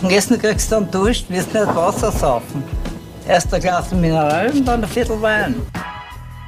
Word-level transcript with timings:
Am 0.00 0.10
Essen 0.10 0.38
kriegst 0.38 0.70
du 0.70 0.76
dann 0.76 0.90
Durst, 0.92 1.28
wirst 1.28 1.52
nicht 1.52 1.66
Wasser 1.74 2.12
saufen. 2.12 2.62
Erst 3.26 3.52
ein 3.52 3.60
Glas 3.60 3.90
Mineral 3.90 4.48
und 4.52 4.64
dann 4.64 4.84
ein 4.84 4.88
Viertel 4.88 5.20
Wein. 5.20 5.56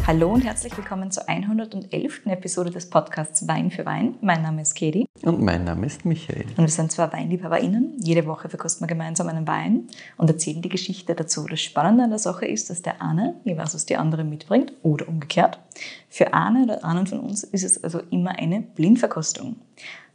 Hallo 0.06 0.32
und 0.32 0.42
herzlich 0.42 0.76
willkommen 0.76 1.10
zur 1.10 1.28
111. 1.28 2.26
Episode 2.26 2.70
des 2.70 2.88
Podcasts 2.88 3.48
Wein 3.48 3.72
für 3.72 3.84
Wein. 3.84 4.14
Mein 4.20 4.42
Name 4.42 4.62
ist 4.62 4.76
Katie. 4.76 5.04
Und 5.22 5.42
mein 5.42 5.64
Name 5.64 5.86
ist 5.86 6.04
Michael. 6.04 6.46
Und 6.56 6.58
wir 6.58 6.68
sind 6.68 6.92
zwei 6.92 7.12
WeinliebhaberInnen. 7.12 7.96
Jede 7.98 8.24
Woche 8.26 8.48
verkosten 8.48 8.84
wir 8.84 8.88
gemeinsam 8.88 9.26
einen 9.26 9.48
Wein 9.48 9.88
und 10.16 10.30
erzählen 10.30 10.62
die 10.62 10.68
Geschichte 10.68 11.16
dazu. 11.16 11.44
Das 11.50 11.60
Spannende 11.60 12.04
an 12.04 12.10
der 12.10 12.20
Sache 12.20 12.46
ist, 12.46 12.70
dass 12.70 12.82
der 12.82 13.02
eine 13.02 13.34
jeweils 13.42 13.74
was 13.74 13.84
die 13.84 13.96
andere 13.96 14.22
mitbringt 14.22 14.72
oder 14.84 15.08
umgekehrt. 15.08 15.58
Für 16.08 16.34
eine 16.34 16.62
oder 16.62 16.84
anderen 16.84 17.08
von 17.08 17.18
uns 17.18 17.42
ist 17.42 17.64
es 17.64 17.82
also 17.82 18.00
immer 18.10 18.38
eine 18.38 18.60
Blindverkostung. 18.60 19.56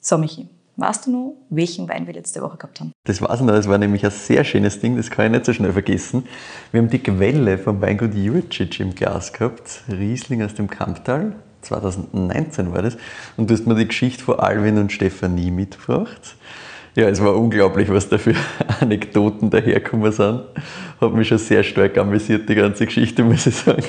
So, 0.01 0.17
Michi, 0.17 0.47
Weißt 0.77 1.05
du 1.05 1.11
noch, 1.11 1.33
welchen 1.49 1.87
Wein 1.87 2.05
wir 2.05 2.13
letzte 2.13 2.41
Woche 2.41 2.57
gehabt 2.57 2.81
haben? 2.81 2.91
Das 3.05 3.21
weiß 3.21 3.39
ich 3.39 3.45
noch, 3.45 3.53
das 3.53 3.69
war 3.69 3.77
nämlich 3.77 4.03
ein 4.03 4.11
sehr 4.11 4.43
schönes 4.43 4.81
Ding, 4.81 4.97
das 4.97 5.09
kann 5.09 5.27
ich 5.27 5.31
nicht 5.31 5.45
so 5.45 5.53
schnell 5.53 5.71
vergessen. 5.71 6.25
Wir 6.71 6.81
haben 6.81 6.89
die 6.89 6.99
Quelle 6.99 7.57
vom 7.57 7.79
Weingut 7.81 8.13
Juricic 8.13 8.81
im 8.81 8.93
Glas 8.93 9.31
gehabt, 9.31 9.83
Riesling 9.87 10.43
aus 10.43 10.53
dem 10.53 10.69
Kamptal, 10.69 11.35
2019 11.61 12.73
war 12.73 12.81
das. 12.81 12.97
Und 13.37 13.49
du 13.49 13.53
hast 13.53 13.65
mir 13.65 13.75
die 13.75 13.87
Geschichte 13.87 14.21
von 14.21 14.39
Alvin 14.39 14.77
und 14.77 14.91
Stefanie 14.91 15.49
mitgebracht. 15.49 16.35
Ja, 16.95 17.09
es 17.09 17.21
war 17.21 17.35
unglaublich, 17.35 17.89
was 17.89 18.07
da 18.07 18.17
für 18.17 18.35
Anekdoten 18.79 19.49
daherkommen 19.49 20.13
sind. 20.13 20.43
Hat 21.01 21.13
mich 21.13 21.27
schon 21.27 21.39
sehr 21.39 21.61
stark 21.61 21.97
amüsiert, 21.97 22.47
die 22.47 22.55
ganze 22.55 22.85
Geschichte, 22.85 23.21
muss 23.21 23.45
ich 23.45 23.55
sagen. 23.55 23.83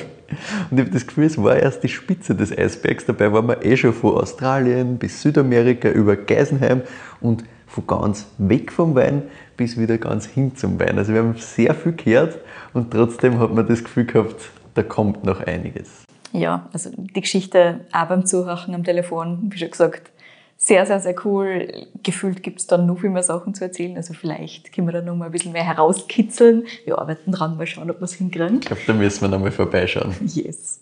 Und 0.69 0.77
ich 0.77 0.85
habe 0.85 0.91
das 0.91 1.07
Gefühl, 1.07 1.23
es 1.23 1.41
war 1.41 1.55
erst 1.55 1.83
die 1.83 1.87
Spitze 1.87 2.35
des 2.35 2.55
Eisbergs. 2.55 3.05
Dabei 3.05 3.31
waren 3.31 3.47
wir 3.47 3.63
eh 3.63 3.77
schon 3.77 3.93
von 3.93 4.15
Australien 4.15 4.97
bis 4.97 5.21
Südamerika 5.21 5.89
über 5.89 6.17
Geisenheim 6.17 6.81
und 7.21 7.45
von 7.65 7.87
ganz 7.87 8.27
weg 8.39 8.73
vom 8.73 8.93
Wein 8.93 9.23
bis 9.55 9.79
wieder 9.79 9.97
ganz 9.97 10.25
hin 10.25 10.57
zum 10.57 10.77
Wein. 10.77 10.97
Also 10.97 11.13
wir 11.13 11.21
haben 11.21 11.35
sehr 11.37 11.73
viel 11.75 11.93
gehört 11.93 12.37
und 12.73 12.91
trotzdem 12.91 13.39
hat 13.39 13.53
man 13.53 13.65
das 13.67 13.85
Gefühl 13.85 14.05
gehabt, 14.05 14.49
da 14.73 14.83
kommt 14.83 15.23
noch 15.23 15.39
einiges. 15.39 16.03
Ja, 16.33 16.67
also 16.73 16.89
die 16.93 17.21
Geschichte 17.21 17.85
auch 17.93 18.07
beim 18.07 18.25
Zuhören 18.25 18.75
am 18.75 18.83
Telefon, 18.83 19.49
wie 19.49 19.57
schon 19.57 19.71
gesagt, 19.71 20.11
sehr, 20.57 20.85
sehr, 20.87 20.99
sehr 20.99 21.15
cool. 21.23 21.85
Gefühlt 22.01 22.41
gibt 22.41 22.59
es 22.59 22.67
dann 22.67 22.87
noch 22.87 22.99
viel 22.99 23.11
mehr 23.11 23.23
Sachen 23.23 23.53
zu 23.53 23.63
erzählen. 23.63 23.95
Also 23.95 24.13
vielleicht 24.13 24.73
können 24.73 24.87
wir 24.87 24.93
da 24.93 25.01
noch 25.01 25.15
mal 25.15 25.25
ein 25.25 25.31
bisschen 25.31 25.51
mehr 25.51 25.63
herauskitzeln. 25.63 26.65
Wir 26.83 26.97
arbeiten 26.97 27.31
dran, 27.31 27.57
mal 27.57 27.67
schauen, 27.67 27.91
ob 27.91 27.99
wir 27.99 28.05
es 28.05 28.13
hinkriegen. 28.13 28.59
Ich 28.59 28.65
glaube, 28.65 28.81
da 28.87 28.93
müssen 28.93 29.21
wir 29.21 29.27
noch 29.29 29.39
mal 29.39 29.51
vorbeischauen. 29.51 30.15
Yes. 30.25 30.79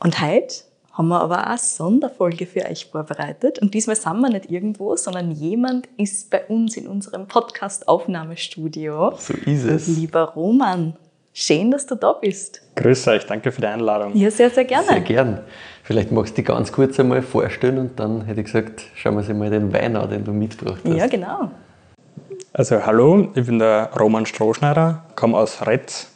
Und 0.00 0.20
heute 0.20 0.64
haben 0.92 1.08
wir 1.08 1.20
aber 1.20 1.42
auch 1.42 1.46
eine 1.46 1.58
Sonderfolge 1.58 2.46
für 2.46 2.64
euch 2.68 2.86
vorbereitet. 2.86 3.60
Und 3.60 3.74
diesmal 3.74 3.96
sind 3.96 4.20
wir 4.20 4.30
nicht 4.30 4.50
irgendwo, 4.50 4.96
sondern 4.96 5.30
jemand 5.30 5.88
ist 5.96 6.30
bei 6.30 6.44
uns 6.46 6.76
in 6.76 6.88
unserem 6.88 7.26
Podcast-Aufnahmestudio. 7.26 9.14
So 9.16 9.34
ist 9.34 9.64
es. 9.64 9.86
Lieber 9.86 10.22
Roman, 10.34 10.96
schön, 11.32 11.70
dass 11.70 11.86
du 11.86 11.94
da 11.94 12.12
bist. 12.12 12.62
Grüß 12.76 13.08
euch, 13.08 13.26
danke 13.26 13.52
für 13.52 13.60
die 13.60 13.66
Einladung. 13.68 14.16
Ja, 14.16 14.30
sehr, 14.30 14.50
sehr 14.50 14.64
gerne. 14.64 14.86
Sehr 14.86 15.00
gern. 15.00 15.40
Vielleicht 15.84 16.10
magst 16.12 16.32
du 16.32 16.36
dich 16.36 16.46
ganz 16.46 16.72
kurz 16.72 16.98
einmal 16.98 17.20
vorstellen 17.20 17.76
und 17.76 18.00
dann 18.00 18.22
hätte 18.22 18.40
ich 18.40 18.46
gesagt, 18.46 18.84
schauen 18.94 19.16
wir 19.16 19.18
uns 19.18 19.28
mal 19.28 19.50
den 19.50 19.70
Wein 19.70 19.96
an, 19.96 20.08
den 20.08 20.24
du 20.24 20.32
mitgebracht 20.32 20.80
hast. 20.82 20.96
Ja, 20.96 21.06
genau. 21.06 21.50
Also 22.54 22.86
hallo, 22.86 23.28
ich 23.34 23.44
bin 23.44 23.58
der 23.58 23.90
Roman 24.00 24.24
Strohschneider, 24.24 25.04
komme 25.14 25.36
aus 25.36 25.66
Retz. 25.66 26.10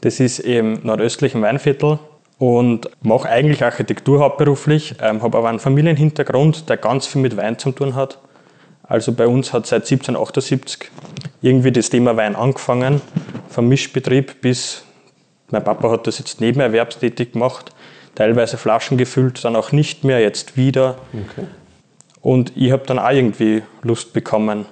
Das 0.00 0.20
ist 0.20 0.38
im 0.38 0.80
nordöstlichen 0.84 1.42
Weinviertel 1.42 1.98
und 2.38 2.88
mache 3.02 3.28
eigentlich 3.28 3.62
Architektur 3.62 4.20
hauptberuflich, 4.20 4.94
ähm, 5.02 5.22
habe 5.22 5.36
aber 5.36 5.50
einen 5.50 5.58
Familienhintergrund, 5.58 6.70
der 6.70 6.78
ganz 6.78 7.06
viel 7.06 7.20
mit 7.20 7.36
Wein 7.36 7.58
zu 7.58 7.72
tun 7.72 7.94
hat. 7.94 8.18
Also 8.84 9.12
bei 9.12 9.26
uns 9.26 9.52
hat 9.52 9.66
seit 9.66 9.82
1778 9.82 10.90
irgendwie 11.42 11.72
das 11.72 11.90
Thema 11.90 12.16
Wein 12.16 12.36
angefangen, 12.36 13.02
vom 13.50 13.68
Mischbetrieb 13.68 14.40
bis, 14.40 14.82
mein 15.50 15.62
Papa 15.62 15.90
hat 15.90 16.06
das 16.06 16.18
jetzt 16.18 16.40
nebenerwerbstätig 16.40 17.32
gemacht 17.32 17.73
teilweise 18.14 18.56
Flaschen 18.56 18.98
gefüllt, 18.98 19.44
dann 19.44 19.56
auch 19.56 19.72
nicht 19.72 20.04
mehr, 20.04 20.20
jetzt 20.20 20.56
wieder. 20.56 20.96
Okay. 21.12 21.46
Und 22.20 22.56
ich 22.56 22.72
habe 22.72 22.84
dann 22.86 22.98
auch 22.98 23.10
irgendwie 23.10 23.62
Lust 23.82 24.12
bekommen, 24.12 24.66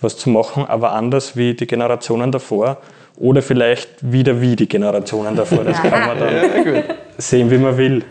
was 0.00 0.16
zu 0.16 0.30
machen, 0.30 0.66
aber 0.66 0.92
anders 0.92 1.36
wie 1.36 1.54
die 1.54 1.66
Generationen 1.66 2.32
davor 2.32 2.78
oder 3.16 3.42
vielleicht 3.42 4.12
wieder 4.12 4.40
wie 4.40 4.56
die 4.56 4.68
Generationen 4.68 5.36
davor. 5.36 5.64
Das 5.64 5.80
kann 5.80 6.06
man 6.06 6.18
dann 6.18 6.74
ja, 6.74 6.82
sehen, 7.18 7.50
wie 7.50 7.58
man 7.58 7.76
will. 7.76 8.04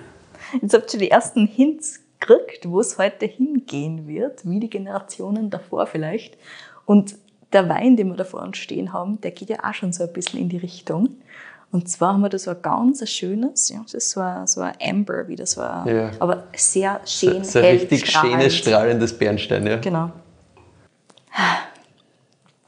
Jetzt 0.62 0.74
habt 0.74 0.94
ihr 0.94 1.00
die 1.00 1.12
ersten 1.12 1.48
Hints 1.48 2.00
gekriegt, 2.20 2.70
wo 2.70 2.80
es 2.80 2.98
heute 2.98 3.26
hingehen 3.26 4.08
wird, 4.08 4.48
wie 4.48 4.60
die 4.60 4.70
Generationen 4.70 5.50
davor 5.50 5.88
vielleicht. 5.88 6.38
Und 6.86 7.16
der 7.54 7.68
Wein, 7.70 7.98
den 7.98 8.10
wir 8.10 8.16
da 8.16 8.24
vor 8.24 8.42
uns 8.42 8.58
stehen 8.58 8.94
haben, 8.94 9.20
der 9.22 9.32
geht 9.32 9.50
ja 9.50 9.58
auch 9.64 9.74
schon 9.74 9.94
so 9.94 10.04
ein 10.04 10.14
bisschen 10.14 10.40
in 10.40 10.50
die 10.50 10.58
Richtung. 10.58 11.10
Und 11.72 11.88
zwar 11.88 12.14
haben 12.14 12.22
wir 12.22 12.30
da 12.30 12.40
so 12.40 12.52
ein 12.52 12.62
ganz 12.62 13.08
schönes, 13.08 13.70
ja, 13.70 13.82
das 13.84 13.94
ist 13.94 14.12
so 14.12 14.22
ein, 14.22 14.48
so 14.48 14.62
ein 14.62 14.74
Amber, 14.82 15.28
wie 15.28 15.36
das 15.36 15.56
war, 15.56 15.88
ja. 15.88 16.12
aber 16.20 16.46
sehr 16.56 17.00
schön 17.06 17.44
So, 17.44 17.52
so 17.52 17.60
ein 17.60 17.66
richtig 17.66 18.08
strahlend. 18.08 18.38
schönes, 18.42 18.56
strahlendes 18.56 19.18
Bernstein, 19.18 19.68
ja. 19.68 19.78
Genau. 19.78 20.12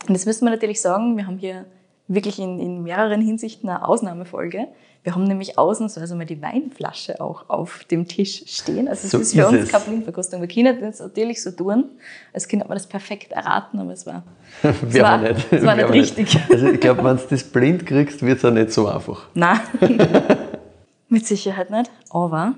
Und 0.08 0.16
jetzt 0.16 0.26
müssen 0.26 0.46
wir 0.46 0.52
natürlich 0.52 0.82
sagen, 0.82 1.18
wir 1.18 1.26
haben 1.26 1.38
hier 1.38 1.66
wirklich 2.08 2.38
in, 2.38 2.60
in 2.60 2.84
mehreren 2.84 3.22
Hinsichten 3.22 3.70
eine 3.70 3.88
Ausnahmefolge. 3.88 4.68
Wir 5.04 5.16
haben 5.16 5.24
nämlich 5.24 5.58
ausnahmsweise 5.58 6.14
mal 6.14 6.28
die 6.28 6.42
Weinflasche 6.44 7.20
auch 7.20 7.50
auf 7.50 7.86
dem 7.86 8.08
Tisch 8.08 8.44
stehen. 8.46 8.88
Also 8.88 9.06
es 9.06 9.12
so 9.12 9.18
ist 9.18 9.34
für 9.34 9.48
uns 9.48 9.70
keine 9.70 9.84
Blindverkostung. 9.86 10.42
Wir 10.42 10.48
können 10.48 10.80
das 10.80 11.00
natürlich 11.00 11.42
so 11.42 11.50
tun, 11.50 11.86
als 12.34 12.48
könnte 12.48 12.68
man 12.68 12.76
das 12.76 12.86
perfekt 12.86 13.32
erraten, 13.32 13.80
aber 13.80 13.94
es 13.94 14.06
war, 14.06 14.24
es 14.62 15.00
war, 15.00 15.18
nicht. 15.18 15.52
Es 15.52 15.66
war 15.66 15.76
nicht 15.76 15.90
richtig. 15.90 16.34
Nicht. 16.36 16.52
Also 16.52 16.68
ich 16.68 16.80
glaube, 16.80 17.04
wenn 17.04 17.18
du 17.18 17.24
das 17.28 17.44
blind 17.44 17.88
kriegst, 17.88 18.22
wird 18.22 18.38
es 18.38 18.46
auch 18.46 18.52
nicht 18.52 18.72
so 18.72 18.88
einfach. 18.88 19.28
Nein, 19.34 19.60
mit 21.10 21.26
Sicherheit 21.26 21.72
nicht. 21.72 21.90
Aber 22.12 22.54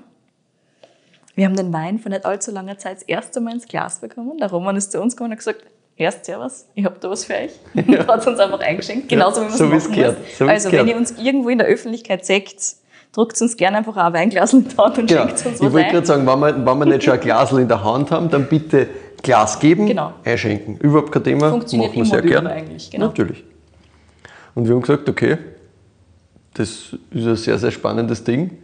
wir 1.34 1.46
haben 1.46 1.56
den 1.56 1.72
Wein 1.72 1.98
vor 1.98 2.10
nicht 2.10 2.26
allzu 2.26 2.50
langer 2.50 2.76
Zeit 2.76 2.98
das 2.98 3.02
erste 3.04 3.40
Mal 3.40 3.54
ins 3.54 3.66
Glas 3.66 4.00
bekommen. 4.00 4.36
Der 4.36 4.50
Roman 4.50 4.76
ist 4.76 4.92
zu 4.92 5.00
uns 5.00 5.16
gekommen 5.16 5.30
und 5.30 5.38
hat 5.38 5.38
gesagt, 5.38 5.64
erst 5.96 6.24
Servus, 6.24 6.66
ich 6.74 6.84
habe 6.84 6.96
da 7.00 7.10
was 7.10 7.24
für 7.24 7.34
euch. 7.34 7.52
Ja. 7.86 8.06
Hat 8.06 8.26
uns 8.26 8.38
einfach 8.38 8.60
eingeschenkt, 8.60 9.08
genauso 9.08 9.42
wie 9.42 9.46
wir 9.46 9.56
so 9.56 9.64
es 9.72 9.88
machen 9.88 10.16
so 10.38 10.46
Also 10.46 10.72
wenn 10.72 10.88
ihr 10.88 10.96
uns 10.96 11.12
irgendwo 11.18 11.48
in 11.48 11.58
der 11.58 11.66
Öffentlichkeit 11.66 12.24
seht, 12.24 12.56
drückt 13.12 13.40
uns 13.40 13.56
gerne 13.56 13.78
einfach 13.78 13.96
ein 13.96 14.12
Weinglas 14.12 14.52
in 14.52 14.66
die 14.68 14.76
Hand 14.76 14.98
und 14.98 15.06
genau. 15.06 15.22
schenkt 15.22 15.32
uns 15.32 15.44
was 15.44 15.60
Ich 15.60 15.72
wollte 15.72 15.90
gerade 15.90 16.06
sagen, 16.06 16.26
wenn 16.26 16.38
wir, 16.40 16.66
wenn 16.66 16.78
wir 16.78 16.86
nicht 16.86 17.04
schon 17.04 17.14
ein 17.14 17.20
Glas 17.20 17.52
in 17.52 17.68
der 17.68 17.84
Hand 17.84 18.10
haben, 18.10 18.28
dann 18.30 18.48
bitte 18.48 18.88
Glas 19.22 19.58
geben, 19.58 19.86
genau. 19.86 20.12
einschenken. 20.24 20.76
Überhaupt 20.78 21.12
kein 21.12 21.24
Thema, 21.24 21.50
Funktioniert 21.50 21.90
machen 21.90 22.04
wir 22.04 22.10
sehr 22.10 22.22
gerne. 22.22 22.50
eigentlich. 22.50 22.90
Genau. 22.90 23.06
Natürlich. 23.06 23.44
Und 24.54 24.68
wir 24.68 24.74
haben 24.74 24.82
gesagt, 24.82 25.08
okay, 25.08 25.38
das 26.54 26.68
ist 26.68 26.98
ein 27.12 27.36
sehr, 27.36 27.58
sehr 27.58 27.70
spannendes 27.70 28.22
Ding. 28.22 28.58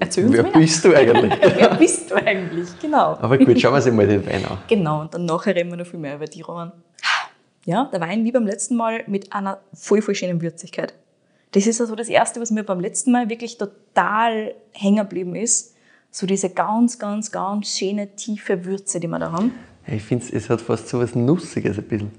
Erzähl 0.00 0.24
uns 0.24 0.34
Wer 0.34 0.42
mehr. 0.42 0.52
bist 0.52 0.84
du 0.84 0.94
eigentlich? 0.94 1.32
Wer 1.56 1.74
bist 1.74 2.10
du 2.10 2.14
eigentlich? 2.16 2.68
Genau. 2.80 3.16
Aber 3.20 3.38
gut, 3.38 3.60
schauen 3.60 3.72
wir 3.72 3.76
uns 3.76 3.90
mal 3.92 4.06
den 4.06 4.26
Wein 4.26 4.44
an. 4.44 4.58
Genau, 4.68 5.02
und 5.02 5.14
dann 5.14 5.24
nachher 5.24 5.54
reden 5.54 5.70
wir 5.70 5.76
noch 5.76 5.86
viel 5.86 6.00
mehr 6.00 6.16
über 6.16 6.26
die 6.26 6.42
Roman. 6.42 6.72
Ja, 7.66 7.88
der 7.92 8.00
Wein 8.00 8.24
wie 8.24 8.32
beim 8.32 8.46
letzten 8.46 8.76
Mal 8.76 9.04
mit 9.06 9.32
einer 9.32 9.60
voll, 9.72 10.02
voll 10.02 10.14
schönen 10.14 10.42
Würzigkeit. 10.42 10.94
Das 11.52 11.66
ist 11.66 11.80
also 11.80 11.94
das 11.94 12.08
Erste, 12.08 12.40
was 12.40 12.50
mir 12.50 12.64
beim 12.64 12.80
letzten 12.80 13.12
Mal 13.12 13.28
wirklich 13.30 13.56
total 13.56 14.54
hängen 14.72 14.98
geblieben 14.98 15.36
ist. 15.36 15.74
So 16.10 16.26
diese 16.26 16.50
ganz, 16.50 16.98
ganz, 16.98 17.30
ganz 17.30 17.78
schöne, 17.78 18.14
tiefe 18.16 18.64
Würze, 18.64 19.00
die 19.00 19.06
wir 19.06 19.18
da 19.18 19.32
haben. 19.32 19.52
Ich 19.86 20.02
finde, 20.02 20.24
es 20.32 20.50
hat 20.50 20.60
fast 20.60 20.88
so 20.88 21.00
was 21.00 21.14
Nussiges 21.14 21.78
ein 21.78 21.84
bisschen. 21.84 22.10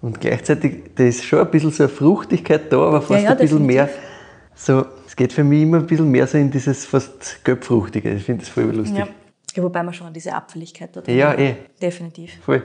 Und 0.00 0.20
gleichzeitig, 0.20 0.94
da 0.94 1.04
ist 1.04 1.24
schon 1.24 1.40
ein 1.40 1.50
bisschen 1.50 1.70
so 1.70 1.84
eine 1.84 1.90
Fruchtigkeit 1.90 2.72
da, 2.72 2.78
aber 2.78 3.00
fast 3.00 3.12
ja, 3.12 3.18
ja, 3.18 3.30
ein 3.30 3.38
bisschen 3.38 3.66
definitiv. 3.66 3.96
mehr 3.96 4.13
so 4.54 4.86
es 5.06 5.16
geht 5.16 5.32
für 5.32 5.44
mich 5.44 5.62
immer 5.62 5.78
ein 5.78 5.86
bisschen 5.86 6.10
mehr 6.10 6.26
so 6.26 6.38
in 6.38 6.50
dieses 6.50 6.84
fast 6.84 7.44
Gelbfruchtige. 7.44 8.12
Ich 8.14 8.24
finde 8.24 8.42
das 8.42 8.48
voll 8.48 8.64
lustig. 8.64 8.98
Ja. 8.98 9.08
ja, 9.54 9.62
wobei 9.62 9.82
man 9.82 9.94
schon 9.94 10.12
diese 10.12 10.34
Abfälligkeit 10.34 10.90
dort 10.92 11.06
Ja, 11.06 11.34
eh. 11.34 11.54
Definitiv. 11.80 12.32
Voll. 12.44 12.62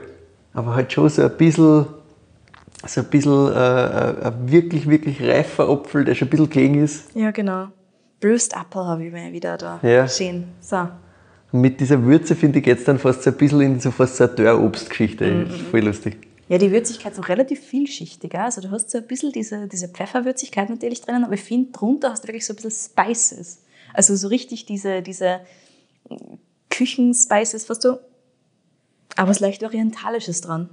Aber 0.52 0.74
halt 0.74 0.92
schon 0.92 1.08
so 1.08 1.22
ein 1.22 1.36
bisschen, 1.36 1.86
so 2.86 3.00
ein 3.00 3.06
bisschen 3.06 3.52
äh, 3.52 4.26
ein 4.26 4.50
wirklich, 4.50 4.88
wirklich 4.88 5.22
reifer 5.22 5.68
Apfel, 5.68 6.04
der 6.04 6.16
schon 6.16 6.26
ein 6.26 6.30
bisschen 6.30 6.50
gelegen 6.50 6.82
ist. 6.82 7.14
Ja, 7.14 7.30
genau. 7.30 7.68
Bruised 8.20 8.52
Apple 8.54 8.84
habe 8.84 9.06
ich 9.06 9.12
mir 9.12 9.32
wieder 9.32 9.56
da 9.56 9.78
ja. 9.82 10.08
stehen. 10.08 10.48
So. 10.60 10.88
Und 11.52 11.60
mit 11.60 11.80
dieser 11.80 12.02
Würze, 12.02 12.34
finde 12.34 12.58
ich, 12.58 12.64
geht 12.64 12.78
es 12.78 12.84
dann 12.84 12.98
fast 12.98 13.22
so 13.22 13.30
ein 13.30 13.36
bisschen 13.36 13.60
in 13.60 13.80
so 13.80 13.90
fast 13.90 14.16
so 14.16 14.24
eine 14.24 14.34
Dörrobstgeschichte. 14.34 15.24
Mhm. 15.24 15.50
Voll 15.70 15.80
lustig. 15.80 16.29
Ja, 16.50 16.58
die 16.58 16.72
Würzigkeit 16.72 17.14
so 17.14 17.22
relativ 17.22 17.60
vielschichtiger. 17.60 18.42
Also 18.42 18.60
du 18.60 18.72
hast 18.72 18.90
so 18.90 18.98
ein 18.98 19.06
bisschen 19.06 19.30
diese, 19.30 19.68
diese 19.68 19.86
Pfefferwürzigkeit 19.88 20.68
natürlich 20.68 21.00
drinnen, 21.00 21.22
aber 21.22 21.34
ich 21.34 21.44
finde, 21.44 21.70
drunter 21.70 22.10
hast 22.10 22.24
du 22.24 22.28
wirklich 22.28 22.44
so 22.44 22.54
ein 22.54 22.56
bisschen 22.56 22.72
Spices. 22.72 23.62
Also 23.94 24.16
so 24.16 24.26
richtig 24.26 24.66
diese, 24.66 25.00
diese 25.00 25.42
Küchenspices, 26.68 27.66
fast 27.66 27.82
so, 27.82 28.00
aber 29.14 29.28
was 29.28 29.38
leicht 29.38 29.62
Orientalisches 29.62 30.40
dran. 30.40 30.70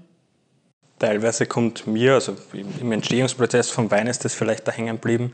Teilweise 0.98 1.46
kommt 1.46 1.86
mir, 1.86 2.16
also 2.16 2.36
im 2.54 2.92
Entstehungsprozess 2.92 3.70
vom 3.70 3.92
Wein 3.92 4.08
ist 4.08 4.26
das 4.26 4.34
vielleicht 4.34 4.68
da 4.68 4.72
hängen 4.72 4.96
geblieben, 4.96 5.34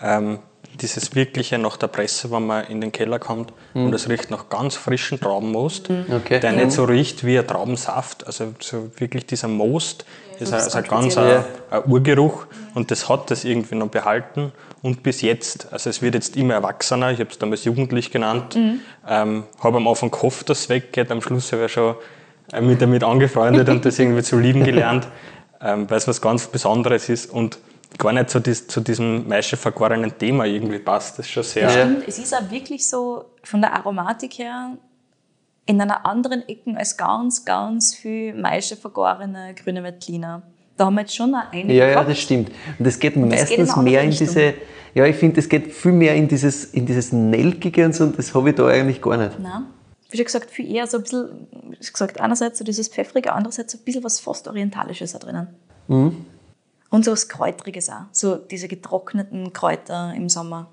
ähm, 0.00 0.38
dieses 0.80 1.14
wirkliche 1.14 1.58
nach 1.58 1.76
der 1.76 1.88
Presse, 1.88 2.30
wenn 2.30 2.46
man 2.46 2.64
in 2.66 2.80
den 2.80 2.92
Keller 2.92 3.18
kommt 3.18 3.52
und 3.74 3.92
es 3.94 4.08
riecht 4.08 4.30
nach 4.30 4.48
ganz 4.48 4.76
frischen 4.76 5.20
Traubenmost, 5.20 5.88
Okay. 5.90 6.40
der 6.40 6.52
nicht 6.52 6.72
so 6.72 6.84
riecht 6.84 7.24
wie 7.24 7.38
ein 7.38 7.46
Traubensaft, 7.46 8.26
also 8.26 8.54
so 8.60 8.90
wirklich 8.96 9.26
dieser 9.26 9.48
Most 9.48 10.04
ist 10.40 10.52
ein, 10.52 10.60
ist 10.60 10.74
ein 10.74 10.84
ganz 10.84 11.16
ein, 11.18 11.44
ein 11.70 11.82
Urgeruch 11.86 12.46
und 12.74 12.90
das 12.90 13.08
hat 13.08 13.30
das 13.30 13.44
irgendwie 13.44 13.74
noch 13.74 13.88
behalten 13.88 14.52
und 14.82 15.02
bis 15.02 15.20
jetzt, 15.22 15.72
also 15.72 15.90
es 15.90 16.02
wird 16.02 16.14
jetzt 16.14 16.36
immer 16.36 16.54
erwachsener, 16.54 17.12
ich 17.12 17.20
habe 17.20 17.30
es 17.30 17.38
damals 17.38 17.64
jugendlich 17.64 18.10
genannt, 18.10 18.56
ähm, 19.08 19.44
habe 19.60 19.76
am 19.76 19.86
Anfang 19.86 20.10
gehofft, 20.10 20.48
dass 20.50 20.60
es 20.60 20.68
weggeht, 20.68 21.10
am 21.10 21.20
Schluss 21.22 21.52
habe 21.52 21.66
ich 21.66 21.72
schon 21.72 21.94
äh, 22.52 22.60
mich 22.60 22.78
damit 22.78 23.04
angefreundet 23.04 23.68
und 23.68 23.84
das 23.84 23.98
irgendwie 23.98 24.22
zu 24.22 24.38
lieben 24.38 24.64
gelernt, 24.64 25.06
ähm, 25.62 25.88
weil 25.88 25.98
es 25.98 26.08
was 26.08 26.20
ganz 26.20 26.48
Besonderes 26.48 27.08
ist. 27.08 27.30
Und 27.30 27.58
gar 27.98 28.12
nicht 28.12 28.30
zu, 28.30 28.40
dies, 28.40 28.66
zu 28.66 28.80
diesem 28.80 29.28
maischevergorenen 29.28 30.16
Thema 30.18 30.44
irgendwie 30.44 30.78
passt. 30.78 31.18
Das 31.18 31.26
ist 31.26 31.32
schon 31.32 31.42
sehr... 31.42 31.70
Ja. 31.70 31.84
Und 31.84 32.06
es 32.06 32.18
ist 32.18 32.34
auch 32.34 32.50
wirklich 32.50 32.88
so 32.88 33.24
von 33.42 33.60
der 33.60 33.72
Aromatik 33.74 34.38
her 34.38 34.76
in 35.66 35.80
einer 35.80 36.04
anderen 36.04 36.46
Ecke 36.48 36.76
als 36.76 36.96
ganz, 36.96 37.44
ganz 37.44 37.94
viel 37.94 38.34
Maische 38.34 38.76
vergorene 38.76 39.54
grüne 39.54 39.82
Veltliner. 39.82 40.42
Da 40.76 40.86
haben 40.86 40.94
wir 40.94 41.02
jetzt 41.02 41.14
schon 41.14 41.34
einige 41.34 41.74
Ja, 41.74 41.86
ja, 41.86 42.04
das 42.04 42.18
stimmt. 42.18 42.50
Und 42.78 42.86
das 42.86 42.98
geht 42.98 43.14
das 43.16 43.22
geht 43.22 43.22
in 43.22 43.28
meistens 43.28 43.58
eine 43.58 43.72
andere 43.72 43.84
mehr 43.84 44.02
in 44.02 44.08
Richtung. 44.08 44.26
diese, 44.26 44.54
ja, 44.94 45.06
ich 45.06 45.16
finde, 45.16 45.36
das 45.36 45.48
geht 45.48 45.72
viel 45.72 45.92
mehr 45.92 46.14
in 46.14 46.28
dieses, 46.28 46.64
in 46.64 46.86
dieses 46.86 47.12
Nelkige 47.12 47.84
und 47.84 47.94
so, 47.94 48.04
und 48.04 48.18
das 48.18 48.34
habe 48.34 48.50
ich 48.50 48.56
da 48.56 48.66
eigentlich 48.66 49.00
gar 49.00 49.16
nicht. 49.16 49.38
Nein. 49.38 49.66
Wie 50.10 50.16
schon 50.16 50.26
gesagt, 50.26 50.50
viel 50.50 50.70
eher 50.70 50.86
so 50.86 50.98
ein 50.98 51.02
bisschen, 51.04 51.46
wie 51.80 51.92
gesagt, 51.92 52.20
einerseits 52.20 52.58
so 52.58 52.64
dieses 52.64 52.88
Pfeffrige, 52.88 53.32
andererseits 53.32 53.72
so 53.72 53.78
ein 53.78 53.84
bisschen 53.84 54.04
was 54.04 54.20
fast 54.20 54.46
Orientalisches 54.48 55.12
da 55.12 55.18
drinnen. 55.18 55.48
Mhm. 55.88 56.26
Und 56.92 57.06
so 57.06 57.12
was 57.12 57.26
Kräutriges 57.28 57.88
auch. 57.88 58.04
So 58.12 58.36
diese 58.36 58.68
getrockneten 58.68 59.54
Kräuter 59.54 60.12
im 60.14 60.28
Sommer. 60.28 60.68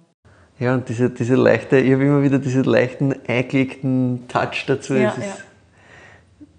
Ja, 0.60 0.74
und 0.74 0.90
diese, 0.90 1.10
diese 1.10 1.36
leichte, 1.36 1.78
ich 1.78 1.94
habe 1.94 2.04
immer 2.04 2.22
wieder 2.22 2.40
diesen 2.40 2.66
leichten, 2.66 3.16
eingelegten 3.26 4.28
Touch 4.28 4.66
dazu. 4.68 4.96
Ja, 4.96 5.14
das, 5.16 5.18
ist, 5.18 5.24
ja. 5.24 5.38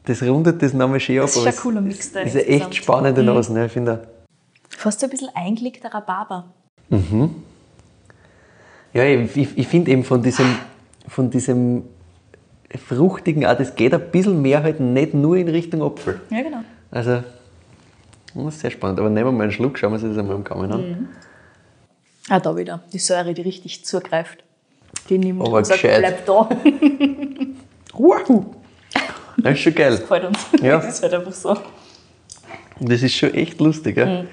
das 0.07 0.23
rundet 0.23 0.62
das 0.62 0.73
nochmal 0.73 0.99
schön 0.99 1.19
ab. 1.19 1.27
Das 1.27 1.37
ist 1.37 1.47
ein 1.47 1.57
cooler 1.57 1.83
Mix 1.83 2.11
da 2.11 2.25
Das 2.25 2.35
ist 2.35 2.37
eine 2.37 2.47
echt 2.47 2.51
insgesamt. 2.51 2.71
Mhm. 2.71 2.83
spannende 2.83 3.23
Nase, 3.23 3.53
ne, 3.53 3.67
ich 3.67 3.73
finde. 3.73 4.09
Fast 4.71 5.01
so 5.01 5.07
ein 5.07 5.11
bisschen 5.11 5.29
eingelegter 5.35 5.93
Rhabarber. 5.93 6.47
Ja, 8.95 9.05
ich, 9.05 9.37
ich, 9.37 9.59
ich 9.59 9.69
finde 9.69 9.91
eben 9.91 10.05
von 10.05 10.23
diesem, 10.23 10.56
von 11.06 11.29
diesem 11.29 11.85
Fruchtigen, 12.89 13.45
auch, 13.45 13.59
das 13.59 13.75
geht 13.75 13.93
ein 13.93 14.11
bisschen 14.11 14.41
mehr 14.41 14.63
halt 14.63 14.81
nicht 14.81 15.13
nur 15.13 15.37
in 15.37 15.49
Richtung 15.49 15.83
Apfel. 15.83 16.23
Ja, 16.31 16.41
genau. 16.41 16.61
Also, 16.91 17.23
das 18.35 18.55
ist 18.55 18.61
sehr 18.61 18.71
spannend. 18.71 18.99
Aber 19.00 19.09
nehmen 19.11 19.27
wir 19.29 19.32
mal 19.32 19.43
einen 19.44 19.53
Schluck, 19.53 19.79
schauen 19.79 19.91
wir 19.93 19.94
uns 19.94 20.03
das 20.03 20.17
einmal 20.19 20.37
am 20.37 20.44
Gaumen 20.44 20.73
an. 20.73 21.09
Ah, 22.29 22.38
da 22.41 22.56
wieder. 22.56 22.82
Die 22.93 22.99
Säure, 22.99 23.35
die 23.35 23.43
richtig 23.43 23.85
zugreift. 23.85 24.44
Die 25.09 25.19
nimmt 25.19 25.41
Aber 25.41 25.59
und 25.59 25.67
sagt, 25.67 25.82
gescheit. 25.82 25.99
bleib 26.00 26.27
da. 26.27 26.49
Wow. 27.93 28.47
Das 29.38 29.55
ist 29.55 29.61
schon 29.61 29.75
geil. 29.75 29.97
Gefällt 29.99 30.25
uns. 30.25 30.38
Ja. 30.62 30.77
Das 30.77 30.88
ist 30.94 31.03
halt 31.03 31.15
einfach 31.15 31.32
so. 31.32 31.56
Das 32.79 33.03
ist 33.03 33.15
schon 33.15 33.35
echt 33.35 33.61
lustig, 33.61 33.97
Mhm. 33.97 34.03
ja? 34.03 34.25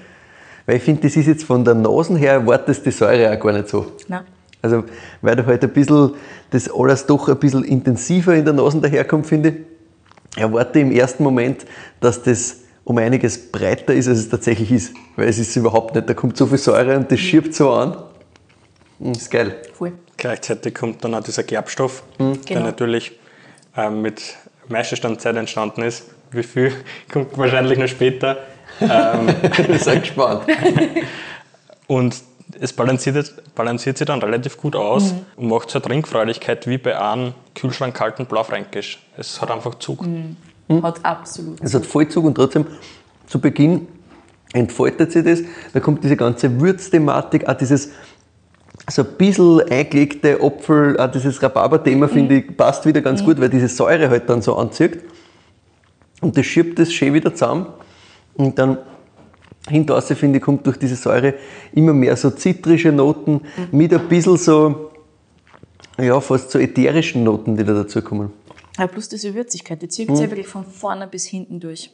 Weil 0.66 0.76
ich 0.76 0.82
finde, 0.82 1.02
das 1.02 1.16
ist 1.16 1.26
jetzt 1.26 1.44
von 1.44 1.64
der 1.64 1.74
Nase 1.74 2.16
her, 2.16 2.32
erwartest 2.34 2.84
die 2.86 2.90
Säure 2.90 3.32
auch 3.34 3.40
gar 3.40 3.52
nicht 3.52 3.68
so. 3.68 3.92
Nein. 4.06 4.22
Also, 4.62 4.84
weil 5.22 5.36
da 5.36 5.44
halt 5.46 5.62
ein 5.64 5.70
bisschen, 5.72 6.12
das 6.50 6.70
alles 6.70 7.06
doch 7.06 7.28
ein 7.28 7.38
bisschen 7.38 7.64
intensiver 7.64 8.34
in 8.34 8.44
der 8.44 8.54
Nase 8.54 8.80
daherkommt, 8.80 9.26
finde 9.26 9.48
ich, 9.50 10.38
erwarte 10.40 10.80
im 10.80 10.92
ersten 10.92 11.22
Moment, 11.22 11.64
dass 12.00 12.22
das 12.22 12.58
um 12.88 12.96
einiges 12.96 13.52
breiter 13.52 13.92
ist, 13.92 14.08
als 14.08 14.18
es 14.18 14.28
tatsächlich 14.30 14.72
ist. 14.72 14.94
Weil 15.14 15.28
es 15.28 15.38
ist 15.38 15.54
überhaupt 15.56 15.94
nicht. 15.94 16.08
Da 16.08 16.14
kommt 16.14 16.38
so 16.38 16.46
viel 16.46 16.56
Säure 16.56 16.96
und 16.96 17.12
das 17.12 17.20
schiebt 17.20 17.54
so 17.54 17.70
an. 17.70 17.98
Das 18.98 19.18
ist 19.18 19.30
geil. 19.30 19.56
Voll. 19.74 19.92
Gleichzeitig 20.16 20.74
kommt 20.74 21.04
dann 21.04 21.14
auch 21.14 21.22
dieser 21.22 21.42
Gerbstoff, 21.42 22.02
Mhm. 22.18 22.32
der 22.48 22.56
Genau. 22.56 22.66
natürlich 22.66 23.12
ähm, 23.76 24.00
mit 24.00 24.22
Maischestandzeit 24.68 25.36
entstanden 25.36 25.82
ist. 25.82 26.04
Wie 26.30 26.42
viel 26.42 26.72
kommt 27.12 27.36
wahrscheinlich 27.36 27.78
noch 27.78 27.88
später. 27.88 28.38
Ähm, 28.80 29.28
Ich 29.42 29.66
bin 29.84 30.00
gespannt. 30.00 30.44
und 31.86 32.16
es 32.58 32.72
balanciert, 32.72 33.34
balanciert 33.54 33.98
sich 33.98 34.06
dann 34.06 34.22
relativ 34.22 34.56
gut 34.56 34.74
aus 34.74 35.12
Mhm. 35.12 35.26
und 35.36 35.48
macht 35.48 35.68
so 35.70 35.78
eine 35.78 35.86
Trinkfreudigkeit 35.88 36.66
wie 36.66 36.78
bei 36.78 36.98
einem 36.98 37.34
Kühlschrank 37.54 37.94
kalten 37.94 38.24
Blaufränkisch. 38.24 38.98
Es 39.18 39.42
hat 39.42 39.50
einfach 39.50 39.74
Zug. 39.74 40.06
Mhm. 40.06 40.36
Hat 40.68 41.04
absolut. 41.04 41.60
Es 41.62 41.74
hat 41.74 41.86
Vollzug 41.86 42.24
und 42.24 42.34
trotzdem 42.34 42.66
zu 43.26 43.40
Beginn 43.40 43.86
entfaltet 44.52 45.12
sich 45.12 45.24
das. 45.24 45.42
Da 45.72 45.80
kommt 45.80 46.04
diese 46.04 46.16
ganze 46.16 46.60
Würzthematik, 46.60 47.48
auch 47.48 47.54
dieses 47.54 47.90
so 48.90 49.02
ein 49.02 49.08
bisschen 49.18 49.60
eingelegte 49.70 50.40
Apfel, 50.40 50.98
auch 50.98 51.10
dieses 51.10 51.42
Rhabarber-Thema, 51.42 52.08
finde 52.08 52.36
ich, 52.36 52.56
passt 52.56 52.86
wieder 52.86 53.00
ganz 53.00 53.22
gut, 53.22 53.40
weil 53.40 53.50
diese 53.50 53.68
Säure 53.68 54.08
halt 54.08 54.28
dann 54.30 54.40
so 54.40 54.56
anzieht. 54.56 55.00
Und 56.20 56.36
das 56.36 56.46
schiebt 56.46 56.78
das 56.78 56.92
schön 56.92 57.12
wieder 57.12 57.34
zusammen. 57.34 57.66
Und 58.34 58.58
dann 58.58 58.78
hinter 59.68 60.00
finde 60.00 60.38
ich, 60.38 60.44
kommt 60.44 60.66
durch 60.66 60.78
diese 60.78 60.96
Säure 60.96 61.34
immer 61.72 61.92
mehr 61.92 62.16
so 62.16 62.30
zitrische 62.30 62.90
Noten 62.92 63.42
mit 63.72 63.92
ein 63.92 64.08
bisschen 64.08 64.36
so, 64.36 64.90
ja, 65.98 66.18
fast 66.20 66.50
so 66.50 66.58
ätherischen 66.58 67.24
Noten, 67.24 67.56
die 67.56 67.64
da 67.64 67.74
dazukommen. 67.74 68.30
Ja, 68.78 68.86
plus 68.86 69.08
diese 69.08 69.34
Würzigkeit, 69.34 69.82
die 69.82 69.88
zieht 69.88 70.08
Mhm. 70.08 70.16
sich 70.16 70.30
wirklich 70.30 70.46
von 70.46 70.64
vorne 70.64 71.06
bis 71.08 71.26
hinten 71.26 71.60
durch. 71.60 71.90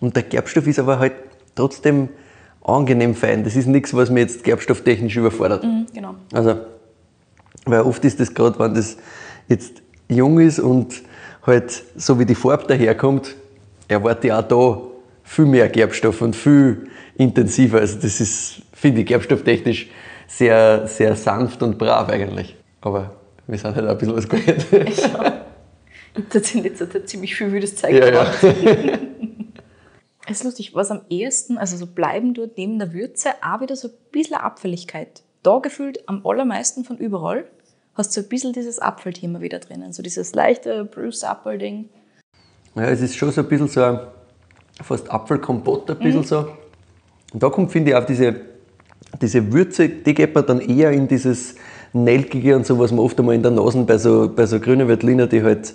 Und 0.00 0.14
der 0.16 0.24
Gerbstoff 0.24 0.66
ist 0.66 0.78
aber 0.78 0.98
halt 0.98 1.12
trotzdem 1.54 2.08
angenehm 2.62 3.14
fein. 3.14 3.44
Das 3.44 3.56
ist 3.56 3.66
nichts, 3.66 3.94
was 3.94 4.10
mir 4.10 4.20
jetzt 4.20 4.42
gerbstofftechnisch 4.44 5.16
überfordert. 5.16 5.62
Mhm, 5.64 5.86
genau. 5.94 6.14
Also, 6.32 6.56
weil 7.66 7.80
oft 7.82 8.04
ist 8.04 8.20
das 8.20 8.32
gerade, 8.34 8.58
wenn 8.58 8.74
das 8.74 8.96
jetzt 9.48 9.82
jung 10.08 10.40
ist 10.40 10.58
und 10.58 11.02
halt 11.46 11.82
so 11.96 12.18
wie 12.18 12.24
die 12.26 12.34
Farbe 12.34 12.66
daherkommt, 12.66 13.34
erwarte 13.88 14.28
ich 14.28 14.32
auch 14.32 14.42
da 14.42 14.80
viel 15.22 15.46
mehr 15.46 15.68
Gerbstoff 15.68 16.20
und 16.22 16.34
viel 16.36 16.88
intensiver. 17.16 17.78
Also 17.80 17.98
das 18.00 18.20
ist, 18.20 18.62
finde 18.72 19.00
ich, 19.02 19.06
gerbstofftechnisch 19.06 19.88
sehr, 20.26 20.86
sehr 20.88 21.14
sanft 21.16 21.62
und 21.62 21.78
brav 21.78 22.08
eigentlich. 22.08 22.56
Aber 22.80 23.12
wir 23.46 23.58
sind 23.58 23.76
halt 23.76 23.86
auch 23.86 23.90
ein 23.92 23.98
bisschen 23.98 24.16
was 24.16 24.28
gewöhnt. 24.28 24.66
Das 26.30 26.48
sind 26.48 26.64
jetzt 26.64 26.80
halt 26.80 27.08
ziemlich 27.08 27.34
viel 27.34 27.50
wildes 27.52 27.76
Zeug 27.76 27.92
ja, 27.92 28.06
ja. 28.06 28.10
gemacht. 28.10 28.38
Es 30.26 30.38
ist 30.38 30.44
lustig, 30.44 30.74
was 30.74 30.90
am 30.90 31.02
ehesten, 31.10 31.58
also 31.58 31.76
so 31.76 31.86
bleiben 31.86 32.32
dort 32.32 32.56
neben 32.56 32.78
der 32.78 32.94
Würze, 32.94 33.30
auch 33.42 33.60
wieder 33.60 33.76
so 33.76 33.88
ein 33.88 33.94
bisschen 34.10 34.36
Abfälligkeit. 34.36 35.22
Da 35.42 35.58
gefühlt 35.58 36.08
am 36.08 36.26
allermeisten 36.26 36.84
von 36.84 36.96
überall 36.96 37.44
hast 37.94 38.16
du 38.16 38.20
so 38.20 38.26
ein 38.26 38.30
bisschen 38.30 38.54
dieses 38.54 38.78
Apfelthema 38.78 39.42
wieder 39.42 39.58
drinnen. 39.58 39.92
So 39.92 40.02
dieses 40.02 40.34
leichte 40.34 40.86
Bruce-Apfel-Ding. 40.86 41.90
Ja, 42.74 42.84
es 42.84 43.02
ist 43.02 43.16
schon 43.16 43.30
so 43.32 43.42
ein 43.42 43.48
bisschen 43.48 43.68
so 43.68 43.82
ein 43.82 44.00
fast 44.82 45.10
Apfelkompott, 45.10 45.90
ein 45.90 45.98
bisschen 45.98 46.24
so. 46.24 46.48
Und 47.32 47.42
da 47.42 47.50
kommt, 47.50 47.70
finde 47.70 47.90
ich, 47.90 47.96
auch 47.96 48.06
diese, 48.06 48.40
diese 49.20 49.52
Würze, 49.52 49.90
die 49.90 50.14
geht 50.14 50.34
man 50.34 50.46
dann 50.46 50.60
eher 50.60 50.90
in 50.90 51.06
dieses 51.06 51.54
Nelkige 51.92 52.56
und 52.56 52.66
so, 52.66 52.78
was 52.78 52.90
man 52.90 53.00
oft 53.00 53.18
einmal 53.18 53.34
in 53.34 53.42
der 53.42 53.52
Nase 53.52 53.82
bei 53.82 53.98
so, 53.98 54.28
bei 54.34 54.46
so 54.46 54.58
grünen 54.58 54.88
Veltliner, 54.88 55.26
die 55.26 55.42
halt 55.42 55.74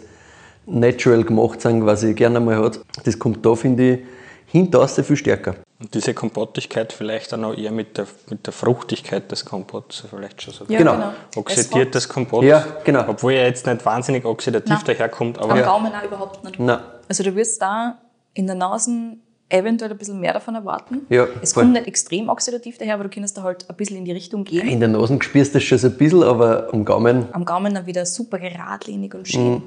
natural 0.69 1.23
gemacht 1.23 1.61
sind, 1.61 1.85
was 1.85 2.03
ich 2.03 2.15
gerne 2.15 2.37
einmal 2.37 2.57
hat. 2.63 2.79
Das 3.03 3.17
kommt 3.17 3.45
da, 3.45 3.55
finde 3.55 3.93
ich, 3.93 3.99
hinterher 4.47 4.87
viel 5.03 5.15
stärker. 5.15 5.55
Und 5.79 5.93
diese 5.93 6.13
Kompottigkeit 6.13 6.91
vielleicht 6.91 7.31
dann 7.31 7.45
auch 7.45 7.55
eher 7.55 7.71
mit 7.71 7.97
der, 7.97 8.05
mit 8.29 8.45
der 8.45 8.51
Fruchtigkeit 8.51 9.31
des 9.31 9.45
Kompotts 9.45 10.03
vielleicht 10.09 10.41
schon 10.41 10.53
so. 10.53 10.65
Ja, 10.67 10.79
Genau. 10.79 11.13
Oxidiertes 11.35 12.09
Kompott. 12.09 12.43
Ja, 12.43 12.65
genau. 12.83 13.05
Obwohl 13.07 13.33
er 13.33 13.47
jetzt 13.47 13.65
nicht 13.65 13.85
wahnsinnig 13.85 14.25
oxidativ 14.25 14.69
Nein. 14.69 14.83
daherkommt, 14.85 15.37
aber 15.39 15.53
Am 15.53 15.61
Gaumen 15.63 15.93
auch 15.93 16.03
überhaupt 16.03 16.43
nicht. 16.43 16.59
Na, 16.59 16.81
Also 17.07 17.23
du 17.23 17.33
wirst 17.35 17.61
da 17.61 17.97
in 18.33 18.45
der 18.47 18.55
Nase 18.55 18.91
eventuell 19.47 19.91
ein 19.91 19.97
bisschen 19.97 20.19
mehr 20.19 20.33
davon 20.33 20.55
erwarten. 20.55 21.05
Ja, 21.09 21.27
es 21.41 21.53
voll. 21.53 21.63
kommt 21.63 21.73
nicht 21.73 21.87
extrem 21.87 22.29
oxidativ 22.29 22.77
daher, 22.77 22.95
aber 22.95 23.05
du 23.05 23.09
kannst 23.09 23.37
da 23.37 23.43
halt 23.43 23.67
ein 23.69 23.75
bisschen 23.75 23.97
in 23.97 24.05
die 24.05 24.11
Richtung 24.11 24.43
gehen. 24.43 24.67
in 24.67 24.79
der 24.79 24.89
Nase 24.89 25.17
spürst 25.21 25.53
du 25.53 25.59
das 25.59 25.63
schon 25.63 25.77
so 25.77 25.87
ein 25.87 25.97
bisschen, 25.97 26.23
aber 26.23 26.67
am 26.73 26.85
Gaumen 26.85 27.25
Am 27.31 27.45
Gaumen 27.45 27.73
dann 27.73 27.85
wieder 27.85 28.05
super 28.05 28.37
geradlinig 28.37 29.15
und 29.15 29.27
schön. 29.27 29.49
Mhm. 29.53 29.63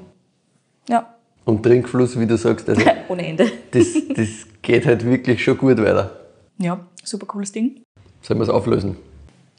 Ja, 0.89 1.13
und 1.45 1.63
Trinkfluss, 1.63 2.17
wie 2.19 2.25
du 2.25 2.37
sagst, 2.37 2.69
also 2.69 2.81
ohne 3.09 3.27
Ende. 3.27 3.51
das, 3.71 3.87
das 4.15 4.27
geht 4.61 4.85
halt 4.85 5.03
wirklich 5.05 5.43
schon 5.43 5.57
gut 5.57 5.77
weiter. 5.77 6.11
Ja, 6.57 6.79
super 7.03 7.25
cooles 7.25 7.51
Ding. 7.51 7.81
Sollen 8.21 8.39
wir 8.39 8.43
es 8.43 8.49
auflösen? 8.49 8.95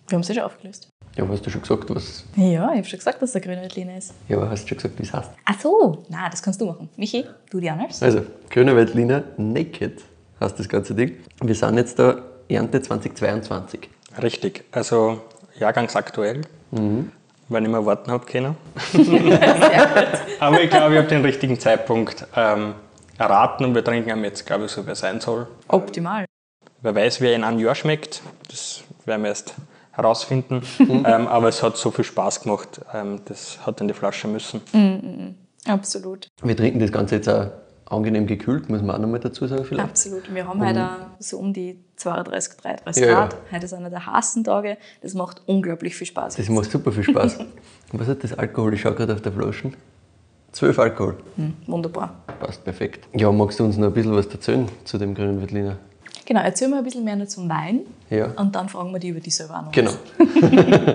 Wir 0.09 0.17
haben 0.17 0.21
es 0.23 0.29
ja 0.29 0.35
schon 0.35 0.45
aufgelöst. 0.45 0.89
Ja, 1.17 1.29
hast 1.29 1.47
du 1.47 1.51
schon 1.51 1.61
gesagt, 1.63 1.95
was. 1.95 2.25
Ja, 2.37 2.71
ich 2.73 2.79
habe 2.79 2.85
schon 2.85 2.99
gesagt, 2.99 3.23
dass 3.23 3.33
der 3.33 3.41
grüne 3.41 3.61
Veltliner 3.63 3.97
ist. 3.99 4.15
Ja, 4.29 4.37
aber 4.37 4.51
hast 4.51 4.65
du 4.65 4.69
schon 4.69 4.79
gesagt, 4.79 4.99
wie 4.99 5.03
es 5.05 5.13
heißt? 5.13 5.31
Ach 5.45 5.61
so, 5.61 6.05
na, 6.09 6.29
das 6.29 6.43
kannst 6.43 6.61
du 6.61 6.67
machen. 6.67 6.89
Michi, 6.97 7.25
du 7.51 7.61
die 7.61 7.71
anders. 7.71 8.03
Also, 8.03 8.23
Grüne 8.51 8.75
Veltliner 8.75 9.23
Naked 9.37 10.03
heißt 10.41 10.59
das 10.59 10.69
ganze 10.69 10.95
Ding. 10.95 11.17
Wir 11.43 11.55
sind 11.55 11.77
jetzt 11.77 11.99
da 11.99 12.21
Ernte 12.49 12.81
2022. 12.83 13.89
richtig. 14.23 14.65
Also 14.73 15.21
jahrgangsaktuell, 15.59 16.43
Mhm. 16.73 17.13
Weil 17.49 17.63
ich 17.63 17.69
mehr 17.69 17.85
warten 17.85 18.11
habe 18.11 18.25
können. 18.27 18.57
Aber 20.41 20.61
ich 20.63 20.71
glaube, 20.71 20.93
ich 20.95 20.99
habe 20.99 21.09
den 21.09 21.23
richtigen 21.23 21.59
Zeitpunkt 21.59 22.27
ähm, 22.35 22.75
erraten 23.19 23.65
und 23.65 23.75
wir 23.75 23.85
trinken 23.85 24.11
ihn 24.11 24.25
jetzt, 24.25 24.47
glaube 24.47 24.67
ich, 24.67 24.71
so 24.71 24.85
wie 24.87 24.91
er 24.91 24.95
sein 24.95 25.21
soll. 25.21 25.47
Optimal. 25.69 26.27
Wer 26.83 26.95
weiß, 26.95 27.21
wie 27.21 27.27
er 27.27 27.35
in 27.35 27.45
einem 27.45 27.59
Jahr 27.59 27.75
schmeckt, 27.75 28.23
das 28.51 28.83
werden 29.05 29.23
wir 29.23 29.31
erst 29.31 29.55
herausfinden. 29.93 30.63
ähm, 30.81 31.29
aber 31.29 31.49
es 31.49 31.63
hat 31.63 31.77
so 31.77 31.91
viel 31.91 32.05
Spaß 32.05 32.43
gemacht, 32.43 32.81
ähm, 32.93 33.21
das 33.27 33.59
hat 33.65 33.81
in 33.81 33.89
die 33.89 33.95
Flasche 33.95 34.29
müssen. 34.29 34.61
Absolut. 35.67 36.29
Wir 36.43 36.57
trinken 36.57 36.81
das 36.81 36.93
Ganze 36.93 37.17
jetzt 37.17 37.29
auch 37.29 37.47
angenehm 37.87 38.27
gekühlt, 38.27 38.69
muss 38.69 38.83
man 38.83 38.97
auch 38.97 39.01
nochmal 39.01 39.21
dazu 39.21 39.47
sagen 39.47 39.65
vielleicht. 39.65 39.89
Absolut. 39.89 40.35
Wir 40.35 40.47
haben 40.47 40.67
heute 40.67 40.85
auch 40.85 41.07
so 41.19 41.39
um 41.39 41.53
die 41.53 41.79
32, 41.97 42.57
33 42.57 43.03
Ja, 43.03 43.09
ja. 43.09 43.15
Grad. 43.15 43.37
Heute 43.51 43.65
ist 43.65 43.75
einer 43.75 43.91
der 43.91 44.07
heißen 44.07 44.45
Tage. 44.45 44.79
Das 45.03 45.15
macht 45.15 45.43
unglaublich 45.47 45.95
viel 45.95 46.07
Spaß. 46.07 46.37
Das 46.37 46.49
macht 46.49 46.71
super 46.71 46.93
viel 46.93 47.05
Spaß. 47.05 47.39
Und 47.93 48.01
was 48.01 48.09
hat 48.09 48.25
das 48.25 48.33
Alkohol? 48.33 48.75
Ich 48.75 48.81
schaue 48.81 48.95
gerade 48.95 49.15
auf 49.15 49.23
der 49.23 49.33
Flasche. 49.33 49.73
12 50.53 50.79
Alkohol. 50.79 51.17
Wunderbar. 51.67 52.15
Passt 52.39 52.63
perfekt. 52.65 53.09
Ja, 53.13 53.31
magst 53.33 53.59
du 53.59 53.65
uns 53.65 53.77
noch 53.77 53.89
ein 53.89 53.93
bisschen 53.93 54.15
was 54.15 54.27
erzählen 54.27 54.69
zu 54.85 54.99
dem 54.99 55.15
grünen 55.15 55.41
Veltliner? 55.41 55.79
Genau, 56.27 56.41
erzähl 56.41 56.69
mir 56.69 56.79
ein 56.79 56.85
bisschen 56.85 57.05
mehr 57.05 57.17
noch 57.17 57.27
zum 57.27 57.49
Wein. 57.49 57.81
Ja. 58.09 58.27
Und 58.37 58.55
dann 58.55 58.69
fragen 58.69 58.93
wir 58.93 59.01
die 59.01 59.09
über 59.09 59.21
die 59.21 59.31
selber 59.31 59.59
auch 59.59 59.65
noch. 59.65 59.73
Genau. 59.73 59.93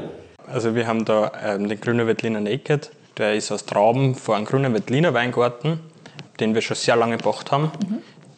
Also 0.51 0.73
wir 0.73 0.87
haben 0.87 1.05
da 1.05 1.31
ähm, 1.43 1.69
den 1.69 1.79
grünen 1.79 2.07
Veltliner 2.07 2.41
Naked. 2.41 2.89
Der 3.17 3.35
ist 3.35 3.51
aus 3.51 3.65
Trauben 3.65 4.15
vor 4.15 4.35
einem 4.35 4.45
grünen 4.45 4.73
Veltliner 4.73 5.13
Weingarten, 5.13 5.79
den 6.39 6.55
wir 6.55 6.61
schon 6.61 6.75
sehr 6.75 6.95
lange 6.95 7.17
gebracht 7.17 7.51
haben. 7.51 7.71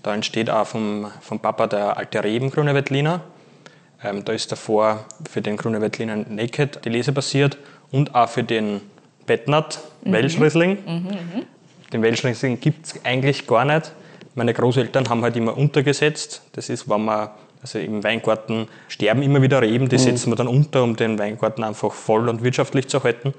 Da 0.03 0.13
entsteht 0.13 0.49
auch 0.49 0.65
vom, 0.65 1.07
vom 1.21 1.39
Papa 1.39 1.67
der 1.67 1.97
alte 1.97 2.23
Reben 2.23 2.49
grüne 2.49 2.73
Veltliner. 2.73 3.21
Ähm, 4.03 4.25
da 4.25 4.33
ist 4.33 4.51
davor 4.51 5.05
für 5.29 5.41
den 5.41 5.57
grünen 5.57 5.81
Veltliner 5.81 6.15
Naked 6.15 6.83
die 6.85 6.89
Lese 6.89 7.11
basiert 7.11 7.57
und 7.91 8.15
auch 8.15 8.29
für 8.29 8.43
den 8.43 8.81
Bettnat 9.25 9.79
Welschriesling. 10.03 10.79
Den 11.93 12.01
Welschriesling 12.01 12.59
gibt 12.59 12.87
es 12.87 13.05
eigentlich 13.05 13.45
gar 13.45 13.65
nicht. 13.65 13.91
Meine 14.33 14.53
Großeltern 14.53 15.09
haben 15.09 15.21
halt 15.23 15.35
immer 15.35 15.57
untergesetzt. 15.57 16.41
Das 16.53 16.69
ist, 16.69 16.89
wenn 16.89 17.05
man, 17.05 17.29
also 17.61 17.77
im 17.79 18.03
Weingarten 18.03 18.67
sterben 18.87 19.21
immer 19.21 19.41
wieder 19.41 19.61
Reben, 19.61 19.89
die 19.89 19.97
setzen 19.97 20.31
wir 20.31 20.35
dann 20.35 20.47
unter, 20.47 20.83
um 20.83 20.95
den 20.95 21.19
Weingarten 21.19 21.63
einfach 21.63 21.91
voll 21.91 22.29
und 22.29 22.43
wirtschaftlich 22.43 22.87
zu 22.87 23.03
halten. 23.03 23.33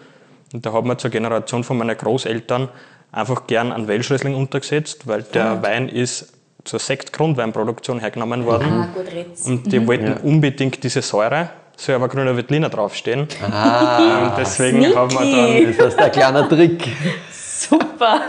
Und 0.52 0.66
da 0.66 0.73
hat 0.73 0.85
man 0.85 0.99
zur 0.99 1.11
Generation 1.11 1.64
von 1.64 1.78
meinen 1.78 1.97
Großeltern 1.97 2.69
einfach 3.12 3.47
gern 3.47 3.71
einen 3.73 3.87
Welschriesling 3.88 4.35
untergesetzt, 4.35 5.07
weil 5.07 5.23
der 5.23 5.62
Wein 5.62 5.88
ist 5.88 6.33
zur 6.64 6.78
Sekt-Grundweinproduktion 6.78 8.00
hergenommen 8.00 8.45
worden. 8.47 8.66
Ah, 8.73 8.88
gut 8.95 9.12
red's. 9.12 9.47
Und 9.47 9.71
die 9.73 9.87
wollten 9.87 10.07
Ja. 10.07 10.16
unbedingt 10.23 10.83
diese 10.83 11.02
Säure, 11.02 11.50
soll 11.76 11.97
aber 11.97 12.09
grüner 12.09 12.37
Veltliner 12.37 12.69
draufstehen. 12.69 13.21
und 13.23 14.33
deswegen 14.38 14.95
haben 14.95 15.12
wir 15.12 15.37
dann 15.37 15.76
Das 15.76 15.87
ist 15.95 15.99
ein 15.99 16.12
kleiner 16.12 16.49
Trick. 16.49 16.88
Super. 17.31 18.21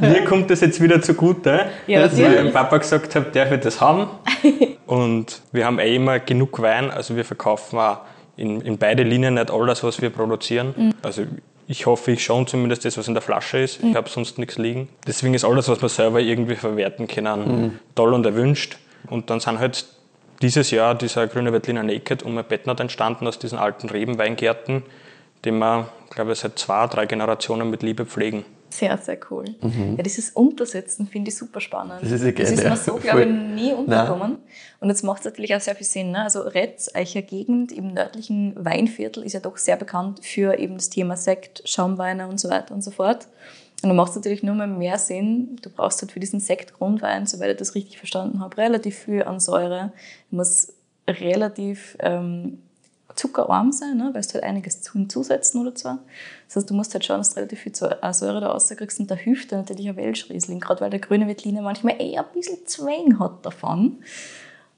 Mir 0.00 0.24
kommt 0.24 0.50
das 0.50 0.60
jetzt 0.60 0.80
wieder 0.82 1.00
zugute, 1.00 1.66
Ja, 1.86 2.02
dass 2.02 2.18
ich 2.18 2.26
dem 2.26 2.52
Papa 2.52 2.78
gesagt 2.78 3.14
habe, 3.14 3.26
darf 3.32 3.50
ich 3.52 3.60
das 3.60 3.80
haben? 3.80 4.08
Und 4.86 5.40
wir 5.52 5.64
haben 5.64 5.78
eh 5.78 5.96
immer 5.96 6.18
genug 6.20 6.60
Wein, 6.60 6.90
also 6.90 7.16
wir 7.16 7.24
verkaufen 7.24 7.78
auch 7.78 7.98
in, 8.36 8.60
in 8.60 8.76
beide 8.78 9.02
Linien 9.02 9.34
nicht 9.34 9.50
alles, 9.50 9.82
was 9.82 10.00
wir 10.02 10.10
produzieren. 10.10 10.74
Mhm. 10.76 10.94
Also 11.02 11.22
ich 11.68 11.86
hoffe, 11.86 12.12
ich 12.12 12.24
schon 12.24 12.46
zumindest 12.46 12.84
das, 12.84 12.96
was 12.96 13.08
in 13.08 13.14
der 13.14 13.22
Flasche 13.22 13.58
ist. 13.58 13.82
Ich 13.82 13.94
habe 13.94 14.08
sonst 14.08 14.38
nichts 14.38 14.56
liegen. 14.56 14.88
Deswegen 15.06 15.34
ist 15.34 15.44
alles, 15.44 15.68
was 15.68 15.82
wir 15.82 15.88
selber 15.88 16.20
irgendwie 16.20 16.54
verwerten 16.54 17.08
können, 17.08 17.80
toll 17.94 18.14
und 18.14 18.24
erwünscht. 18.24 18.78
Und 19.10 19.30
dann 19.30 19.40
sind 19.40 19.58
halt 19.58 19.86
dieses 20.42 20.70
Jahr 20.70 20.94
dieser 20.94 21.26
grüne 21.26 21.52
Veltliner 21.52 21.82
Naked 21.82 22.22
um 22.22 22.36
ein 22.38 22.44
Bettnat 22.44 22.80
entstanden 22.80 23.26
aus 23.26 23.38
diesen 23.38 23.58
alten 23.58 23.88
Rebenweingärten, 23.88 24.82
den 25.44 25.58
wir, 25.58 25.88
glaube 26.10 26.32
ich, 26.32 26.38
seit 26.38 26.58
zwei, 26.58 26.86
drei 26.86 27.06
Generationen 27.06 27.70
mit 27.70 27.82
Liebe 27.82 28.06
pflegen. 28.06 28.44
Sehr, 28.78 28.98
sehr 28.98 29.18
cool. 29.30 29.46
Ja, 29.96 30.02
dieses 30.02 30.30
Untersetzen 30.30 31.06
finde 31.06 31.30
ich 31.30 31.36
super 31.36 31.60
spannend. 31.60 32.02
Das 32.02 32.10
ist 32.10 32.24
ja 32.24 32.30
geil, 32.30 32.44
Das 32.44 32.50
ist 32.50 32.62
ja. 32.62 32.70
mir 32.70 32.76
so, 32.76 32.96
glaube 32.96 33.22
ich, 33.22 33.30
nie 33.30 33.72
unterkommen. 33.72 34.38
Und 34.80 34.88
jetzt 34.88 35.02
macht 35.02 35.20
es 35.20 35.24
natürlich 35.24 35.54
auch 35.54 35.60
sehr 35.60 35.74
viel 35.74 35.86
Sinn. 35.86 36.10
Ne? 36.10 36.22
Also 36.22 36.40
Retz, 36.42 36.90
Eicher 36.94 37.22
Gegend 37.22 37.72
im 37.72 37.94
nördlichen 37.94 38.52
Weinviertel 38.62 39.22
ist 39.22 39.32
ja 39.32 39.40
doch 39.40 39.56
sehr 39.56 39.76
bekannt 39.76 40.20
für 40.22 40.58
eben 40.58 40.74
das 40.74 40.90
Thema 40.90 41.16
Sekt, 41.16 41.62
Schaumweine 41.64 42.28
und 42.28 42.38
so 42.38 42.50
weiter 42.50 42.74
und 42.74 42.82
so 42.82 42.90
fort. 42.90 43.28
Und 43.82 43.88
dann 43.88 43.96
macht 43.96 44.10
es 44.10 44.16
natürlich 44.16 44.42
nur 44.42 44.54
mal 44.54 44.66
mehr 44.66 44.98
Sinn. 44.98 45.56
Du 45.62 45.70
brauchst 45.70 46.02
halt 46.02 46.12
für 46.12 46.20
diesen 46.20 46.40
Sekt-Grundwein, 46.40 47.26
soweit 47.26 47.52
ich 47.52 47.56
das 47.56 47.74
richtig 47.74 47.98
verstanden 47.98 48.40
habe, 48.40 48.56
relativ 48.58 48.98
viel 48.98 49.22
an 49.22 49.40
Säure. 49.40 49.92
Du 50.30 50.36
musst 50.36 50.74
relativ 51.08 51.96
ähm, 52.00 52.58
zuckerarm 53.16 53.72
sein, 53.72 53.96
ne? 53.96 54.10
weil 54.12 54.22
du 54.22 54.34
halt 54.34 54.44
einiges 54.44 54.90
hinzusetzen 54.90 55.60
oder 55.60 55.74
zwar. 55.74 55.98
Das 56.46 56.56
heißt, 56.56 56.70
du 56.70 56.74
musst 56.74 56.94
halt 56.94 57.04
schauen, 57.04 57.18
dass 57.18 57.30
du 57.30 57.36
relativ 57.36 57.60
viel 57.60 57.72
äh, 57.72 58.12
Säure 58.12 58.40
da 58.40 58.48
rauskriegst 58.48 59.00
und 59.00 59.10
da 59.10 59.14
hilft 59.14 59.50
dir 59.50 59.56
natürlich 59.56 59.88
ein 59.88 59.96
Welschriesling, 59.96 60.60
gerade 60.60 60.80
weil 60.80 60.90
der 60.90 61.00
grüne 61.00 61.26
Veltliner 61.26 61.62
manchmal 61.62 62.00
eher 62.00 62.20
ein 62.20 62.32
bisschen 62.32 62.66
Zwang 62.66 63.18
hat 63.18 63.44
davon. 63.44 63.98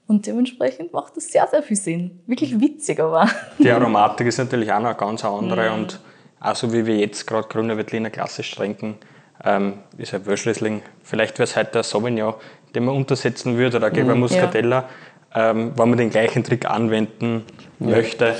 Und 0.07 0.25
dementsprechend 0.25 0.91
macht 0.91 1.15
das 1.17 1.31
sehr, 1.31 1.47
sehr 1.47 1.61
viel 1.61 1.77
Sinn. 1.77 2.19
Wirklich 2.25 2.59
witzig 2.59 2.99
aber. 2.99 3.29
Die 3.59 3.69
Aromatik 3.69 4.25
ist 4.25 4.39
natürlich 4.39 4.71
auch 4.71 4.79
noch 4.79 4.89
eine 4.89 4.97
ganz 4.97 5.23
andere 5.23 5.71
und 5.71 5.99
auch 6.39 6.55
so 6.55 6.73
wie 6.73 6.85
wir 6.85 6.97
jetzt 6.97 7.27
gerade 7.27 7.47
grüne 7.47 7.77
Veltliner 7.77 8.09
klassisch 8.09 8.49
trinken, 8.55 8.97
ähm, 9.43 9.79
ist 9.97 10.13
ein 10.13 10.25
Wölschriesling. 10.25 10.81
Vielleicht 11.03 11.37
wäre 11.37 11.43
es 11.43 11.55
heute 11.55 11.71
der 11.73 11.83
Sauvignon, 11.83 12.33
den 12.73 12.85
man 12.85 12.95
untersetzen 12.95 13.57
würde, 13.57 13.77
oder 13.77 13.87
ein 13.87 13.93
gelber 13.93 14.15
Muscatella, 14.15 14.89
ähm, 15.35 15.71
wenn 15.75 15.89
man 15.89 15.97
den 15.97 16.09
gleichen 16.09 16.43
Trick 16.43 16.65
anwenden 16.69 17.43
möchte. 17.79 18.35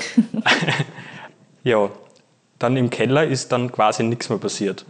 ja, 1.64 1.88
dann 2.58 2.76
im 2.76 2.90
Keller 2.90 3.24
ist 3.24 3.52
dann 3.52 3.72
quasi 3.72 4.02
nichts 4.02 4.28
mehr 4.28 4.38
passiert. 4.38 4.84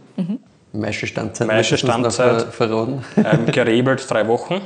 Meiste 0.73 1.07
Standzeit. 1.07 1.47
Meiste 1.47 1.73
möchtest 1.75 1.83
du 1.83 1.87
uns 1.93 2.03
noch 2.03 2.11
Standzeit. 2.11 2.53
ver- 2.53 2.67
Verraten. 2.67 3.03
ähm, 3.17 3.45
gerebelt 3.51 4.05
drei 4.09 4.27
Wochen. 4.27 4.61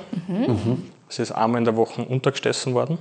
Es 1.08 1.20
ist 1.20 1.32
einmal 1.32 1.60
in 1.60 1.66
der 1.66 1.76
Woche 1.76 2.02
untergestessen 2.04 2.74
worden 2.74 2.98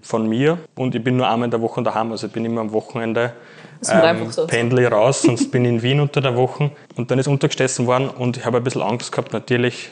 von 0.00 0.28
mir 0.28 0.58
und 0.76 0.94
ich 0.94 1.02
bin 1.02 1.16
nur 1.16 1.28
einmal 1.28 1.46
in 1.46 1.50
der 1.50 1.60
Woche 1.60 1.82
daheim. 1.82 2.12
Also 2.12 2.28
ich 2.28 2.32
bin 2.32 2.44
immer 2.44 2.60
am 2.60 2.72
Wochenende 2.72 3.32
einfach 3.88 4.30
so. 4.32 4.46
pendle 4.46 4.88
raus, 4.88 5.22
sonst 5.22 5.50
bin 5.50 5.64
ich 5.64 5.70
in 5.72 5.82
Wien 5.82 6.00
unter 6.00 6.20
der 6.20 6.36
Woche. 6.36 6.70
Und 6.96 7.10
dann 7.10 7.18
ist 7.18 7.26
untergestessen 7.26 7.86
worden 7.86 8.08
und 8.10 8.36
ich 8.36 8.44
habe 8.44 8.58
ein 8.58 8.64
bisschen 8.64 8.82
Angst 8.82 9.10
gehabt, 9.10 9.32
natürlich. 9.32 9.90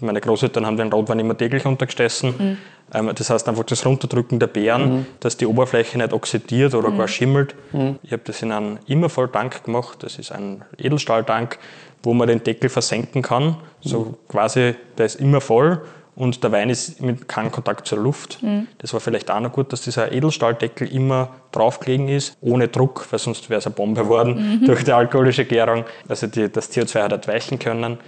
Meine 0.00 0.20
Großeltern 0.20 0.64
haben 0.64 0.76
den 0.76 0.92
Rotwein 0.92 1.18
immer 1.18 1.36
täglich 1.36 1.66
untergestessen. 1.66 2.58
Ähm, 2.94 3.10
das 3.14 3.30
heißt 3.30 3.48
einfach 3.48 3.64
das 3.64 3.84
Runterdrücken 3.84 4.38
der 4.38 4.46
Beeren, 4.46 5.06
dass 5.20 5.36
die 5.36 5.46
Oberfläche 5.46 5.98
nicht 5.98 6.12
oxidiert 6.12 6.74
oder 6.74 6.90
gar 6.90 7.08
schimmelt. 7.08 7.54
Ich 8.02 8.12
habe 8.12 8.22
das 8.24 8.42
in 8.42 8.52
einem 8.52 8.78
Immervolltank 8.86 9.64
gemacht. 9.64 10.02
Das 10.02 10.18
ist 10.18 10.32
ein 10.32 10.64
Edelstahltank, 10.78 11.58
wo 12.02 12.14
man 12.14 12.28
den 12.28 12.42
Deckel 12.42 12.70
versenken 12.70 13.22
kann. 13.22 13.56
So 13.80 14.14
quasi, 14.28 14.74
der 14.96 15.06
ist 15.06 15.16
immer 15.16 15.40
voll 15.40 15.82
und 16.18 16.42
der 16.42 16.50
Wein 16.50 16.68
ist 16.68 17.00
mit 17.00 17.28
keinem 17.28 17.52
Kontakt 17.52 17.86
zur 17.86 17.98
Luft. 17.98 18.40
Das 18.78 18.92
war 18.92 19.00
vielleicht 19.00 19.30
auch 19.30 19.38
noch 19.38 19.52
gut, 19.52 19.72
dass 19.72 19.82
dieser 19.82 20.10
Edelstahldeckel 20.10 20.92
immer 20.92 21.28
draufgelegen 21.52 22.08
ist, 22.08 22.36
ohne 22.40 22.66
Druck, 22.66 23.06
weil 23.10 23.20
sonst 23.20 23.48
wäre 23.50 23.58
es 23.58 23.66
eine 23.66 23.74
Bombe 23.76 24.02
geworden 24.02 24.62
durch 24.66 24.82
die 24.82 24.92
alkoholische 24.92 25.44
Gärung. 25.44 25.84
Also 26.08 26.26
die, 26.26 26.50
das 26.50 26.72
CO2 26.72 27.02
hat 27.02 27.12
entweichen 27.12 27.60
können. 27.60 27.98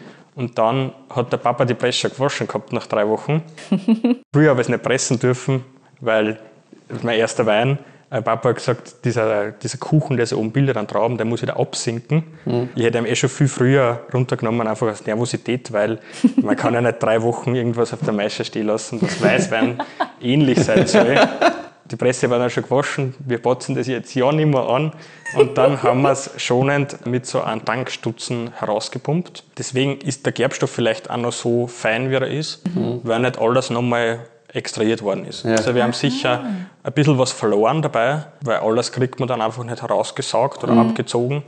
Und 0.40 0.56
dann 0.56 0.92
hat 1.14 1.30
der 1.30 1.36
Papa 1.36 1.66
die 1.66 1.74
Presse 1.74 2.08
gewaschen 2.08 2.46
gehabt 2.46 2.72
nach 2.72 2.86
drei 2.86 3.06
Wochen. 3.06 3.42
Früher 4.32 4.48
habe 4.48 4.62
ich 4.62 4.68
es 4.68 4.70
nicht 4.70 4.82
pressen 4.82 5.18
dürfen, 5.18 5.62
weil 6.00 6.38
mein 7.02 7.18
erster 7.18 7.44
Wein. 7.44 7.78
Mein 8.08 8.24
Papa 8.24 8.48
hat 8.48 8.56
gesagt, 8.56 9.04
dieser, 9.04 9.50
dieser 9.50 9.76
Kuchen, 9.76 10.16
der 10.16 10.24
so 10.24 10.38
oben 10.38 10.50
bildet 10.50 10.78
an 10.78 10.88
Trauben, 10.88 11.18
der 11.18 11.26
muss 11.26 11.42
wieder 11.42 11.60
absinken. 11.60 12.24
Ich 12.74 12.82
hätte 12.82 12.96
ihn 12.96 13.04
eh 13.04 13.14
schon 13.14 13.28
viel 13.28 13.48
früher 13.48 14.00
runtergenommen, 14.14 14.66
einfach 14.66 14.88
aus 14.88 15.04
Nervosität, 15.04 15.72
weil 15.72 15.98
man 16.36 16.56
kann 16.56 16.72
ja 16.72 16.80
nicht 16.80 17.02
drei 17.02 17.20
Wochen 17.20 17.54
irgendwas 17.54 17.92
auf 17.92 18.00
der 18.00 18.14
Maische 18.14 18.42
stehen 18.42 18.66
lassen, 18.66 18.98
das 18.98 19.22
Weißwein 19.22 19.82
ähnlich 20.22 20.64
sein 20.64 20.86
soll. 20.86 21.18
Die 21.90 21.96
Presse 21.96 22.30
war 22.30 22.38
dann 22.38 22.50
schon 22.50 22.62
gewaschen, 22.62 23.14
wir 23.18 23.42
botzen 23.42 23.74
das 23.74 23.88
jetzt 23.88 24.14
ja 24.14 24.30
nicht 24.30 24.46
mehr 24.46 24.68
an. 24.68 24.92
Und 25.34 25.58
dann 25.58 25.82
haben 25.82 26.02
wir 26.02 26.12
es 26.12 26.30
schonend 26.36 27.04
mit 27.06 27.26
so 27.26 27.42
einem 27.42 27.64
Tankstutzen 27.64 28.52
herausgepumpt. 28.54 29.44
Deswegen 29.58 29.98
ist 29.98 30.24
der 30.24 30.32
Gerbstoff 30.32 30.70
vielleicht 30.70 31.10
auch 31.10 31.16
noch 31.16 31.32
so 31.32 31.66
fein, 31.66 32.10
wie 32.10 32.14
er 32.14 32.26
ist, 32.26 32.62
weil 33.02 33.20
nicht 33.20 33.38
alles 33.38 33.70
nochmal 33.70 34.20
extrahiert 34.52 35.02
worden 35.02 35.24
ist. 35.26 35.44
Also 35.46 35.74
wir 35.74 35.82
haben 35.82 35.92
sicher 35.92 36.44
ein 36.82 36.92
bisschen 36.92 37.18
was 37.18 37.32
verloren 37.32 37.82
dabei, 37.82 38.24
weil 38.42 38.58
alles 38.58 38.92
kriegt 38.92 39.18
man 39.20 39.28
dann 39.28 39.40
einfach 39.40 39.64
nicht 39.64 39.82
herausgesaugt 39.82 40.62
oder 40.64 40.74
abgezogen. 40.74 41.42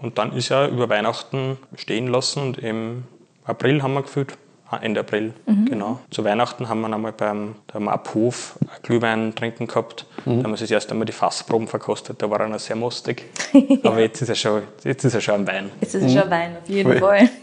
Und 0.00 0.18
dann 0.18 0.32
ist 0.32 0.50
er 0.50 0.68
über 0.68 0.88
Weihnachten 0.88 1.58
stehen 1.76 2.06
lassen 2.06 2.40
und 2.42 2.58
im 2.58 3.04
April 3.44 3.82
haben 3.82 3.94
wir 3.94 4.02
gefüllt. 4.02 4.36
Ende 4.82 5.00
April, 5.00 5.32
genau. 5.66 5.98
Zu 6.10 6.24
Weihnachten 6.24 6.68
haben 6.68 6.80
wir 6.82 6.92
einmal 6.92 7.12
beim 7.12 7.54
da 7.66 7.74
haben 7.74 7.84
wir 7.84 7.92
ab 7.92 8.14
Hof 8.14 8.58
ein 8.60 8.68
Glühwein 8.82 9.34
trinken 9.34 9.66
gehabt. 9.66 10.06
Da 10.24 10.30
haben 10.30 10.42
wir 10.42 10.56
das 10.56 10.70
erst 10.70 10.90
einmal 10.92 11.06
die 11.06 11.12
Fassproben 11.12 11.66
verkostet, 11.68 12.20
da 12.20 12.28
war 12.30 12.40
er 12.40 12.48
noch 12.48 12.58
sehr 12.58 12.76
mostig. 12.76 13.24
Aber 13.82 13.98
jetzt 14.00 14.20
ist 14.22 14.28
er 14.28 14.34
schon, 14.34 14.62
jetzt 14.84 15.04
ist 15.04 15.14
er 15.14 15.20
schon 15.20 15.34
ein 15.36 15.46
Wein. 15.46 15.70
Jetzt 15.80 15.94
ist 15.94 16.04
es 16.04 16.12
schon 16.12 16.22
ein 16.24 16.30
Wein, 16.30 16.56
auf 16.62 16.68
jeden 16.68 16.90
Voll. 16.90 16.98
Fall. 17.00 17.28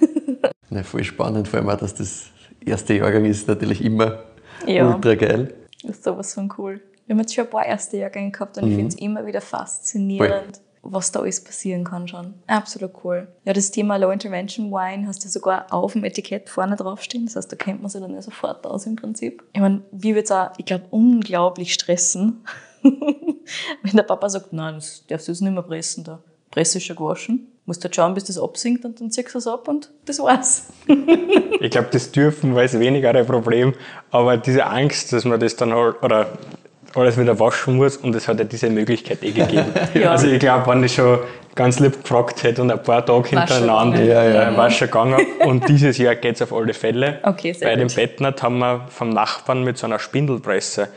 Ja, 0.71 0.81
voll 0.83 1.03
spannend, 1.03 1.47
vor 1.47 1.59
allem 1.59 1.69
auch, 1.69 1.77
dass 1.77 1.93
das 1.95 2.25
erste 2.65 2.95
Jahrgang 2.95 3.23
ist 3.25 3.47
natürlich 3.47 3.83
immer 3.85 4.23
Ja. 4.65 4.93
ultra 4.93 5.13
geil. 5.15 5.53
Das 5.83 5.97
ist 5.97 6.03
sowas 6.03 6.33
von 6.33 6.51
cool. 6.57 6.81
Wir 7.05 7.13
haben 7.13 7.19
jetzt 7.21 7.33
schon 7.35 7.43
ein 7.45 7.49
paar 7.51 7.65
erste 7.65 7.97
Jahrgänge 7.97 8.31
gehabt 8.31 8.57
und 8.57 8.67
ich 8.69 8.75
finde 8.75 8.87
es 8.89 8.95
immer 8.95 9.25
wieder 9.27 9.41
faszinierend, 9.41 10.59
was 10.85 11.11
da 11.11 11.19
alles 11.19 11.43
passieren 11.43 11.83
kann 11.83 12.07
schon. 12.07 12.35
Absolut 12.47 12.91
cool. 13.03 13.27
Ja, 13.43 13.53
das 13.53 13.71
Thema 13.71 13.97
Low 13.97 14.11
Intervention 14.11 14.71
Wine 14.71 15.07
hast 15.07 15.25
du 15.25 15.29
sogar 15.29 15.73
auf 15.73 15.93
dem 15.93 16.03
Etikett 16.03 16.49
vorne 16.49 16.75
draufstehen. 16.75 17.25
Das 17.25 17.35
heißt, 17.35 17.51
da 17.51 17.55
kennt 17.55 17.81
man 17.81 17.89
sich 17.89 18.01
dann 18.01 18.13
ja 18.13 18.21
sofort 18.21 18.65
aus 18.65 18.85
im 18.85 18.95
Prinzip. 18.95 19.43
Ich 19.53 19.61
meine, 19.61 19.81
wie 19.91 20.15
wird 20.15 20.25
es 20.25 20.31
auch, 20.31 20.51
ich 20.57 20.65
glaube, 20.65 20.85
unglaublich 20.91 21.73
stressen, 21.73 22.43
Wenn 23.83 23.95
der 23.95 24.03
Papa 24.03 24.29
sagt, 24.29 24.53
nein, 24.53 24.75
das 24.75 25.03
darfst 25.07 25.27
du 25.27 25.31
jetzt 25.31 25.41
nicht 25.41 25.53
mehr 25.53 25.63
pressen, 25.63 26.03
da 26.03 26.19
Presse 26.51 26.77
ist 26.77 26.85
schon 26.85 26.95
gewaschen. 26.95 27.47
Musst 27.65 27.83
halt 27.83 27.95
schauen, 27.95 28.13
bis 28.13 28.25
das 28.25 28.37
absinkt 28.37 28.85
und 28.85 29.01
dann 29.01 29.09
ziehst 29.09 29.33
du 29.33 29.39
es 29.39 29.47
ab 29.47 29.67
und 29.67 29.91
das 30.05 30.19
war's. 30.19 30.67
ich 30.87 31.71
glaube, 31.71 31.87
das 31.91 32.11
dürfen 32.11 32.53
war 32.53 32.61
jetzt 32.61 32.79
weniger 32.79 33.09
ein 33.09 33.25
Problem, 33.25 33.73
aber 34.11 34.37
diese 34.37 34.67
Angst, 34.67 35.11
dass 35.11 35.25
man 35.25 35.39
das 35.39 35.55
dann 35.55 35.73
halt, 35.73 36.01
oder 36.03 36.27
alles 36.95 37.17
wieder 37.17 37.39
waschen 37.39 37.75
muss 37.75 37.97
und 37.97 38.15
es 38.15 38.27
hat 38.27 38.39
ja 38.39 38.45
diese 38.45 38.69
Möglichkeit 38.69 39.23
eh 39.23 39.31
gegeben. 39.31 39.65
Ja. 39.93 40.11
Also 40.11 40.27
ich 40.27 40.39
glaube, 40.39 40.67
wenn 40.67 40.83
ich 40.83 40.95
schon 40.95 41.19
ganz 41.55 41.79
lieb 41.79 42.03
gefragt 42.03 42.43
hätte 42.43 42.61
und 42.61 42.71
ein 42.71 42.83
paar 42.83 43.05
Tage 43.05 43.29
hintereinander 43.29 43.97
gegangen. 43.99 44.07
Ja, 44.07 44.23
ja. 44.23 44.51
äh, 44.51 44.57
war 44.57 44.69
schon 44.69 44.87
gegangen. 44.87 45.25
Und 45.45 45.67
dieses 45.69 45.97
Jahr 45.97 46.15
geht 46.15 46.35
es 46.35 46.41
auf 46.41 46.53
alle 46.53 46.73
Fälle. 46.73 47.19
Okay, 47.23 47.53
sehr 47.53 47.69
Bei 47.69 47.75
dem. 47.75 47.87
Bettnert 47.87 48.43
haben 48.43 48.59
wir 48.59 48.87
vom 48.89 49.09
Nachbarn 49.09 49.63
mit 49.63 49.77
so 49.77 49.87
einer 49.87 49.99
Spindelpresse. 49.99 50.89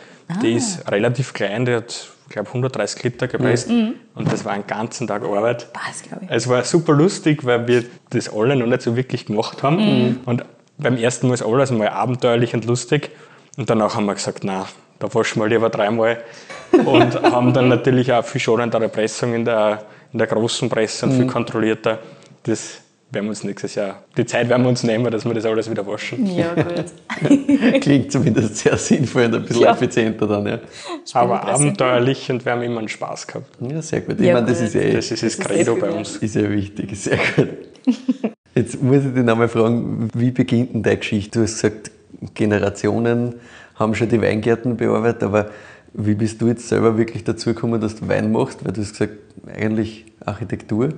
Die 0.43 0.55
ist 0.55 0.91
relativ 0.91 1.33
klein, 1.33 1.65
die 1.65 1.75
hat, 1.75 2.09
ich 2.27 2.33
glaube, 2.33 2.49
130 2.49 3.03
Liter 3.03 3.29
gepresst. 3.29 3.71
Mhm. 3.71 3.95
Und 4.15 4.31
das 4.31 4.45
war 4.45 4.53
einen 4.53 4.67
ganzen 4.67 5.07
Tag 5.07 5.23
Arbeit. 5.23 5.73
Passt, 5.73 6.07
glaube 6.07 6.25
ich. 6.25 6.31
Es 6.31 6.49
war 6.49 6.65
super 6.65 6.93
lustig, 6.93 7.47
weil 7.47 7.67
wir 7.67 7.85
das 8.11 8.29
alle 8.29 8.55
noch 8.55 8.67
nicht 8.67 8.83
so 8.83 8.95
wirklich 8.95 9.25
gemacht 9.25 9.63
haben. 9.63 9.77
Mhm. 9.77 10.21
Und 10.27 10.45
beim 10.77 10.99
ersten 10.99 11.29
Mal 11.29 11.35
ist 11.35 11.43
alles 11.43 11.71
mal 11.71 11.89
abenteuerlich 11.89 12.53
und 12.53 12.67
lustig. 12.67 13.11
Und 13.57 13.71
danach 13.71 13.95
haben 13.95 14.05
wir 14.05 14.15
gesagt, 14.15 14.45
na, 14.45 14.67
da 14.99 15.13
waschen 15.15 15.41
wir 15.43 15.49
lieber 15.49 15.71
dreimal. 15.71 16.19
Und 16.73 17.23
haben 17.33 17.53
dann 17.53 17.69
natürlich 17.69 18.13
auch 18.13 18.25
viel 18.25 18.41
schonendere 18.41 18.89
Pressung 18.89 19.35
in 19.35 19.45
der, 19.45 19.83
in 20.13 20.19
der 20.19 20.27
großen 20.27 20.69
Presse 20.69 21.07
und 21.07 21.13
viel 21.13 21.25
Mhm. 21.25 21.29
kontrollierter. 21.31 21.99
Das 22.45 22.81
werden 23.11 23.25
wir 23.25 23.31
uns 23.31 23.43
nächstes 23.43 23.75
Jahr, 23.75 24.03
die 24.19 24.27
Zeit 24.27 24.51
werden 24.51 24.63
wir 24.65 24.69
uns 24.69 24.83
nehmen, 24.83 25.11
dass 25.11 25.25
wir 25.25 25.33
das 25.33 25.47
alles 25.47 25.71
wieder 25.71 25.87
waschen. 25.87 26.27
Ja, 26.37 26.53
gut. 26.53 27.81
Klingt 27.81 28.13
zumindest 28.13 28.57
sehr 28.59 28.77
sinnvoll 28.77 29.25
und 29.25 29.35
ein 29.37 29.43
bisschen 29.47 29.63
Ja. 29.63 29.73
effizienter 29.73 30.27
dann, 30.27 30.47
ja. 30.47 30.59
Aber 31.15 31.43
abenteuerlich 31.49 32.31
und 32.31 32.45
wir 32.45 32.53
haben 32.53 32.61
immer 32.63 32.81
einen 32.81 32.89
Spaß 32.89 33.27
gehabt. 33.27 33.47
Ja, 33.61 33.81
sehr 33.81 34.03
gut. 34.03 34.21
Ich 34.21 34.27
Ja, 34.27 34.35
meine, 34.35 34.47
das 34.49 34.59
gut. 34.59 34.69
ist 34.69 34.75
eh 34.75 34.93
Das 34.93 35.11
ist 35.11 35.23
das 35.23 35.37
Das 35.39 35.47
Credo 35.47 35.77
bei 35.77 35.91
uns. 35.91 36.17
ist 36.17 36.35
ja 36.35 36.51
wichtig, 36.51 36.91
sehr 37.01 37.19
gut. 37.35 37.49
Jetzt 38.55 38.83
muss 38.83 39.05
ich 39.07 39.15
dich 39.15 39.25
nochmal 39.25 39.49
fragen, 39.49 40.11
wie 40.13 40.31
beginnt 40.31 40.75
denn 40.75 40.83
deine 40.83 40.99
Geschichte? 40.99 41.39
Du 41.39 41.45
hast 41.45 41.55
gesagt, 41.63 41.91
Generationen 42.35 43.37
haben 43.79 43.95
schon 43.95 44.09
die 44.09 44.21
Weingärten 44.21 44.77
bearbeitet, 44.77 45.23
aber 45.23 45.51
wie 45.93 46.15
bist 46.15 46.41
du 46.41 46.49
jetzt 46.49 46.69
selber 46.69 46.99
wirklich 46.99 47.25
dazu 47.25 47.55
gekommen, 47.55 47.81
dass 47.81 47.97
du 47.97 48.09
Wein 48.09 48.31
machst? 48.33 48.65
Weil 48.65 48.73
du 48.73 48.81
hast 48.83 48.93
gesagt, 48.93 49.15
eigentlich 49.57 50.07
Architektur. 50.25 50.91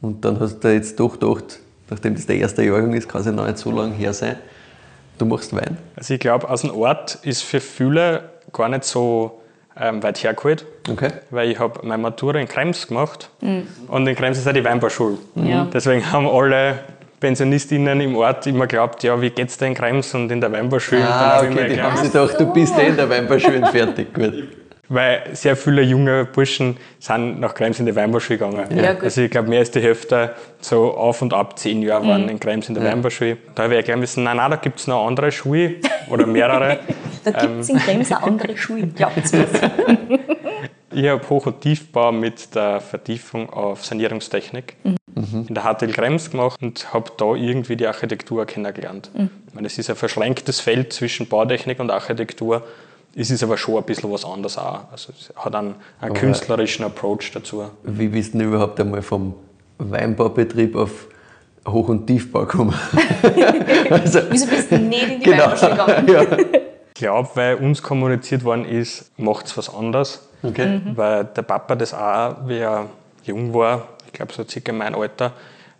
Und 0.00 0.24
dann 0.24 0.40
hast 0.40 0.60
du 0.60 0.72
jetzt 0.72 0.98
doch 0.98 1.18
gedacht, 1.18 1.60
nachdem 1.88 2.14
das 2.14 2.26
der 2.26 2.36
erste 2.36 2.62
Jahrgang 2.64 2.94
ist, 2.94 3.08
kann 3.08 3.20
es 3.20 3.26
ja 3.26 3.32
noch 3.32 3.46
nicht 3.46 3.58
so 3.58 3.70
lange 3.70 3.94
her 3.94 4.12
sein, 4.12 4.36
du 5.18 5.26
machst 5.26 5.54
Wein. 5.54 5.76
Also 5.96 6.14
ich 6.14 6.20
glaube, 6.20 6.48
aus 6.48 6.62
dem 6.62 6.74
Ort 6.74 7.18
ist 7.22 7.42
für 7.42 7.60
viele 7.60 8.30
gar 8.52 8.68
nicht 8.68 8.84
so 8.84 9.40
ähm, 9.76 10.02
weit 10.02 10.22
hergeholt. 10.22 10.66
Okay. 10.90 11.10
weil 11.30 11.50
ich 11.50 11.58
habe 11.58 11.86
meine 11.86 12.02
Matura 12.02 12.38
in 12.38 12.48
Krems 12.48 12.88
gemacht 12.88 13.30
und 13.88 14.06
in 14.06 14.16
Krems 14.16 14.38
ist 14.38 14.48
auch 14.48 14.52
die 14.52 14.64
Weinbauschule. 14.64 15.18
Ja. 15.36 15.68
Deswegen 15.72 16.10
haben 16.10 16.26
alle 16.26 16.80
Pensionistinnen 17.20 18.00
im 18.00 18.16
Ort 18.16 18.46
immer 18.46 18.66
geglaubt, 18.66 19.02
ja, 19.02 19.20
wie 19.20 19.30
geht's 19.30 19.56
da 19.58 19.66
in 19.66 19.74
Krems 19.74 20.14
und 20.14 20.32
in 20.32 20.40
der 20.40 20.50
dann 20.50 20.70
Ah, 20.70 21.42
okay, 21.42 21.74
die 21.74 21.80
haben 21.80 21.96
sich 21.96 22.12
gedacht, 22.12 22.40
du 22.40 22.52
bist 22.52 22.78
eh 22.78 22.88
in 22.88 22.96
der 22.96 23.08
Weinbauschule 23.08 23.66
fertig. 23.66 24.12
Gut. 24.14 24.48
weil 24.88 25.22
sehr 25.34 25.54
viele 25.54 25.82
junge 25.82 26.24
Burschen 26.24 26.76
sind 26.98 27.38
nach 27.38 27.54
Krems 27.54 27.78
in 27.78 27.86
die 27.86 27.94
Weinbauschule 27.94 28.38
gegangen. 28.38 28.76
Ja, 28.76 28.96
also 29.00 29.20
ich 29.20 29.30
glaube, 29.30 29.48
mehr 29.48 29.60
als 29.60 29.70
die 29.70 29.80
Hälfte 29.80 30.34
so 30.60 30.94
auf 30.94 31.22
und 31.22 31.32
ab 31.32 31.56
zehn 31.58 31.80
Jahre 31.82 32.08
waren 32.08 32.28
in 32.28 32.40
Krems 32.40 32.68
in 32.68 32.74
der 32.74 32.82
Weinbauschule. 32.84 33.36
Da 33.54 33.62
habe 33.64 33.74
ich 33.74 33.78
erklären 33.78 34.00
müssen, 34.00 34.24
nein, 34.24 34.38
nein, 34.38 34.50
da 34.50 34.56
gibt 34.56 34.80
es 34.80 34.86
noch 34.88 35.06
andere 35.06 35.30
Schuhe 35.30 35.74
oder 36.08 36.26
mehrere. 36.26 36.80
Da 37.22 37.32
gibt 37.32 37.60
es 37.60 37.68
in 37.68 37.76
Krems 37.76 38.10
auch 38.12 38.22
andere 38.22 38.56
Schulen. 38.56 38.94
Glaubt's 38.94 39.30
mir. 39.34 39.44
Ich 40.92 41.06
habe 41.06 41.28
Hoch- 41.30 41.46
und 41.46 41.60
Tiefbau 41.60 42.10
mit 42.10 42.54
der 42.54 42.80
Vertiefung 42.80 43.48
auf 43.50 43.84
Sanierungstechnik 43.84 44.76
in 45.14 45.54
der 45.54 45.62
HTL 45.62 45.92
Krems 45.92 46.30
gemacht 46.30 46.60
und 46.60 46.92
habe 46.92 47.12
da 47.16 47.34
irgendwie 47.34 47.76
die 47.76 47.86
Architektur 47.86 48.44
kennengelernt. 48.44 49.10
Ich 49.14 49.54
meine, 49.54 49.68
es 49.68 49.78
ist 49.78 49.88
ein 49.88 49.96
verschränktes 49.96 50.60
Feld 50.60 50.92
zwischen 50.92 51.28
Bautechnik 51.28 51.78
und 51.78 51.90
Architektur. 51.90 52.64
Es 53.14 53.30
ist 53.30 53.42
aber 53.42 53.56
schon 53.56 53.76
ein 53.76 53.84
bisschen 53.84 54.10
was 54.10 54.24
anderes 54.24 54.58
auch. 54.58 54.90
Also 54.90 55.12
es 55.12 55.32
hat 55.36 55.54
einen, 55.54 55.76
einen 56.00 56.14
künstlerischen 56.14 56.84
Approach 56.84 57.30
dazu. 57.32 57.64
Wie 57.84 58.08
bist 58.08 58.34
du 58.34 58.38
denn 58.38 58.48
überhaupt 58.48 58.80
einmal 58.80 59.02
vom 59.02 59.34
Weinbaubetrieb 59.78 60.74
auf 60.74 61.06
Hoch- 61.68 61.88
und 61.88 62.06
Tiefbau 62.06 62.40
gekommen? 62.40 62.74
also, 63.90 64.20
Wieso 64.30 64.46
bist 64.46 64.72
du 64.72 64.78
nicht 64.78 65.08
in 65.08 65.20
die 65.20 65.24
genau. 65.24 65.44
Weinbauschule 65.44 65.70
gegangen? 65.70 66.08
ja. 66.52 66.60
Ich 66.88 66.94
glaube, 66.94 67.28
weil 67.34 67.54
uns 67.56 67.82
kommuniziert 67.82 68.44
worden 68.44 68.64
ist, 68.64 69.10
macht 69.18 69.46
es 69.46 69.56
was 69.56 69.72
anderes. 69.72 70.28
Okay. 70.42 70.80
Weil 70.94 71.24
der 71.24 71.42
Papa 71.42 71.74
das 71.76 71.92
auch, 71.94 72.36
wie 72.46 72.58
er 72.58 72.86
jung 73.24 73.52
war, 73.54 73.88
ich 74.06 74.12
glaube 74.12 74.32
so 74.32 74.44
circa 74.48 74.72
mein 74.72 74.94
Alter, 74.94 75.32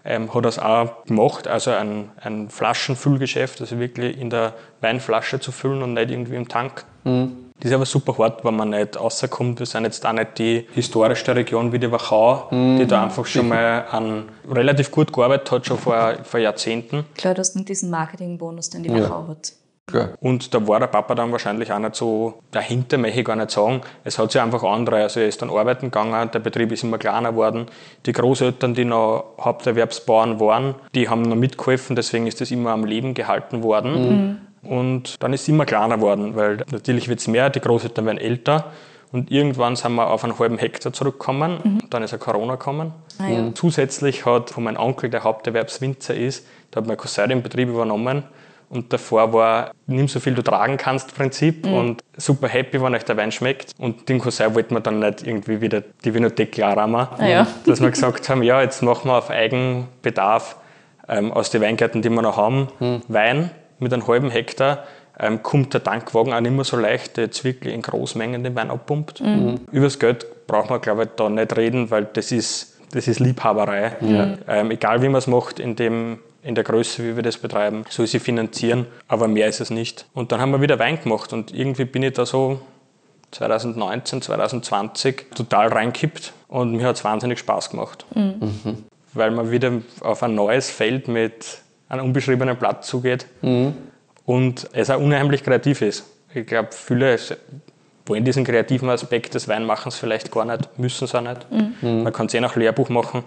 ähm, 0.04 0.32
hat 0.32 0.44
das 0.44 0.58
auch 0.58 1.04
gemacht, 1.04 1.46
also 1.46 1.70
ein, 1.72 2.10
ein 2.22 2.48
Flaschenfüllgeschäft, 2.48 3.60
also 3.60 3.78
wirklich 3.78 4.18
in 4.18 4.30
der 4.30 4.54
Weinflasche 4.80 5.40
zu 5.40 5.52
füllen 5.52 5.82
und 5.82 5.94
nicht 5.94 6.10
irgendwie 6.10 6.36
im 6.36 6.48
Tank. 6.48 6.84
Das 7.04 7.68
ist 7.70 7.72
aber 7.74 7.84
super 7.84 8.16
hart, 8.16 8.42
wenn 8.44 8.56
man 8.56 8.70
nicht 8.70 8.98
rauskommt. 8.98 9.58
Wir 9.58 9.66
sind 9.66 9.84
jetzt 9.84 10.04
auch 10.06 10.12
nicht 10.12 10.38
die 10.38 10.66
historischste 10.72 11.36
Region 11.36 11.72
wie 11.72 11.78
die 11.78 11.90
Wachau, 11.92 12.48
die 12.50 12.86
da 12.86 13.04
einfach 13.04 13.26
schon 13.26 13.48
mal 13.48 13.84
an, 13.90 14.24
relativ 14.50 14.90
gut 14.90 15.12
gearbeitet 15.12 15.50
hat, 15.50 15.66
schon 15.66 15.76
vor, 15.78 16.14
vor 16.22 16.40
Jahrzehnten. 16.40 17.04
Klar, 17.16 17.34
du 17.34 17.40
hast 17.40 17.56
nicht 17.56 17.68
diesen 17.68 17.90
Marketingbonus, 17.90 18.70
den 18.70 18.82
die 18.84 18.90
Ja. 18.90 19.02
Wachau 19.02 19.28
hat. 19.28 19.52
Klar. 19.90 20.10
Und 20.20 20.54
da 20.54 20.66
war 20.66 20.80
der 20.80 20.86
Papa 20.86 21.14
dann 21.14 21.32
wahrscheinlich 21.32 21.72
auch 21.72 21.78
nicht 21.78 21.94
so 21.94 22.34
dahinter, 22.50 22.98
möchte 22.98 23.20
ich 23.20 23.24
gar 23.24 23.36
nicht 23.36 23.50
sagen. 23.50 23.80
Es 24.04 24.18
hat 24.18 24.32
sich 24.32 24.40
einfach 24.40 24.62
andere. 24.62 25.02
Also 25.02 25.20
er 25.20 25.28
ist 25.28 25.42
dann 25.42 25.50
arbeiten 25.50 25.86
gegangen, 25.86 26.30
der 26.30 26.38
Betrieb 26.38 26.72
ist 26.72 26.84
immer 26.84 26.98
kleiner 26.98 27.32
geworden. 27.32 27.66
Die 28.06 28.12
Großeltern, 28.12 28.74
die 28.74 28.84
noch 28.84 29.34
Haupterwerbsbauern 29.40 30.40
waren, 30.40 30.74
die 30.94 31.08
haben 31.08 31.22
noch 31.22 31.36
mitgeholfen, 31.36 31.96
deswegen 31.96 32.26
ist 32.26 32.40
das 32.40 32.50
immer 32.50 32.70
am 32.70 32.84
Leben 32.84 33.14
gehalten 33.14 33.62
worden. 33.62 34.40
Und 34.62 35.22
dann 35.22 35.32
ist 35.32 35.42
es 35.42 35.48
immer 35.48 35.64
kleiner 35.64 35.96
geworden, 35.96 36.36
weil 36.36 36.58
natürlich 36.70 37.08
wird 37.08 37.20
es 37.20 37.28
mehr, 37.28 37.50
die 37.50 37.60
Großeltern 37.60 38.06
werden 38.06 38.18
älter. 38.18 38.66
Und 39.12 39.30
irgendwann 39.32 39.74
sind 39.74 39.94
wir 39.94 40.08
auf 40.08 40.22
einen 40.22 40.38
halben 40.38 40.58
Hektar 40.58 40.92
zurückgekommen. 40.92 41.82
Dann 41.90 42.02
ist 42.02 42.12
ja 42.12 42.18
Corona 42.18 42.54
gekommen. 42.54 42.92
Ah, 43.18 43.28
ja. 43.28 43.50
Zusätzlich 43.54 44.24
hat 44.24 44.50
von 44.50 44.62
meinem 44.62 44.76
Onkel, 44.76 45.10
der 45.10 45.24
Haupterwerbswinzer 45.24 46.14
ist, 46.14 46.46
der 46.72 46.82
hat 46.82 46.88
mein 46.88 46.96
Cousin 46.96 47.28
den 47.28 47.42
Betrieb 47.42 47.68
übernommen. 47.68 48.22
Und 48.70 48.92
davor 48.92 49.32
war, 49.32 49.72
nimm 49.86 50.06
so 50.06 50.20
viel 50.20 50.32
du 50.34 50.42
tragen 50.42 50.76
kannst, 50.76 51.14
Prinzip. 51.16 51.66
Und 51.66 52.04
super 52.16 52.46
happy, 52.46 52.80
wenn 52.80 52.94
euch 52.94 53.04
der 53.04 53.16
Wein 53.16 53.32
schmeckt. 53.32 53.72
Und 53.78 54.08
den 54.08 54.20
Cousin 54.20 54.54
wollten 54.54 54.74
wir 54.74 54.80
dann 54.80 55.00
nicht 55.00 55.26
irgendwie 55.26 55.60
wieder 55.60 55.82
die 56.04 56.14
Vinothek 56.14 56.52
klarrahmen. 56.52 57.08
Ah, 57.18 57.26
ja. 57.26 57.46
Dass 57.66 57.80
wir 57.80 57.90
gesagt 57.90 58.28
haben, 58.28 58.44
ja, 58.44 58.62
jetzt 58.62 58.80
machen 58.82 59.08
wir 59.10 59.18
auf 59.18 59.28
Eigenbedarf 59.28 60.56
ähm, 61.08 61.32
aus 61.32 61.50
den 61.50 61.62
Weingärten, 61.62 62.00
die 62.00 62.10
wir 62.10 62.22
noch 62.22 62.36
haben, 62.36 62.68
Wein 63.08 63.50
mit 63.80 63.92
einem 63.92 64.06
halben 64.06 64.30
Hektar. 64.30 64.84
Ähm, 65.18 65.42
kommt 65.42 65.74
der 65.74 65.82
Tankwagen 65.82 66.32
auch 66.32 66.40
nicht 66.40 66.52
mehr 66.52 66.64
so 66.64 66.76
leicht, 66.76 67.16
der 67.16 67.24
jetzt 67.24 67.42
wirklich 67.44 67.74
in 67.74 67.82
Großmengen 67.82 68.44
den 68.44 68.54
Wein 68.54 68.70
abpumpt. 68.70 69.20
Über 69.72 69.84
das 69.84 69.98
Geld 69.98 70.46
braucht 70.46 70.70
man, 70.70 70.80
glaube 70.80 71.02
ich, 71.02 71.08
da 71.16 71.28
nicht 71.28 71.56
reden, 71.56 71.90
weil 71.90 72.04
das 72.04 72.30
ist, 72.30 72.78
das 72.92 73.08
ist 73.08 73.18
Liebhaberei. 73.18 73.96
Ähm, 74.48 74.70
egal 74.70 75.02
wie 75.02 75.08
man 75.08 75.18
es 75.18 75.26
macht, 75.26 75.58
in, 75.58 75.74
dem, 75.76 76.20
in 76.42 76.54
der 76.54 76.64
Größe, 76.64 77.04
wie 77.04 77.16
wir 77.16 77.22
das 77.22 77.36
betreiben, 77.38 77.84
soll 77.88 78.06
sie 78.06 78.18
finanzieren, 78.18 78.86
aber 79.08 79.28
mehr 79.28 79.46
ist 79.48 79.60
es 79.60 79.70
nicht. 79.70 80.06
Und 80.14 80.32
dann 80.32 80.40
haben 80.40 80.52
wir 80.52 80.60
wieder 80.60 80.78
Wein 80.78 81.00
gemacht 81.00 81.32
und 81.32 81.52
irgendwie 81.54 81.84
bin 81.84 82.02
ich 82.02 82.14
da 82.14 82.24
so 82.24 82.60
2019, 83.32 84.22
2020 84.22 85.26
total 85.34 85.68
reinkippt 85.68 86.32
und 86.48 86.72
mir 86.72 86.86
hat 86.86 86.96
es 86.96 87.04
wahnsinnig 87.04 87.38
Spaß 87.38 87.70
gemacht. 87.70 88.06
Weil 89.12 89.30
man 89.32 89.50
wieder 89.50 89.72
auf 90.00 90.22
ein 90.22 90.34
neues 90.34 90.70
Feld 90.70 91.08
mit 91.08 91.58
einem 91.88 92.06
unbeschriebenen 92.06 92.56
Blatt 92.56 92.84
zugeht 92.84 93.26
und 94.24 94.68
es 94.72 94.90
auch 94.90 95.00
unheimlich 95.00 95.42
kreativ 95.42 95.82
ist. 95.82 96.04
Ich 96.32 96.46
glaube, 96.46 96.68
viele 96.72 97.18
wollen 98.06 98.24
diesen 98.24 98.44
kreativen 98.44 98.88
Aspekt 98.88 99.34
des 99.34 99.46
Weinmachens 99.48 99.96
vielleicht 99.96 100.30
gar 100.32 100.44
nicht, 100.44 100.78
müssen 100.78 101.04
es 101.04 101.14
auch 101.14 101.20
nicht. 101.20 101.46
Man 101.82 102.12
kann 102.12 102.26
es 102.26 102.34
eh 102.34 102.40
nach 102.40 102.56
Lehrbuch 102.56 102.88
machen. 102.88 103.24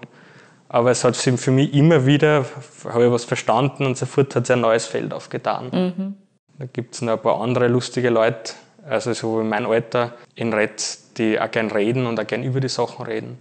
Aber 0.74 0.90
es 0.90 1.04
hat 1.04 1.16
sich 1.16 1.40
für 1.40 1.52
mich 1.52 1.72
immer 1.76 2.08
wieder, 2.08 2.46
habe 2.86 3.06
ich 3.06 3.12
was 3.12 3.26
verstanden 3.26 3.86
und 3.86 3.96
sofort 3.96 4.36
hat 4.36 4.48
sich 4.48 4.56
ein 4.56 4.62
neues 4.62 4.88
Feld 4.88 5.14
aufgetan. 5.14 6.16
Da 6.58 6.66
gibt 6.66 6.96
es 6.96 7.04
noch 7.04 7.14
ein 7.14 7.22
paar 7.22 7.40
andere 7.42 7.68
lustige 7.68 8.10
Leute, 8.10 8.54
also 8.90 9.14
so 9.14 9.40
in 9.42 9.50
meinem 9.50 9.70
Alter 9.70 10.14
in 10.34 10.52
Retz, 10.52 11.14
die 11.14 11.40
auch 11.40 11.52
gerne 11.52 11.76
reden 11.76 12.08
und 12.08 12.20
auch 12.20 12.26
gerne 12.26 12.44
über 12.44 12.60
die 12.60 12.70
Sachen 12.70 13.06
reden. 13.06 13.38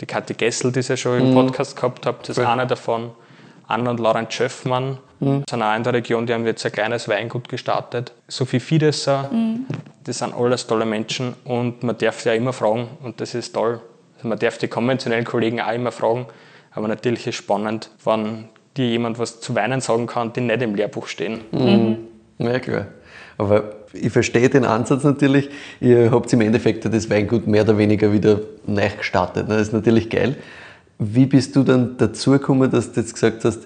Die 0.00 0.06
Kathi 0.06 0.32
Gessel, 0.32 0.72
die 0.72 0.80
ich 0.80 0.88
ja 0.88 0.96
schon 0.96 1.20
im 1.20 1.34
Podcast 1.34 1.76
gehabt 1.76 2.06
habe, 2.06 2.16
das 2.26 2.38
ist 2.38 2.44
einer 2.46 2.64
davon. 2.64 3.10
Anna 3.68 3.90
und 3.90 4.00
Laurent 4.00 4.32
Schöffmann 4.32 4.96
sind 5.20 5.62
auch 5.62 5.76
in 5.76 5.82
der 5.82 5.92
Region, 5.92 6.26
die 6.26 6.32
haben 6.32 6.46
jetzt 6.46 6.64
ein 6.64 6.72
kleines 6.72 7.08
Weingut 7.08 7.50
gestartet. 7.50 8.14
Sophie 8.26 8.58
Fiedesser, 8.58 9.28
das 10.04 10.18
sind 10.20 10.32
alles 10.32 10.66
tolle 10.66 10.86
Menschen 10.86 11.34
und 11.44 11.82
man 11.82 11.98
darf 11.98 12.20
sie 12.20 12.30
auch 12.30 12.34
immer 12.34 12.54
fragen 12.54 12.88
und 13.02 13.20
das 13.20 13.34
ist 13.34 13.52
toll. 13.52 13.82
Also 14.16 14.28
man 14.28 14.38
darf 14.38 14.56
die 14.56 14.68
konventionellen 14.68 15.26
Kollegen 15.26 15.60
auch 15.60 15.72
immer 15.74 15.92
fragen, 15.92 16.24
aber 16.72 16.88
natürlich 16.88 17.20
ist 17.20 17.34
es 17.34 17.34
spannend, 17.36 17.90
wenn 18.04 18.44
dir 18.76 18.86
jemand 18.86 19.18
was 19.18 19.40
zu 19.40 19.54
Weinen 19.54 19.80
sagen 19.80 20.06
kann, 20.06 20.32
die 20.32 20.40
nicht 20.40 20.62
im 20.62 20.74
Lehrbuch 20.74 21.06
stehen. 21.06 21.40
Ja, 22.38 22.58
klar. 22.58 22.86
Aber 23.38 23.74
ich 23.92 24.12
verstehe 24.12 24.48
den 24.48 24.64
Ansatz 24.64 25.02
natürlich. 25.02 25.50
Ihr 25.80 26.10
habt 26.10 26.32
im 26.32 26.40
Endeffekt 26.42 26.84
das 26.84 27.10
Weingut 27.10 27.46
mehr 27.46 27.62
oder 27.62 27.78
weniger 27.78 28.12
wieder 28.12 28.40
neu 28.66 28.88
gestartet. 28.96 29.48
ne? 29.48 29.54
Das 29.54 29.68
ist 29.68 29.72
natürlich 29.72 30.10
geil. 30.10 30.36
Wie 30.98 31.26
bist 31.26 31.56
du 31.56 31.62
dann 31.62 31.96
dazu 31.96 32.32
gekommen, 32.32 32.70
dass 32.70 32.92
du 32.92 33.00
jetzt 33.00 33.14
gesagt 33.14 33.44
hast, 33.44 33.60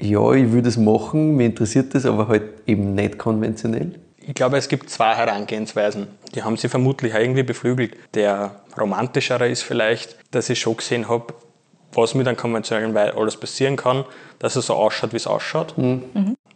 ja, 0.00 0.32
ich 0.32 0.52
will 0.52 0.62
das 0.62 0.76
machen, 0.76 1.36
mir 1.36 1.46
interessiert 1.46 1.94
das, 1.94 2.06
aber 2.06 2.28
halt 2.28 2.44
eben 2.66 2.94
nicht 2.94 3.18
konventionell? 3.18 3.92
Ich 4.20 4.34
glaube, 4.34 4.56
es 4.56 4.68
gibt 4.68 4.88
zwei 4.88 5.14
Herangehensweisen. 5.14 6.06
Die 6.34 6.42
haben 6.44 6.56
sie 6.56 6.68
vermutlich 6.68 7.12
auch 7.14 7.18
irgendwie 7.18 7.42
beflügelt. 7.42 7.96
Der 8.14 8.62
romantischere 8.78 9.48
ist 9.48 9.62
vielleicht, 9.62 10.16
dass 10.30 10.48
ich 10.48 10.60
schon 10.60 10.76
gesehen 10.76 11.08
habe, 11.08 11.34
was 11.92 12.14
mit 12.14 12.26
einem 12.26 12.36
konventionellen 12.36 12.94
Wein 12.94 13.12
alles 13.16 13.36
passieren 13.36 13.76
kann, 13.76 14.04
dass 14.38 14.56
er 14.56 14.62
so 14.62 14.74
ausschaut, 14.74 15.12
wie 15.12 15.16
es 15.16 15.26
ausschaut. 15.26 15.74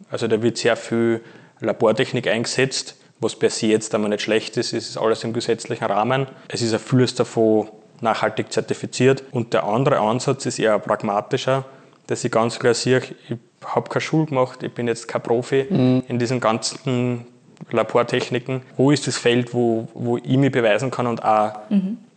Also 0.09 0.27
da 0.27 0.41
wird 0.41 0.57
sehr 0.57 0.75
viel 0.75 1.21
Labortechnik 1.59 2.27
eingesetzt, 2.27 2.97
was 3.19 3.35
per 3.35 3.49
se 3.49 3.67
jetzt 3.67 3.93
einmal 3.95 4.09
nicht 4.09 4.21
schlecht 4.21 4.57
ist. 4.57 4.73
Es 4.73 4.89
ist 4.89 4.97
alles 4.97 5.23
im 5.23 5.33
gesetzlichen 5.33 5.85
Rahmen. 5.85 6.27
Es 6.49 6.61
ist 6.61 6.73
ein 6.73 6.79
vieles 6.79 7.15
davon 7.15 7.67
nachhaltig 8.01 8.51
zertifiziert. 8.51 9.23
Und 9.31 9.53
der 9.53 9.63
andere 9.63 9.99
Ansatz 9.99 10.45
ist 10.45 10.59
eher 10.59 10.77
pragmatischer, 10.79 11.65
dass 12.05 12.23
ich 12.23 12.31
ganz 12.31 12.59
klar 12.59 12.73
sehe, 12.73 13.01
ich 13.27 13.37
habe 13.65 13.89
keine 13.89 14.01
Schule 14.01 14.27
gemacht, 14.27 14.61
ich 14.63 14.73
bin 14.73 14.87
jetzt 14.87 15.07
kein 15.07 15.23
Profi 15.23 15.61
in 16.07 16.19
diesen 16.19 16.39
ganzen 16.39 17.25
Labortechniken. 17.71 18.61
Wo 18.77 18.91
ist 18.91 19.07
das 19.07 19.17
Feld, 19.17 19.53
wo, 19.53 19.87
wo 19.93 20.17
ich 20.17 20.37
mich 20.37 20.51
beweisen 20.51 20.91
kann 20.91 21.07
und 21.07 21.25
auch 21.25 21.53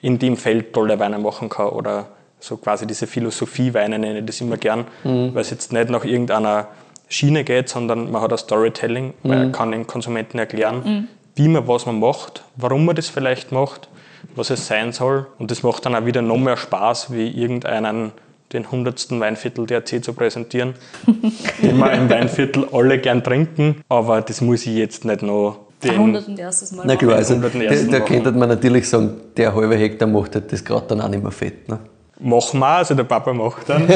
in 0.03 0.19
dem 0.19 0.37
Feld 0.37 0.73
tolle 0.73 0.99
Weine 0.99 1.19
machen 1.19 1.49
kann 1.49 1.71
oder 1.71 2.09
so 2.41 2.57
quasi 2.57 2.87
diese 2.87 3.07
Philosophie-Weine 3.07 3.99
nenne 3.99 4.21
ich 4.21 4.27
das 4.27 4.41
immer 4.41 4.57
gern, 4.57 4.87
weil 5.05 5.43
es 5.43 5.51
jetzt 5.51 5.73
nicht 5.73 5.91
nach 5.91 6.05
irgendeiner 6.05 6.69
Schiene 7.09 7.45
geht, 7.45 7.69
sondern 7.69 8.11
man 8.11 8.23
hat 8.23 8.33
ein 8.33 8.39
Storytelling, 8.39 9.15
weil 9.23 9.39
man 9.39 9.53
kann 9.53 9.73
den 9.73 9.87
Konsumenten 9.87 10.39
erklären, 10.39 11.09
wie 11.35 11.49
man 11.49 11.67
was 11.69 11.87
man 11.87 11.99
macht, 12.01 12.45
warum 12.57 12.85
man 12.85 12.97
das 12.97 13.09
vielleicht 13.09 13.53
macht, 13.53 13.89
was 14.35 14.51
es 14.51 14.67
sein 14.67 14.93
soll. 14.93 15.27
Und 15.39 15.51
das 15.51 15.63
macht 15.63 15.87
dann 15.87 15.95
auch 15.95 16.07
wieder 16.07 16.23
noch 16.23 16.39
mehr 16.39 16.57
Spaß, 16.57 17.13
wie 17.13 17.29
irgendeinen 17.29 18.13
den 18.53 18.71
hundertsten 18.71 19.21
Weinviertel 19.21 19.67
DRC 19.67 20.03
zu 20.03 20.13
präsentieren, 20.13 20.75
den 21.63 21.79
wir 21.79 21.93
im 21.93 22.11
Weinviertel 22.11 22.67
alle 22.73 22.99
gern 22.99 23.23
trinken, 23.23 23.83
aber 23.89 24.23
das 24.23 24.41
muss 24.41 24.67
ich 24.67 24.75
jetzt 24.75 25.05
nicht 25.05 25.23
noch 25.23 25.61
den 25.83 25.93
Jahrhunderten 25.93 26.37
erstes 26.37 26.73
Mal 26.73 26.85
Na 26.87 26.97
klar, 26.97 27.17
also 27.17 27.37
da, 27.37 27.49
da 27.49 28.01
könnte 28.01 28.33
man 28.33 28.49
natürlich 28.49 28.89
sagen, 28.89 29.13
der 29.37 29.55
halbe 29.55 29.77
Hektar 29.77 30.09
macht 30.09 30.35
halt 30.35 30.53
das 30.53 30.65
Kraut 30.65 30.91
dann 30.91 31.01
auch 31.01 31.09
nicht 31.09 31.23
mehr 31.23 31.33
fett. 31.33 31.69
Ne? 31.69 31.79
Machen 32.23 32.61
wir, 32.61 32.67
also 32.67 32.95
der 32.95 33.05
Papa 33.05 33.33
macht 33.33 33.69
dann 33.69 33.89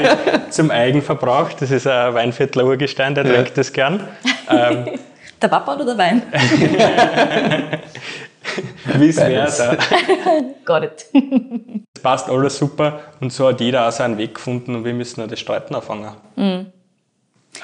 zum 0.50 0.70
Eigenverbrauch. 0.70 1.52
Das 1.52 1.70
ist 1.70 1.86
ein 1.86 2.12
Weinviertler 2.14 2.64
Urgestein, 2.64 3.14
der 3.14 3.24
trinkt 3.24 3.56
das 3.56 3.72
gern. 3.72 4.06
Ähm, 4.50 4.86
Der 5.40 5.46
Papa 5.46 5.76
oder 5.76 5.84
der 5.84 5.96
Wein? 5.98 6.22
Wie 8.96 9.08
es 9.08 9.16
wäre. 9.18 9.78
Got 10.64 10.82
it. 10.82 11.06
Es 11.94 12.02
passt 12.02 12.28
alles 12.28 12.58
super 12.58 13.00
und 13.20 13.32
so 13.32 13.46
hat 13.48 13.60
jeder 13.60 13.86
auch 13.86 13.92
seinen 13.92 14.18
Weg 14.18 14.34
gefunden 14.34 14.74
und 14.74 14.84
wir 14.84 14.94
müssen 14.94 15.22
auch 15.22 15.28
das 15.28 15.38
Streiten 15.38 15.74
anfangen. 15.76 16.10
Ähm, 16.36 16.66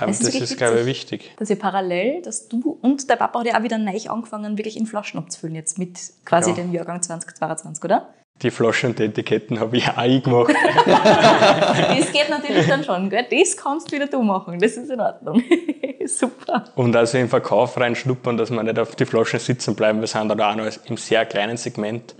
Es 0.07 0.21
ist 0.21 0.35
das 0.41 0.51
ist, 0.51 0.57
glaube 0.57 0.81
ich, 0.81 0.87
wichtig. 0.87 1.33
Dass 1.37 1.51
ihr 1.51 1.59
parallel, 1.59 2.23
dass 2.23 2.49
du 2.49 2.79
und 2.81 3.11
der 3.11 3.17
Papa 3.17 3.41
hat 3.41 3.47
ja 3.49 3.59
auch 3.59 3.63
wieder 3.65 3.79
neu 3.79 3.99
angefangen, 4.09 4.57
wirklich 4.57 4.77
in 4.77 4.87
Flaschen 4.87 5.19
abzufüllen, 5.19 5.57
jetzt 5.57 5.77
mit 5.79 5.99
quasi 6.25 6.51
Ja. 6.51 6.57
dem 6.57 6.73
Jahrgang 6.73 7.03
2022, 7.03 7.83
oder? 7.85 8.09
Die 8.43 8.51
Flaschen 8.51 8.91
und 8.91 8.99
die 8.99 9.05
Etiketten 9.05 9.61
habe 9.61 9.77
ich 9.77 9.89
auch 9.89 10.23
gemacht. 10.23 10.53
Das 10.87 12.13
geht 12.13 12.29
natürlich 12.29 12.67
dann 12.67 12.83
schon, 12.85 13.09
gell? 13.09 13.25
Das 13.31 13.57
kannst 13.57 13.93
wieder 13.93 14.07
du 14.09 14.23
machen, 14.23 14.59
das 14.59 14.73
ist 14.73 14.91
in 14.91 15.01
Ordnung. 15.01 15.43
Super. 16.07 16.65
Und 16.75 16.95
also 16.97 17.17
im 17.17 17.29
Verkauf 17.29 17.79
reinschnuppern, 17.79 18.37
dass 18.37 18.51
wir 18.51 18.63
nicht 18.63 18.79
auf 18.79 18.97
die 18.97 19.07
Flaschen 19.07 19.39
sitzen 19.39 19.75
bleiben. 19.75 20.01
Wir 20.01 20.07
sind 20.09 20.29
da 20.29 20.51
auch 20.51 20.57
noch 20.57 20.67
im 20.87 20.97
sehr 20.97 21.25
kleinen 21.27 21.57
Segment. 21.57 22.15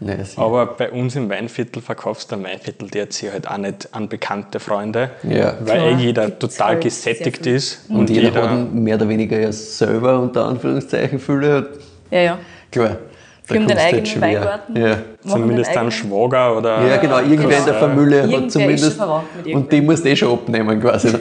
Ja, 0.00 0.22
sicher. 0.24 0.42
Aber 0.42 0.66
bei 0.66 0.90
uns 0.90 1.16
im 1.16 1.30
Weinviertel 1.30 1.80
verkaufst 1.82 2.30
du 2.30 2.36
ein 2.36 2.44
Weinviertel 2.44 2.88
DRC 2.90 3.32
halt 3.32 3.48
auch 3.48 3.56
nicht 3.56 3.88
an 3.92 4.08
bekannte 4.08 4.60
Freunde, 4.60 5.10
Ja. 5.22 5.56
weil 5.60 5.78
Klar, 5.78 5.86
eh 5.88 5.94
jeder 5.94 6.26
gibt's 6.26 6.56
total 6.56 6.68
halt 6.74 6.82
gesättigt 6.82 7.46
ist. 7.46 7.88
Und 7.90 8.10
jeder, 8.10 8.32
hat 8.42 8.50
ihn 8.52 8.82
mehr 8.82 8.96
oder 8.96 9.08
weniger 9.08 9.38
ja 9.38 9.50
selber 9.50 10.20
unter 10.20 10.44
Anführungszeichen 10.44 11.18
Fülle. 11.18 11.70
Ja, 12.10 12.20
ja. 12.20 12.38
Klar. 12.70 12.98
Für 13.44 13.58
den 13.58 13.76
eigenen 13.78 14.06
schwer. 14.06 14.20
Weingarten. 14.22 14.76
Ja. 14.76 14.96
Zumindest 15.26 15.76
einen 15.76 15.90
Schwager 15.90 16.56
oder. 16.56 16.86
ja, 16.86 16.96
genau. 16.96 17.18
Irgendwer 17.18 17.58
in 17.58 17.64
der 17.66 17.74
Familie 17.74 18.20
Irgendwer 18.20 18.38
hat 18.38 18.46
ist 18.46 18.52
schon 18.54 18.62
zumindest. 18.62 18.96
verwandt 18.96 19.24
mit 19.44 19.54
Und 19.54 19.72
die 19.72 19.80
musst 19.82 20.04
du 20.04 20.08
eh 20.08 20.16
schon 20.16 20.32
abnehmen 20.32 20.80
quasi. 20.80 21.08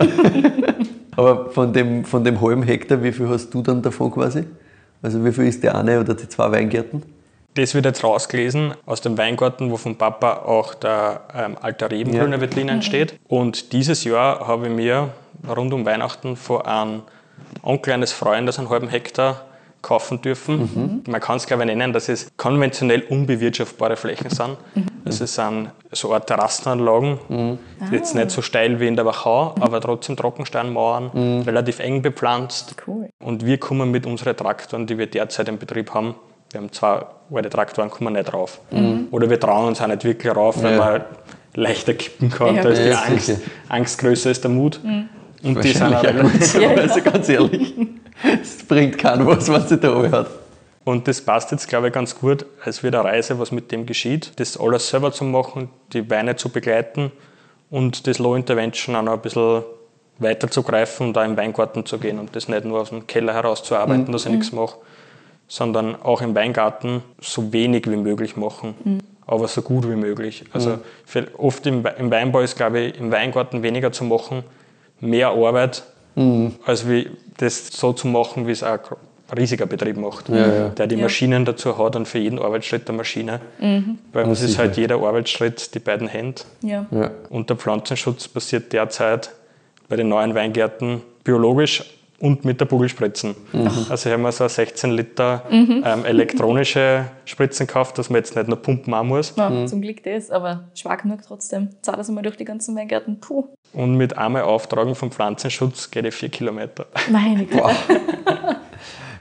Aber 1.15 1.49
von 1.51 1.73
dem, 1.73 2.05
von 2.05 2.23
dem 2.23 2.39
halben 2.41 2.63
Hektar, 2.63 3.03
wie 3.03 3.12
viel 3.12 3.27
hast 3.29 3.53
du 3.53 3.62
dann 3.62 3.81
davon 3.81 4.09
quasi? 4.12 4.45
Also 5.01 5.23
wie 5.23 5.31
viel 5.31 5.45
ist 5.47 5.62
der 5.63 5.75
eine 5.75 5.99
oder 5.99 6.13
die 6.13 6.27
zwei 6.29 6.49
Weingärten? 6.51 7.03
Das 7.55 7.75
wird 7.75 7.86
jetzt 7.86 8.03
rausgelesen 8.03 8.73
aus 8.86 9.01
dem 9.01 9.17
Weingarten, 9.17 9.69
wo 9.69 9.77
vom 9.77 9.95
Papa 9.95 10.38
auch 10.45 10.73
der 10.73 11.21
ähm, 11.36 11.55
Alter 11.62 11.91
Rebengrüner 11.91 12.38
Ja. 12.38 12.41
Veltlin 12.41 12.69
entsteht. 12.69 13.15
Und 13.27 13.73
dieses 13.73 14.05
Jahr 14.05 14.47
habe 14.47 14.67
ich 14.67 14.73
mir 14.73 15.09
rund 15.55 15.71
um 15.73 15.86
Weihnachten 15.86 16.36
von 16.36 16.62
einem 16.63 17.01
Onkel 17.62 17.93
eines 17.93 18.12
Freundes 18.12 18.57
einen 18.57 18.69
halben 18.69 18.88
Hektar 18.88 19.41
kaufen 19.83 20.19
dürfen. 20.21 21.03
Man 21.07 21.21
kann 21.21 21.37
es 21.37 21.45
glaube 21.45 21.61
ich 21.63 21.67
nennen, 21.75 21.93
dass 21.93 22.09
es 22.09 22.31
konventionell 22.37 23.01
unbewirtschaftbare 23.01 23.95
Flächen 23.95 24.31
sind. 24.31 24.57
Also 25.05 25.25
es 25.25 25.35
sind 25.35 25.69
so 25.91 26.11
Art 26.13 26.25
Terrassenanlagen, 26.25 27.19
die 27.91 27.95
jetzt 27.95 28.15
nicht 28.15 28.31
so 28.31 28.41
steil 28.41 28.79
wie 28.79 28.87
in 28.87 28.95
der 28.95 29.05
Wachau, 29.05 29.53
aber 29.59 29.79
trotzdem 29.81 30.15
Trockensteinmauern, 30.15 31.43
relativ 31.45 31.79
eng 31.79 32.01
bepflanzt. 32.01 32.75
Cool. 32.87 33.09
Und 33.19 33.45
wir 33.45 33.59
kommen 33.59 33.91
mit 33.91 34.07
unseren 34.07 34.35
Traktoren, 34.35 34.87
die 34.87 34.97
wir 34.97 35.05
derzeit 35.07 35.47
im 35.49 35.59
Betrieb 35.59 35.93
haben, 35.93 36.15
wir 36.51 36.61
haben 36.61 36.71
zwei 36.71 37.05
alte 37.33 37.49
Traktoren, 37.49 37.89
kommen 37.89 38.13
nicht 38.13 38.33
rauf. 38.33 38.59
Oder 39.11 39.29
wir 39.29 39.39
trauen 39.39 39.67
uns 39.67 39.81
auch 39.81 39.87
nicht 39.87 40.03
wirklich 40.03 40.35
rauf, 40.35 40.61
weil 40.63 40.73
Ja. 40.73 40.77
man 40.79 41.01
leichter 41.55 41.93
kippen 41.93 42.29
kann. 42.31 42.55
Ja, 42.55 42.63
da 42.63 42.69
ist 42.69 42.81
die 42.83 42.89
Ja, 42.89 43.01
Angst. 43.07 43.31
Angst 43.69 43.99
größer 43.99 44.29
als 44.29 44.41
der 44.41 44.49
Mut. 44.51 44.79
Und 45.43 45.63
die 45.63 45.69
sind 45.73 45.93
auch 45.93 46.03
relativ, 46.03 46.53
gut. 46.57 46.79
Also 46.79 47.01
ganz 47.01 47.27
ehrlich, 47.29 47.73
es 48.41 48.63
bringt 48.65 48.97
keinen 48.97 49.25
was, 49.25 49.51
wenn 49.51 49.67
sie 49.67 49.77
da 49.77 49.93
alle 49.93 50.12
hat. 50.12 50.27
Und 50.86 51.07
das 51.07 51.21
passt 51.21 51.51
jetzt, 51.51 51.67
glaube 51.67 51.88
ich, 51.88 51.93
ganz 51.93 52.19
gut. 52.19 52.45
Es 52.65 52.83
wird 52.83 52.95
eine 52.95 53.05
Reise, 53.05 53.39
was 53.39 53.51
mit 53.51 53.71
dem 53.71 53.86
geschieht. 53.86 54.33
Das 54.38 54.59
alles 54.59 54.89
selber 54.89 55.12
zu 55.12 55.23
machen, 55.23 55.69
die 55.93 56.09
Weine 56.09 56.36
zu 56.36 56.49
begleiten 56.49 57.12
und 57.69 58.05
das 58.07 58.19
Low 58.19 58.36
Intervention 58.36 58.95
auch 58.95 59.01
noch 59.01 59.13
ein 59.13 59.21
bisschen 59.21 59.63
weiter 60.19 60.49
zu 60.49 60.62
greifen 60.62 61.07
und 61.07 61.13
da 61.13 61.25
im 61.25 61.38
Weingarten 61.38 61.86
zu 61.86 61.97
gehen 61.97 62.19
und 62.19 62.36
das 62.36 62.47
nicht 62.47 62.65
nur 62.65 62.81
aus 62.81 62.89
dem 62.89 63.07
Keller 63.07 63.33
heraus 63.33 63.63
zu 63.63 63.75
arbeiten, 63.75 64.12
dass 64.12 64.25
ich 64.25 64.31
nichts 64.31 64.51
mache, 64.51 64.77
sondern 65.47 65.99
auch 66.01 66.21
im 66.21 66.36
Weingarten 66.36 67.01
so 67.19 67.51
wenig 67.51 67.89
wie 67.89 67.95
möglich 67.95 68.36
machen, 68.36 69.01
aber 69.25 69.47
so 69.47 69.62
gut 69.62 69.89
wie 69.89 69.95
möglich. 69.95 70.45
Also 70.53 70.79
für, 71.05 71.27
oft 71.38 71.65
im 71.65 71.83
Weinbau 71.83 72.41
ist, 72.41 72.55
glaube 72.55 72.79
ich, 72.79 72.99
im 72.99 73.12
Weingarten 73.12 73.63
weniger 73.63 73.91
zu 73.91 74.03
machen, 74.03 74.43
mehr 74.99 75.29
Arbeit, 75.29 75.83
als 76.65 76.88
wie 76.88 77.10
das 77.38 77.67
so 77.67 77.93
zu 77.93 78.08
machen, 78.08 78.47
wie 78.47 78.52
es 78.52 78.63
auch 78.63 78.80
ein 79.30 79.38
riesiger 79.38 79.65
Betrieb 79.65 79.97
macht, 79.97 80.30
ja. 80.30 80.69
der 80.69 80.88
die 80.88 80.95
Maschinen 80.95 81.45
dazu 81.45 81.78
hat 81.78 81.95
und 81.95 82.08
für 82.08 82.19
jeden 82.19 82.39
Arbeitsschritt 82.39 82.88
eine 82.88 82.97
Maschine. 82.97 83.41
Bei 84.12 84.23
uns 84.23 84.41
ist 84.41 84.58
halt 84.58 84.78
jeder 84.78 84.97
Arbeitsschritt 84.97 85.73
die 85.73 85.80
beiden 85.80 86.08
Hände. 86.08 86.41
Ja. 86.62 86.86
Ja. 86.91 87.12
Und 87.30 87.49
der 87.49 87.58
Pflanzenschutz 87.58 88.28
passiert 88.28 88.73
derzeit 88.73 89.32
bei 89.89 89.95
den 89.95 90.10
neuen 90.10 90.36
Weingärten 90.36 91.02
biologisch 91.23 91.84
und 92.23 92.45
mit 92.45 92.62
der 92.62 92.65
Bugelspritzen. 92.65 93.36
Also 93.89 94.10
haben 94.10 94.21
wir 94.21 94.32
so 94.32 94.47
16 94.47 94.91
Liter 94.91 95.43
ähm, 95.52 96.06
elektronische 96.06 97.06
Spritzen 97.26 97.67
gekauft, 97.67 97.97
dass 97.97 98.10
man 98.10 98.19
jetzt 98.19 98.36
nicht 98.36 98.47
nur 98.47 98.62
pumpen 98.62 99.08
muss. 99.08 99.34
Ja, 99.36 99.65
Zum 99.65 99.82
Glück 99.82 100.04
das, 100.04 100.32
aber 100.32 100.63
schwach 100.73 100.99
genug 100.99 101.19
trotzdem. 101.28 101.69
Zahlt 101.82 101.99
das 101.99 102.08
einmal 102.08 102.23
durch 102.23 102.38
die 102.38 102.45
ganzen 102.45 102.78
Weingärten. 102.78 103.19
Puh. 103.19 103.49
Und 103.73 103.95
mit 103.95 104.17
einmal 104.17 104.43
Auftragen 104.43 104.93
vom 104.95 105.12
Pflanzenschutz 105.12 105.89
geht 105.89 106.05
ich 106.05 106.13
vier 106.13 106.29
Kilometer. 106.29 106.86
Meine 107.09 107.45
Güte. 107.45 107.63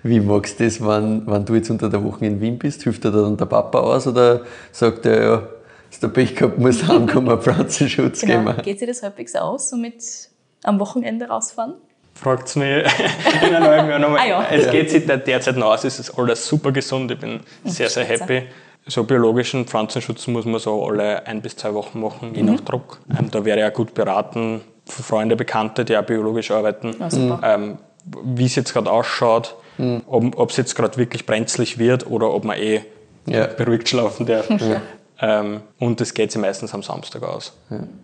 Wie 0.03 0.21
magst 0.21 0.59
du 0.61 0.65
das, 0.65 0.81
wenn, 0.85 1.27
wenn 1.27 1.45
du 1.45 1.55
jetzt 1.55 1.71
unter 1.71 1.89
der 1.89 2.03
Woche 2.05 2.27
in 2.27 2.41
Wien 2.41 2.59
bist? 2.59 2.83
Hilft 2.83 3.05
dir 3.05 3.11
da 3.13 3.23
dann 3.23 3.37
der 3.37 3.47
Papa 3.47 3.79
aus 3.79 4.07
oder 4.07 4.43
sagt 4.73 5.07
er, 5.07 5.23
ja, 5.23 5.43
ist 5.91 6.03
der 6.03 6.09
Pech 6.09 6.35
gehabt, 6.35 6.59
muss 6.59 6.87
heimkommen, 6.87 7.41
Pflanzenschutz 7.41 8.21
Genau. 8.23 8.51
geben? 8.53 8.63
Geht 8.63 8.79
sich 8.81 8.89
das 8.89 9.03
halbwegs 9.03 9.35
aus, 9.37 9.71
so 9.71 9.77
mit 9.77 10.03
am 10.65 10.79
Wochenende 10.81 11.29
rausfahren? 11.29 11.75
Fragt 12.15 12.49
es 12.49 12.57
mich 12.57 12.67
in 12.69 13.55
einem 13.55 13.65
halben 13.65 13.89
Jahr 13.89 13.99
nochmal. 14.01 14.21
Ah 14.21 14.27
ja. 14.27 14.47
Es 14.51 14.71
geht 14.71 14.91
sich 14.91 15.07
der- 15.07 15.17
derzeit 15.19 15.57
noch 15.57 15.69
aus, 15.73 15.85
es 15.85 15.99
ist 15.99 16.19
alles 16.19 16.47
super 16.47 16.73
gesund, 16.73 17.11
ich 17.11 17.19
bin 17.19 17.41
sehr, 17.65 17.89
sehr 17.89 18.05
happy. 18.05 18.43
So 18.87 19.05
biologischen 19.05 19.65
Pflanzenschutz 19.67 20.27
muss 20.27 20.45
man 20.45 20.59
so 20.61 20.85
alle 20.85 21.25
ein 21.27 21.41
bis 21.41 21.57
zwei 21.57 21.73
Wochen 21.75 22.01
machen, 22.01 22.35
je 22.35 22.43
nach 22.43 22.61
Druck. 22.61 22.99
Ähm, 23.17 23.31
da 23.31 23.45
wäre 23.45 23.61
ja 23.61 23.71
gut 23.71 23.95
beraten, 23.95 24.61
für 24.87 25.03
Freunde, 25.05 25.37
Bekannte, 25.37 25.85
die 25.85 25.97
auch 25.97 26.03
biologisch 26.05 26.51
arbeiten, 26.51 26.97
Ja, 26.99 27.09
super. 27.11 27.41
ähm, 27.45 27.79
wie 28.25 28.47
es 28.47 28.57
jetzt 28.57 28.73
gerade 28.73 28.91
ausschaut, 28.91 29.55
ob 30.07 30.51
es 30.51 30.57
jetzt 30.57 30.75
gerade 30.75 30.97
wirklich 30.99 31.25
brenzlig 31.27 31.79
wird 31.79 32.07
oder 32.11 32.33
ob 32.35 32.45
man 32.45 32.59
eh 32.59 32.81
Ja. 33.27 33.47
beruhigt 33.47 33.89
schlafen 33.89 34.27
darf. 34.27 34.49
Ähm, 35.25 35.61
und 35.79 36.01
das 36.01 36.15
geht 36.15 36.33
sich 36.33 36.41
meistens 36.41 36.75
am 36.75 36.83
Samstag 36.83 37.23
aus. 37.23 37.57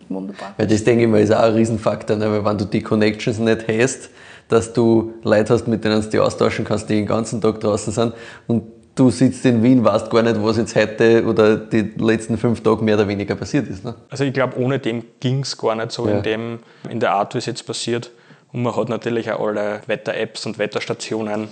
Wunderbar. 0.07 0.53
Weil 0.55 0.67
das 0.67 0.85
denke 0.85 1.03
ich 1.03 1.09
mal 1.09 1.19
ist 1.19 1.33
auch 1.33 1.39
ein 1.41 1.53
Riesenfaktor, 1.53 2.15
ne? 2.15 2.31
weil 2.31 2.45
wenn 2.45 2.57
du 2.57 2.63
die 2.63 2.81
Connections 2.81 3.39
nicht 3.39 3.65
hast, 3.67 4.09
dass 4.47 4.71
du 4.71 5.15
Leute 5.23 5.53
hast, 5.53 5.67
mit 5.67 5.83
denen 5.83 6.01
du 6.01 6.07
dich 6.07 6.17
austauschen 6.17 6.63
kannst, 6.63 6.87
die 6.89 6.93
den 6.95 7.05
ganzen 7.05 7.41
Tag 7.41 7.59
draußen 7.59 7.91
sind 7.91 8.13
und 8.47 8.63
du 8.99 9.09
sitzt 9.09 9.45
in 9.45 9.63
Wien, 9.63 9.83
weißt 9.83 10.09
gar 10.09 10.21
nicht, 10.23 10.41
was 10.43 10.57
jetzt 10.57 10.75
heute 10.75 11.25
oder 11.25 11.55
die 11.57 11.91
letzten 11.97 12.37
fünf 12.37 12.61
Tage 12.61 12.83
mehr 12.83 12.95
oder 12.95 13.07
weniger 13.07 13.35
passiert 13.35 13.67
ist. 13.67 13.83
Ne? 13.85 13.95
Also 14.09 14.23
ich 14.25 14.33
glaube, 14.33 14.57
ohne 14.59 14.79
dem 14.79 15.03
ging 15.19 15.41
es 15.41 15.57
gar 15.57 15.75
nicht 15.75 15.91
so 15.91 16.07
Ja. 16.07 16.17
in, 16.17 16.23
dem, 16.23 16.59
in 16.89 16.99
der 16.99 17.11
Art, 17.13 17.33
wie 17.33 17.37
es 17.39 17.45
jetzt 17.45 17.65
passiert. 17.65 18.11
Und 18.51 18.63
man 18.63 18.75
hat 18.75 18.89
natürlich 18.89 19.31
auch 19.31 19.45
alle 19.47 19.81
Wetter-Apps 19.85 20.47
und 20.47 20.57
Wetterstationen 20.57 21.49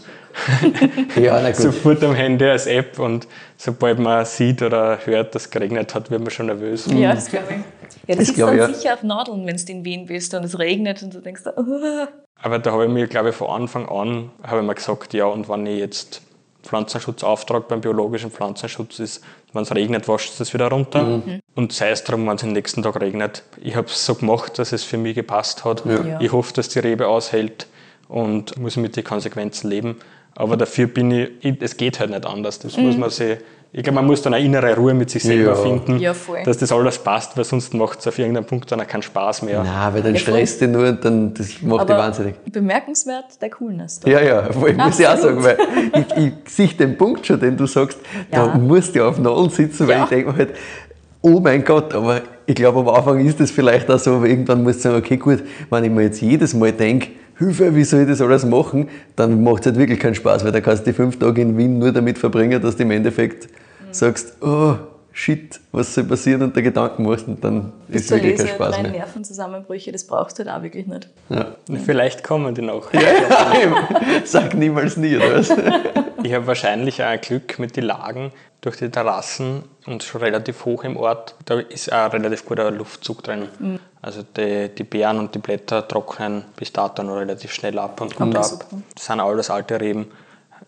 Ja, 1.15 1.39
na 1.41 1.47
gut. 1.51 1.55
sofort 1.55 2.03
am 2.03 2.15
Handy 2.15 2.45
als 2.45 2.65
App 2.67 2.99
und 2.99 3.27
sobald 3.57 3.99
man 3.99 4.25
sieht 4.25 4.61
oder 4.61 4.97
hört, 5.05 5.33
dass 5.35 5.43
es 5.45 5.49
geregnet 5.49 5.93
hat, 5.95 6.09
wird 6.11 6.21
man 6.21 6.31
schon 6.31 6.47
nervös. 6.47 6.87
Ja, 6.91 7.13
das 7.13 7.27
glaube 7.29 7.45
ich. 7.51 7.57
Ja, 8.07 8.15
Das 8.15 8.17
das 8.17 8.29
ist 8.29 8.39
dann 8.41 8.57
ja. 8.57 8.67
sicher 8.73 8.93
auf 8.93 9.03
Nadeln, 9.03 9.45
wenn 9.45 9.57
du 9.57 9.71
in 9.71 9.85
Wien 9.85 10.05
bist 10.05 10.33
und 10.33 10.43
es 10.43 10.57
regnet 10.59 11.01
und 11.03 11.13
du 11.13 11.19
denkst, 11.21 11.43
oh, 11.55 11.61
Aber 12.41 12.59
da 12.59 12.71
habe 12.71 12.85
ich 12.85 12.91
mir, 12.91 13.07
glaube 13.07 13.29
ich, 13.29 13.35
von 13.35 13.49
Anfang 13.49 13.87
an 13.89 14.31
habe 14.43 14.61
ich 14.61 14.65
mir 14.67 14.75
gesagt, 14.75 15.13
ja, 15.13 15.25
und 15.25 15.47
wenn 15.49 15.65
ich 15.65 15.79
jetzt 15.79 16.21
Pflanzenschutzauftrag 16.67 17.67
beim 17.67 17.81
biologischen 17.81 18.31
Pflanzenschutz 18.31 18.99
ist, 18.99 19.23
wenn 19.53 19.63
es 19.63 19.73
regnet, 19.73 20.07
wascht 20.07 20.31
es 20.31 20.37
das 20.37 20.53
wieder 20.53 20.67
runter. 20.67 21.21
Und 21.55 21.73
sei 21.73 21.89
es 21.89 22.03
darum, 22.03 22.27
wenn 22.27 22.35
es 22.35 22.43
am 22.43 22.53
nächsten 22.53 22.83
Tag 22.83 22.99
regnet. 22.99 23.43
Ich 23.61 23.75
habe 23.75 23.87
es 23.87 24.05
so 24.05 24.15
gemacht, 24.15 24.59
dass 24.59 24.71
es 24.73 24.83
für 24.83 24.97
mich 24.97 25.15
gepasst 25.15 25.65
hat. 25.65 25.83
Ja. 25.85 26.19
Ich 26.19 26.31
hoffe, 26.31 26.53
dass 26.53 26.69
die 26.69 26.79
Rebe 26.79 27.07
aushält 27.07 27.67
und 28.07 28.57
muss 28.57 28.75
mit 28.77 28.95
den 28.95 29.03
Konsequenzen 29.03 29.69
leben. 29.69 29.97
Aber 30.35 30.55
dafür 30.55 30.87
bin 30.87 31.09
ich, 31.11 31.29
ich 31.41 31.55
es 31.61 31.77
geht 31.77 31.99
halt 31.99 32.11
nicht 32.11 32.25
anders. 32.25 32.59
Das 32.59 32.77
muss 32.77 32.95
man 32.95 33.09
sich, 33.09 33.39
ich 33.73 33.83
glaube, 33.83 33.95
man 33.95 34.05
muss 34.05 34.21
dann 34.21 34.33
eine 34.33 34.43
innere 34.45 34.75
Ruhe 34.75 34.93
mit 34.93 35.09
sich 35.09 35.23
selber 35.23 35.51
Ja. 35.51 35.55
finden, 35.55 35.99
Ja, 35.99 36.13
voll. 36.13 36.39
dass 36.45 36.57
das 36.57 36.71
alles 36.71 36.97
passt, 36.97 37.35
weil 37.37 37.43
sonst 37.43 37.73
macht 37.73 37.99
es 37.99 38.07
auf 38.07 38.17
irgendeinem 38.17 38.45
Punkt 38.45 38.71
dann 38.71 38.81
auch 38.81 38.87
keinen 38.87 39.01
Spaß 39.03 39.41
mehr. 39.43 39.63
Nein, 39.63 39.93
weil 39.93 40.01
dann 40.01 40.13
Ja, 40.13 40.19
stresst 40.19 40.61
dich 40.61 40.69
nur 40.69 40.87
und 40.87 41.03
dann, 41.03 41.33
das 41.33 41.47
macht 41.61 41.87
dich 41.89 41.95
aber 41.95 41.97
wahnsinnig. 42.03 42.35
bemerkenswert 42.51 43.41
der 43.41 43.49
Coolness. 43.49 43.99
da. 43.99 44.09
Ja, 44.09 44.21
ja, 44.21 44.43
voll, 44.51 44.73
muss 44.73 44.99
ich 44.99 45.07
auch 45.07 45.17
sagen, 45.17 45.43
weil 45.43 45.57
ich, 45.93 46.23
ich 46.25 46.33
sehe 46.53 46.67
den 46.69 46.97
Punkt 46.97 47.25
schon, 47.25 47.39
den 47.39 47.57
du 47.57 47.65
sagst, 47.67 47.99
Ja. 48.31 48.47
da 48.47 48.57
musst 48.57 48.95
du 48.95 49.03
auf 49.07 49.19
Nadeln 49.19 49.49
sitzen, 49.49 49.87
weil 49.87 49.97
Ja. 49.97 50.03
ich 50.03 50.09
denke 50.09 50.31
mir 50.31 50.37
halt, 50.37 50.49
oh 51.21 51.39
mein 51.39 51.63
Gott, 51.63 51.93
aber 51.93 52.21
ich 52.45 52.55
glaube 52.55 52.79
am 52.79 52.87
Anfang 52.89 53.25
ist 53.25 53.39
das 53.39 53.51
vielleicht 53.51 53.89
auch 53.91 53.99
so, 53.99 54.15
aber 54.15 54.27
irgendwann 54.27 54.63
musst 54.63 54.79
du 54.79 54.83
sagen, 54.89 54.97
okay 55.03 55.17
gut, 55.17 55.43
wenn 55.69 55.83
ich 55.83 55.91
mir 55.91 56.03
jetzt 56.03 56.21
jedes 56.21 56.53
Mal 56.53 56.71
denke, 56.71 57.09
Hilfe, 57.39 57.75
wie 57.75 57.83
soll 57.83 58.01
ich 58.01 58.07
das 58.07 58.21
alles 58.21 58.45
machen, 58.45 58.89
dann 59.15 59.43
macht 59.43 59.61
es 59.61 59.65
halt 59.67 59.77
wirklich 59.77 59.99
keinen 59.99 60.15
Spaß, 60.15 60.43
weil 60.43 60.51
dann 60.51 60.63
kannst 60.63 60.85
du 60.85 60.91
die 60.91 60.95
fünf 60.95 61.19
Tage 61.19 61.41
in 61.41 61.57
Wien 61.57 61.77
nur 61.79 61.91
damit 61.91 62.17
verbringen, 62.17 62.61
dass 62.61 62.75
du 62.75 62.83
im 62.83 62.91
Endeffekt 62.91 63.45
Mhm. 63.45 63.93
sagst, 63.93 64.37
oh 64.41 64.75
shit, 65.17 65.59
was 65.71 65.95
soll 65.95 66.03
passieren 66.03 66.43
und 66.43 66.55
der 66.55 66.61
Gedanken 66.61 67.03
machst 67.03 67.27
und 67.27 67.43
dann 67.43 67.73
Bis 67.87 68.03
ist 68.03 68.11
wirklich 68.11 68.37
kein 68.37 68.45
Lese, 68.45 68.55
Spaß 68.55 68.73
kleine 68.75 68.89
mehr. 68.89 68.99
Nervenzusammenbrüche, 68.99 69.91
das 69.91 70.05
brauchst 70.05 70.37
du 70.37 70.45
halt 70.45 70.55
auch 70.55 70.61
wirklich 70.61 70.85
nicht. 70.85 71.09
Ja. 71.29 71.55
Vielleicht 71.83 72.23
kommen 72.23 72.53
die 72.53 72.61
noch. 72.61 72.91
Sag 74.25 74.53
niemals 74.53 74.95
nie, 74.95 75.15
oder 75.17 75.39
was? 75.39 75.51
Ich 76.23 76.33
habe 76.33 76.47
wahrscheinlich 76.47 77.01
auch 77.01 77.07
ein 77.07 77.21
Glück 77.21 77.57
mit 77.57 77.77
den 77.77 77.85
Lagen 77.85 78.33
durch 78.59 78.75
die 78.77 78.89
Terrassen 78.89 79.63
und 79.85 80.03
schon 80.03 80.19
relativ 80.21 80.65
hoch 80.65 80.83
im 80.83 80.97
Ort. 80.97 81.35
Da 81.45 81.59
ist 81.59 81.93
auch 81.93 82.11
relativ 82.11 82.43
guter 82.43 82.69
Luftzug 82.69 83.23
drin. 83.23 83.47
Also 84.01 84.23
die, 84.35 84.67
die 84.69 84.83
Beeren 84.83 85.19
und 85.19 85.35
die 85.35 85.39
Blätter 85.39 85.87
trocknen 85.87 86.43
bis 86.57 86.73
dato 86.73 87.03
noch 87.03 87.17
relativ 87.17 87.53
schnell 87.53 87.77
ab 87.79 88.01
und 88.01 88.15
gut 88.15 88.35
ab. 88.35 88.65
Das 88.95 89.05
sind 89.05 89.19
alles 89.21 89.49
alte 89.49 89.79
Reben. 89.79 90.07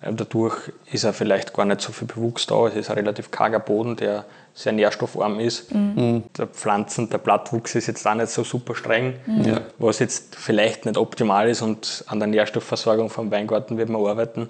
Äh, 0.01 0.13
Dadurch 0.13 0.55
ist 0.91 1.03
er 1.03 1.13
vielleicht 1.13 1.53
gar 1.53 1.65
nicht 1.65 1.81
so 1.81 1.91
viel 1.91 2.07
Bewuchs 2.07 2.45
da. 2.47 2.67
Es 2.67 2.75
ist 2.75 2.89
ein 2.89 2.97
relativ 2.97 3.31
karger 3.31 3.59
Boden, 3.59 3.95
der 3.95 4.25
sehr 4.53 4.73
nährstoffarm 4.73 5.39
ist. 5.39 5.67
Der 5.71 6.47
Pflanzen, 6.47 7.09
der 7.09 7.17
Blattwuchs 7.19 7.75
ist 7.75 7.87
jetzt 7.87 8.05
auch 8.05 8.13
nicht 8.15 8.29
so 8.29 8.43
super 8.43 8.75
streng, 8.75 9.13
Ja. 9.45 9.61
was 9.77 9.99
jetzt 9.99 10.35
vielleicht 10.35 10.85
nicht 10.85 10.97
optimal 10.97 11.47
ist 11.49 11.61
und 11.61 12.03
an 12.07 12.19
der 12.19 12.27
Nährstoffversorgung 12.27 13.09
vom 13.09 13.31
Weingarten 13.31 13.77
wird 13.77 13.87
man 13.87 14.05
arbeiten. 14.05 14.49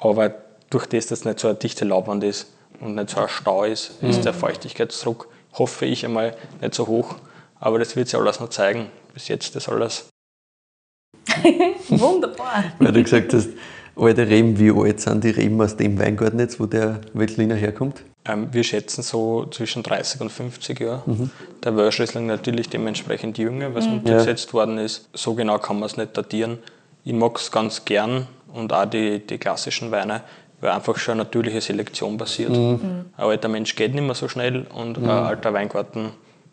Aber 0.00 0.32
durch 0.70 0.86
das, 0.86 1.06
dass 1.08 1.26
nicht 1.26 1.38
so 1.38 1.48
eine 1.48 1.56
dichte 1.58 1.84
Laubwand 1.84 2.24
ist 2.24 2.50
und 2.80 2.94
nicht 2.94 3.10
so 3.10 3.20
ein 3.20 3.28
Stau 3.28 3.64
ist, 3.64 4.02
ist 4.02 4.24
der 4.24 4.32
Feuchtigkeitsdruck, 4.32 5.28
hoffe 5.54 5.84
ich 5.84 6.04
einmal, 6.06 6.34
nicht 6.62 6.74
so 6.74 6.86
hoch. 6.86 7.16
Aber 7.60 7.78
das 7.78 7.94
wird 7.94 8.08
sich 8.08 8.18
alles 8.18 8.40
noch 8.40 8.48
zeigen. 8.48 8.90
Bis 9.12 9.28
jetzt 9.28 9.54
ist 9.54 9.68
alles. 9.68 10.08
Wunderbar. 11.88 12.64
Weil 12.78 12.92
du 12.92 13.02
gesagt 13.02 13.34
hast, 13.34 13.50
alte 13.96 14.28
Reben, 14.28 14.58
wie 14.58 14.70
alt 14.70 15.00
sind 15.00 15.24
die 15.24 15.30
Reben 15.30 15.60
aus 15.60 15.76
dem 15.76 15.98
Weingarten 15.98 16.38
jetzt, 16.38 16.60
wo 16.60 16.66
der 16.66 17.00
Veltliner 17.12 17.54
herkommt? 17.54 18.02
Ähm, 18.24 18.48
wir 18.52 18.62
schätzen 18.62 19.02
so 19.02 19.46
zwischen 19.46 19.82
30 19.82 20.20
und 20.20 20.30
50 20.30 20.80
Jahre. 20.80 21.02
Der 21.64 21.76
Wölschriesling 21.76 22.26
natürlich 22.26 22.68
dementsprechend 22.68 23.38
jünger, 23.38 23.74
was 23.74 23.86
untergesetzt 23.86 24.54
worden 24.54 24.78
ist. 24.78 25.08
So 25.12 25.34
genau 25.34 25.58
kann 25.58 25.78
man 25.80 25.86
es 25.86 25.96
nicht 25.96 26.16
datieren. 26.16 26.58
Ich 27.04 27.12
mag 27.12 27.36
es 27.36 27.50
ganz 27.50 27.84
gern 27.84 28.28
und 28.52 28.72
auch 28.72 28.86
die, 28.86 29.18
die 29.26 29.38
klassischen 29.38 29.90
Weine, 29.90 30.22
weil 30.60 30.70
einfach 30.70 30.96
schon 30.98 31.14
eine 31.14 31.24
natürliche 31.24 31.60
Selektion 31.60 32.16
passiert. 32.16 32.50
Ein 32.52 33.06
alter 33.16 33.48
Mensch 33.48 33.74
geht 33.74 33.92
nicht 33.94 34.04
mehr 34.04 34.14
so 34.14 34.28
schnell 34.28 34.66
und 34.72 34.98
ein 34.98 35.08
alter 35.08 35.52
Weingarten 35.52 36.10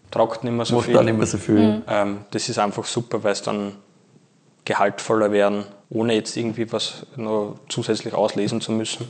tragt 0.10 0.44
nicht 0.44 0.54
mehr 0.54 0.66
so 0.66 0.78
Macht 0.78 0.86
viel. 0.86 0.96
da 0.96 1.04
nicht 1.04 1.18
mehr 1.18 1.28
so 1.28 1.38
viel. 1.38 1.84
Ähm, 1.88 2.22
das 2.32 2.50
ist 2.50 2.58
einfach 2.58 2.86
super, 2.86 3.24
weil 3.24 3.34
es 3.34 3.44
dann 3.44 3.74
gehaltvoller 4.66 5.32
werden, 5.32 5.66
ohne 5.90 6.14
jetzt 6.14 6.38
irgendwie 6.38 6.72
was 6.72 7.06
noch 7.16 7.56
zusätzlich 7.68 8.14
auslesen 8.14 8.62
zu 8.62 8.72
müssen. 8.72 9.08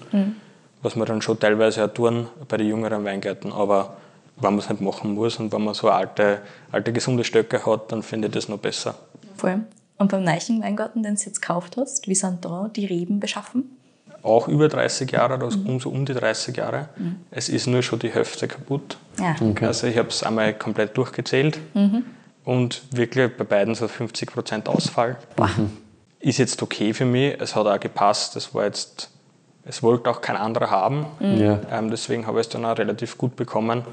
Was 0.82 0.96
wir 0.96 1.06
dann 1.06 1.22
schon 1.22 1.40
teilweise 1.40 1.84
auch 1.86 1.94
tun 1.94 2.28
bei 2.48 2.58
den 2.58 2.68
jüngeren 2.68 3.04
Weingärten. 3.04 3.52
Aber 3.52 3.98
wenn 4.38 4.52
man 4.52 4.60
es 4.60 4.70
nicht 4.70 4.82
machen 4.82 5.14
muss 5.14 5.38
und 5.38 5.52
wenn 5.52 5.64
man 5.64 5.74
so 5.74 5.90
alte, 5.90 6.40
alte 6.72 6.94
gesunde 6.94 7.26
Stöcke 7.26 7.66
hat, 7.66 7.92
dann 7.92 8.02
finde 8.02 8.30
ich 8.30 8.34
das 8.34 8.48
noch 8.48 8.60
besser. 8.60 8.96
Voll. 9.36 9.60
Und 9.98 10.12
beim 10.12 10.24
Neichen 10.24 10.64
Weingarten, 10.64 11.04
den 11.04 11.16
du 11.16 11.22
jetzt 11.22 11.42
gekauft 11.42 11.76
hast, 11.76 12.08
wie 12.08 12.16
sind 12.16 12.46
da 12.46 12.70
die 12.74 12.86
Reben 12.86 13.20
beschaffen? 13.20 13.76
Auch 14.24 14.48
über 14.48 14.70
30 14.70 15.12
Jahre 15.12 15.36
oder 15.36 15.48
um 15.48 15.82
so 15.82 15.90
um 15.90 16.06
die 16.06 16.14
30 16.14 16.56
Jahre. 16.56 16.88
Es 17.32 17.50
ist 17.50 17.68
nur 17.68 17.84
schon 17.84 18.00
die 18.00 18.10
Hälfte 18.10 18.48
kaputt. 18.48 18.98
Ja. 19.18 19.36
Okay. 19.42 19.66
Also 19.66 19.88
ich 19.88 19.98
habe 19.98 20.08
es 20.08 20.24
einmal 20.24 20.54
komplett 20.54 20.96
durchgezählt 20.96 21.60
und 22.46 22.82
wirklich 22.92 23.36
bei 23.36 23.44
beiden 23.44 23.76
so 23.76 23.86
50% 23.86 24.68
Ausfall. 24.68 25.18
Ist 26.20 26.38
jetzt 26.38 26.62
okay 26.62 26.94
für 26.94 27.06
mich, 27.06 27.40
es 27.40 27.56
hat 27.56 27.66
auch 27.66 27.80
gepasst, 27.80 28.36
es 28.36 28.54
war 28.54 28.66
jetzt, 28.66 29.10
es 29.64 29.82
wollte 29.82 30.10
auch 30.10 30.20
kein 30.20 30.36
anderer 30.36 30.70
haben. 30.70 31.06
Ja. 31.22 31.60
Ähm, 31.72 31.90
deswegen 31.90 32.28
habe 32.28 32.40
ich 32.42 32.48
es 32.48 32.50
dann 32.52 32.66
auch 32.66 32.78
relativ 32.78 33.18
gut 33.18 33.36
bekommen. 33.36 33.84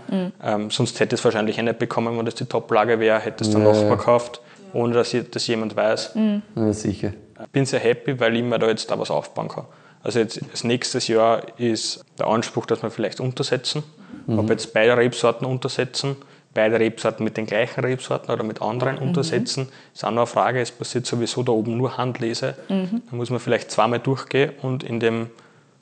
Ähm, 0.43 0.71
sonst 0.71 0.99
hätte 0.99 1.15
ich 1.15 1.21
es 1.21 1.25
wahrscheinlich 1.25 1.59
eh 1.59 1.63
nicht 1.63 1.79
bekommen, 1.79 2.19
wenn 2.19 2.25
das 2.25 2.35
die 2.35 2.47
Top-Lage 2.47 2.99
wäre, 2.99 3.21
hätte 3.21 3.45
es 3.45 3.51
der 3.51 3.61
Ja, 3.61 3.69
Nachbar 3.69 3.91
ja. 3.91 3.95
gekauft, 3.95 4.41
ohne 4.73 4.95
dass 4.95 5.15
ich, 5.15 5.31
das 5.31 5.47
jemand 5.47 5.77
weiß. 5.77 6.17
Ja, 6.57 6.73
sicher. 6.73 7.13
Ich 7.41 7.49
bin 7.51 7.65
sehr 7.67 7.81
happy, 7.81 8.19
weil 8.19 8.35
ich 8.37 8.43
mir 8.43 8.59
da 8.59 8.67
jetzt 8.67 8.91
da 8.91 8.99
was 8.99 9.11
aufbauen 9.11 9.49
kann. 9.49 9.65
Also 10.03 10.19
jetzt 10.19 10.41
das 10.51 10.65
nächstes 10.65 11.09
Jahr 11.09 11.43
ist 11.59 12.05
der 12.19 12.27
Anspruch, 12.27 12.67
dass 12.67 12.83
wir 12.83 12.91
vielleicht 12.91 13.21
untersetzen. 13.21 13.83
Ob 14.29 14.51
jetzt 14.51 14.73
beide 14.73 14.97
Rebsorten 14.97 15.47
untersetzen, 15.47 16.17
beide 16.57 16.81
Rebsorten 16.81 17.23
mit 17.23 17.37
den 17.37 17.47
gleichen 17.47 17.81
Rebsorten 17.85 18.33
oder 18.33 18.43
mit 18.43 18.61
anderen 18.61 18.99
untersetzen, 18.99 19.69
ist 19.95 20.05
auch 20.05 20.11
noch 20.11 20.23
eine 20.23 20.27
Frage. 20.27 20.61
Es 20.61 20.73
passiert 20.73 21.07
sowieso 21.07 21.45
da 21.45 21.53
oben 21.53 21.77
nur 21.77 21.97
Handlese. 21.97 22.55
Da 22.69 23.15
muss 23.17 23.31
man 23.31 23.39
vielleicht 23.39 23.71
zweimal 23.71 24.01
durchgehen 24.01 24.51
und 24.63 24.83
in 24.83 24.99
dem 24.99 25.29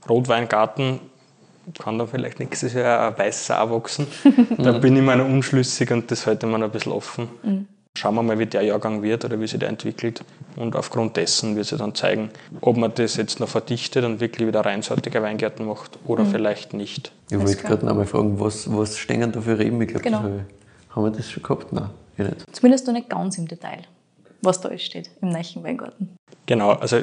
Rotweingarten 0.09 1.01
kann 1.79 1.99
dann 1.99 2.09
vielleicht 2.09 2.41
nächstes 2.41 2.75
Jahr 2.75 3.09
ein 3.09 3.19
weißer 3.19 3.63
auch 3.63 3.71
wachsen. 3.71 4.07
Da 4.59 4.73
bin 4.73 4.97
ich 4.97 5.03
mir 5.03 5.17
noch 5.17 5.25
unschlüssig 5.27 5.91
und 5.91 6.11
das 6.11 6.27
halte 6.27 6.47
ich 6.47 6.53
mir 6.53 6.59
noch 6.59 6.67
ein 6.67 6.73
bisschen 6.73 6.93
offen. 6.93 7.29
Schauen 7.97 8.17
wir 8.17 8.23
mal, 8.25 8.39
wie 8.41 8.47
der 8.47 8.63
Jahrgang 8.63 9.03
wird 9.03 9.25
oder 9.25 9.41
wie 9.41 9.47
sich 9.47 9.61
der 9.61 9.69
entwickelt. 9.69 10.25
Und 10.57 10.75
aufgrund 10.75 11.17
dessen 11.17 11.55
wird 11.57 11.67
sich 11.67 11.79
dann 11.79 11.95
zeigen, 11.95 12.31
ob 12.61 12.77
man 12.77 12.93
das 12.95 13.17
jetzt 13.17 13.39
noch 13.39 13.49
verdichtet 13.49 14.05
und 14.05 14.19
wirklich 14.21 14.49
wieder 14.49 14.65
reinsortige 14.67 15.23
Weingärten 15.23 15.65
macht 15.65 15.93
oder 16.05 16.27
vielleicht 16.27 16.75
nicht. 16.75 17.13
Ich 17.31 17.39
wollte 17.39 17.57
gerade 17.57 17.87
noch 17.87 17.95
mal 17.95 18.05
fragen, 18.07 18.39
was, 18.41 18.71
was 18.77 18.99
stehen 18.99 19.31
da 19.33 19.41
für 19.41 19.59
Reben? 19.59 19.81
Ich 19.81 19.89
glaube, 19.89 20.03
Genau. 20.05 20.25
Ich- 20.95 20.97
haben 20.97 21.05
wir 21.05 21.11
das 21.11 21.31
schon 21.31 21.43
gehabt? 21.43 21.73
Nein, 21.73 21.91
eh 22.19 22.23
nicht. 22.25 22.37
Zumindest 22.55 22.87
noch 22.87 22.95
nicht 22.95 23.09
ganz 23.09 23.39
im 23.39 23.49
Detail, 23.49 23.79
was 24.43 24.61
da 24.61 24.69
alles 24.69 24.83
steht 24.83 25.11
im 25.21 25.31
Neichen 25.31 25.63
Weingarten. 25.65 26.17
Genau, 26.47 26.73
also 26.73 26.99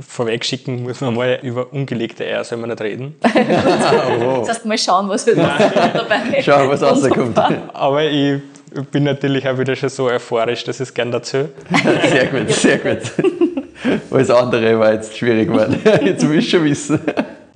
vorweg 0.00 0.44
schicken 0.44 0.82
muss 0.82 1.00
man 1.00 1.14
mal 1.14 1.38
über 1.42 1.72
ungelegte 1.72 2.24
Eier 2.24 2.42
soll 2.42 2.58
man 2.58 2.70
nicht 2.70 2.80
reden. 2.80 3.14
Das 3.22 4.48
heißt, 4.48 4.66
mal 4.66 4.76
schauen, 4.78 5.08
was 5.08 5.26
wir 5.26 5.36
da 5.36 5.56
dabei 5.94 6.42
Schauen, 6.42 6.68
was 6.68 6.82
rauskommt. 6.82 7.38
Aber 7.38 8.02
ich 8.04 8.40
bin 8.90 9.04
natürlich 9.04 9.46
auch 9.48 9.58
wieder 9.58 9.76
schon 9.76 9.88
so 9.90 10.06
euphorisch, 10.06 10.64
dass 10.64 10.76
ich 10.80 10.88
es 10.88 10.94
gerne 10.94 11.12
dazu. 11.12 11.48
Sehr 12.10 12.26
gut, 12.26 12.50
sehr 12.50 12.78
gut. 12.78 12.98
Alles 14.10 14.30
andere 14.30 14.78
war 14.78 14.92
jetzt 14.92 15.16
schwierig 15.16 15.48
geworden. 15.48 15.80
Jetzt 16.04 16.28
will 16.28 16.38
ich 16.38 16.50
schon 16.50 16.64
wissen. 16.64 17.00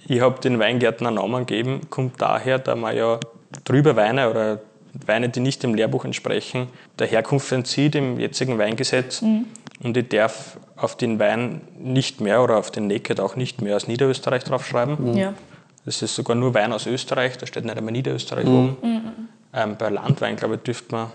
Ich 0.09 0.21
habe 0.21 0.41
den 0.41 0.59
Weingärten 0.59 1.07
einen 1.07 1.17
Namen 1.17 1.45
gegeben, 1.47 1.83
kommt 1.91 2.21
daher, 2.21 2.59
da 2.59 2.75
man 2.77 2.97
ja 2.97 3.19
drüber 3.65 3.95
Weine 3.97 4.31
oder 4.31 4.61
Weine, 5.07 5.29
die 5.29 5.41
nicht 5.41 5.63
dem 5.63 5.75
Lehrbuch 5.75 6.05
entsprechen, 6.05 6.69
der 6.99 7.07
Herkunft 7.07 7.51
entzieht 7.53 7.95
im 7.95 8.19
jetzigen 8.19 8.59
Weingesetz. 8.59 9.23
Und 9.23 9.97
ich 9.97 10.09
darf 10.09 10.59
auf 10.77 10.97
den 10.97 11.19
Wein 11.19 11.63
nicht 11.79 12.21
mehr 12.21 12.43
oder 12.43 12.57
auf 12.57 12.71
den 12.71 12.87
Naked 12.87 13.21
auch 13.21 13.37
nicht 13.37 13.61
mehr 13.61 13.77
aus 13.77 13.89
Niederösterreich 13.89 14.45
draufschreiben. 14.45 15.17
Ja. 15.17 15.35
Das 15.85 16.01
ist 16.01 16.15
sogar 16.15 16.37
nur 16.37 16.55
Wein 16.55 16.73
aus 16.73 16.87
Österreich, 16.87 17.37
da 17.37 17.47
steht 17.47 17.65
nicht 17.65 17.77
einmal 17.77 17.93
Niederösterreich 17.93 18.47
oben. 18.47 18.77
Ähm, 19.53 19.77
bei 19.79 19.89
Landwein, 19.91 20.37
glaube 20.37 20.57
ich, 20.57 20.63
dürfte 20.63 20.95
man 20.95 21.13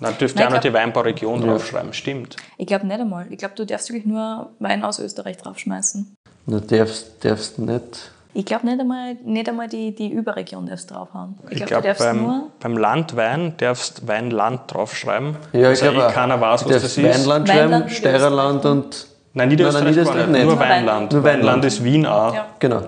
Na, 0.00 0.10
dürfte 0.12 0.38
Nein, 0.38 0.48
auch 0.48 0.52
noch 0.52 0.60
die 0.60 0.72
Weinbauregion 0.72 1.40
draufschreiben, 1.42 1.92
stimmt. 1.92 2.36
Ich 2.56 2.66
glaube 2.66 2.86
nicht 2.86 2.98
einmal. 3.00 3.26
Ich 3.30 3.38
glaube, 3.38 3.54
du 3.54 3.66
darfst 3.66 3.88
wirklich 3.90 4.06
nur 4.06 4.50
Wein 4.58 4.82
aus 4.82 4.98
Österreich 4.98 5.36
draufschmeißen. 5.36 6.16
Du 6.46 6.60
darfst, 6.60 7.24
darfst 7.24 7.58
nicht. 7.58 8.10
Ich 8.38 8.44
glaube 8.44 8.66
nicht 8.66 8.78
einmal, 8.78 9.14
nicht 9.24 9.48
einmal 9.48 9.66
die, 9.66 9.94
die 9.94 10.10
Überregion 10.12 10.66
darfst 10.66 10.90
draufhauen. 10.90 11.38
Ich, 11.48 11.60
Ich 11.60 11.64
glaube, 11.66 11.82
du 11.82 11.88
darfst 11.88 12.04
beim, 12.04 12.42
beim 12.60 12.76
Landwein 12.76 13.54
darfst 13.56 14.06
Weinland 14.06 14.60
draufschreiben. 14.68 15.36
Ja, 15.54 15.60
ich 15.72 15.82
also 15.82 15.92
glaube 15.92 16.10
eh 16.10 16.12
keiner 16.12 16.38
weiß, 16.38 16.64
du 16.64 16.66
was 16.68 16.82
das 16.82 16.94
darfst 16.94 16.98
ist. 16.98 17.20
Weinland 17.26 17.48
schreiben, 17.48 17.72
Weinland, 17.72 17.90
Steirerland 17.92 18.64
und. 18.66 19.06
Nein, 19.32 19.48
Niederösterreich, 19.48 19.84
Nein, 19.84 19.92
Niederösterreich 19.94 20.28
nicht. 20.28 20.44
Nur. 20.44 20.58
Weinland. 20.58 21.12
Nur 21.12 21.24
Weinland. 21.24 21.44
Weinland 21.44 21.64
ist 21.64 21.82
Wien 21.82 22.04
auch. 22.06 22.34
Ja. 22.34 22.46
Genau. 22.58 22.82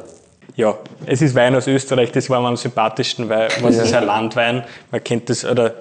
Ja, 0.55 0.75
es 1.07 1.23
ist 1.23 1.35
Wein 1.35 1.55
aus 1.55 1.67
Österreich, 1.67 2.13
das 2.13 2.29
war 2.29 2.41
mir 2.43 2.49
am 2.49 2.57
sympathischsten, 2.57 3.29
weil 3.31 3.49
was 3.63 3.77
Ja. 3.77 3.83
ist 3.85 3.95
ein 3.95 4.05
Landwein? 4.05 4.65
Man 4.91 5.03
kennt 5.05 5.31
das, 5.31 5.45
oder 5.47 5.73